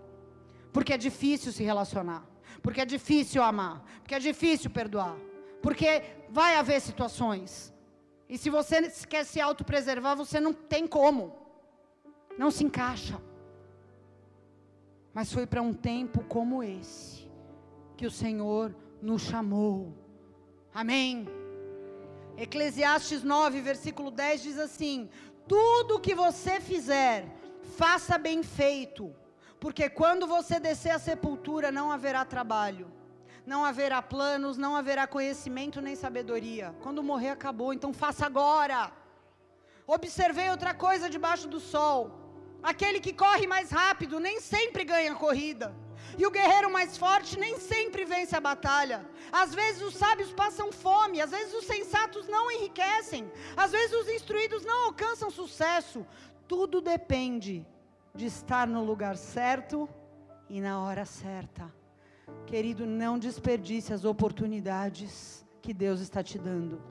Porque 0.73 0.93
é 0.93 0.97
difícil 0.97 1.51
se 1.51 1.65
relacionar. 1.65 2.32
Porque 2.61 2.81
é 2.81 2.85
difícil 2.85 3.43
amar. 3.43 3.85
Porque 4.01 4.15
é 4.15 4.19
difícil 4.19 4.71
perdoar. 4.71 5.17
Porque 5.63 6.03
vai 6.29 6.57
haver 6.57 6.81
situações. 6.81 7.73
E 8.29 8.37
se 8.37 8.51
você 8.51 8.91
quer 9.07 9.25
se 9.25 9.41
autopreservar, 9.41 10.17
você 10.17 10.41
não 10.41 10.53
tem 10.53 10.87
como. 10.87 11.37
Não 12.37 12.51
se 12.51 12.65
encaixa. 12.65 13.21
Mas 15.15 15.33
foi 15.33 15.47
para 15.47 15.63
um 15.63 15.73
tempo 15.73 16.25
como 16.25 16.63
esse 16.63 17.31
que 17.97 18.07
o 18.07 18.11
Senhor 18.11 18.75
nos 19.01 19.23
chamou. 19.23 19.93
Amém. 20.75 21.29
Eclesiastes 22.37 23.23
9, 23.23 23.61
versículo 23.61 24.11
10 24.11 24.43
diz 24.43 24.59
assim: 24.59 25.09
Tudo 25.47 26.01
que 26.01 26.15
você 26.15 26.61
fizer, 26.61 27.27
faça 27.77 28.17
bem 28.17 28.43
feito, 28.43 29.15
porque 29.63 29.89
quando 29.89 30.27
você 30.27 30.59
descer 30.59 30.91
à 30.91 30.99
sepultura 30.99 31.71
não 31.71 31.93
haverá 31.93 32.25
trabalho, 32.25 32.91
não 33.47 33.65
haverá 33.65 34.03
planos, 34.03 34.57
não 34.57 34.75
haverá 34.75 35.07
conhecimento 35.07 35.81
nem 35.81 35.95
sabedoria. 35.95 36.75
Quando 36.83 37.01
morrer 37.01 37.29
acabou, 37.29 37.73
então 37.73 37.93
faça 37.93 38.27
agora. 38.27 38.91
Observei 39.87 40.51
outra 40.51 40.75
coisa 40.75 41.09
debaixo 41.09 41.47
do 41.47 41.61
sol. 41.61 42.01
Aquele 42.61 42.99
que 42.99 43.13
corre 43.13 43.47
mais 43.47 43.71
rápido 43.71 44.19
nem 44.19 44.41
sempre 44.41 44.83
ganha 44.83 45.13
a 45.13 45.15
corrida. 45.15 45.73
E 46.19 46.27
o 46.27 46.33
guerreiro 46.33 46.69
mais 46.69 46.97
forte 46.97 47.39
nem 47.39 47.57
sempre 47.61 48.05
vence 48.05 48.35
a 48.35 48.41
batalha. 48.41 49.09
Às 49.31 49.55
vezes 49.55 49.81
os 49.81 49.95
sábios 49.95 50.33
passam 50.33 50.73
fome, 50.73 51.21
às 51.21 51.31
vezes 51.31 51.55
os 51.55 51.67
sensatos 51.67 52.27
não 52.27 52.51
enriquecem, 52.51 53.31
às 53.57 53.71
vezes 53.71 53.95
os 53.95 54.09
instruídos 54.09 54.65
não 54.65 54.87
alcançam 54.87 55.31
sucesso. 55.31 56.05
Tudo 56.49 56.81
depende 56.81 57.65
de 58.15 58.27
estar 58.27 58.67
no 58.67 58.85
lugar 58.85 59.17
certo 59.17 59.89
e 60.49 60.61
na 60.61 60.81
hora 60.81 61.05
certa. 61.05 61.73
Querido, 62.47 62.87
não 62.87 63.19
desperdice 63.19 63.93
as 63.93 64.05
oportunidades 64.05 65.45
que 65.61 65.73
Deus 65.73 66.01
está 66.01 66.23
te 66.23 66.39
dando. 66.39 66.83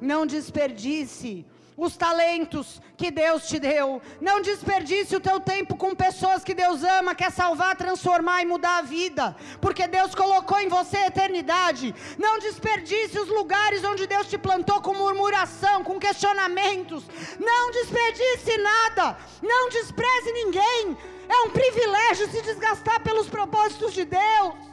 Não 0.00 0.26
desperdice 0.26 1.46
os 1.76 1.96
talentos 1.96 2.80
que 2.96 3.10
Deus 3.10 3.48
te 3.48 3.58
deu. 3.58 4.00
Não 4.20 4.40
desperdice 4.40 5.16
o 5.16 5.20
teu 5.20 5.40
tempo 5.40 5.76
com 5.76 5.94
pessoas 5.94 6.44
que 6.44 6.54
Deus 6.54 6.82
ama, 6.82 7.14
quer 7.14 7.30
salvar, 7.30 7.76
transformar 7.76 8.42
e 8.42 8.46
mudar 8.46 8.78
a 8.78 8.82
vida, 8.82 9.36
porque 9.60 9.86
Deus 9.86 10.14
colocou 10.14 10.58
em 10.58 10.68
você 10.68 10.96
a 10.96 11.06
eternidade. 11.06 11.94
Não 12.18 12.38
desperdice 12.38 13.18
os 13.18 13.28
lugares 13.28 13.84
onde 13.84 14.06
Deus 14.06 14.28
te 14.28 14.38
plantou 14.38 14.80
com 14.80 14.94
murmuração, 14.94 15.82
com 15.82 15.98
questionamentos. 15.98 17.04
Não 17.38 17.70
desperdice 17.70 18.56
nada. 18.58 19.16
Não 19.42 19.68
despreze 19.68 20.32
ninguém. 20.32 20.96
É 21.28 21.40
um 21.46 21.50
privilégio 21.50 22.30
se 22.30 22.42
desgastar 22.42 23.00
pelos 23.02 23.28
propósitos 23.28 23.92
de 23.92 24.04
Deus. 24.04 24.71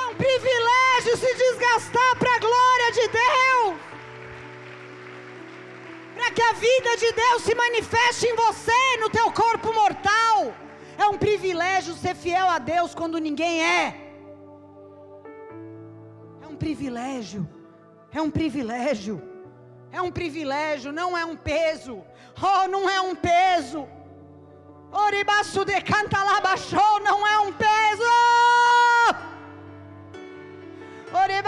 É 0.00 0.06
um 0.10 0.14
privilégio 0.14 1.16
se 1.16 1.34
desgastar 1.42 2.12
para 2.18 2.34
a 2.34 2.38
glória 2.38 2.88
de 2.98 3.06
Deus. 3.08 3.80
Para 6.14 6.30
que 6.30 6.42
a 6.42 6.52
vida 6.52 6.96
de 6.96 7.12
Deus 7.12 7.42
se 7.42 7.54
manifeste 7.54 8.26
em 8.26 8.36
você, 8.36 8.96
no 9.00 9.08
teu 9.10 9.30
corpo 9.32 9.72
mortal. 9.72 10.54
É 10.98 11.06
um 11.06 11.18
privilégio 11.18 11.94
ser 11.94 12.14
fiel 12.14 12.48
a 12.48 12.58
Deus 12.58 12.94
quando 12.94 13.18
ninguém 13.18 13.64
é. 13.64 13.84
É 16.42 16.46
um 16.46 16.56
privilégio. 16.56 17.48
É 18.12 18.20
um 18.20 18.30
privilégio. 18.30 19.22
É 19.92 20.00
um 20.00 20.10
privilégio, 20.10 20.92
não 20.92 21.16
é 21.16 21.24
um 21.24 21.36
peso. 21.36 22.04
Oh, 22.42 22.68
não 22.68 22.88
é 22.88 23.00
um 23.00 23.14
peso. 23.14 23.86
Oribaço 24.90 25.64
de 25.64 25.80
canta 25.80 26.22
lá 26.22 26.40
baixou, 26.40 27.00
não 27.00 27.26
é 27.26 27.38
um 27.40 27.52
peso. 27.52 28.04
Ore 31.14 31.42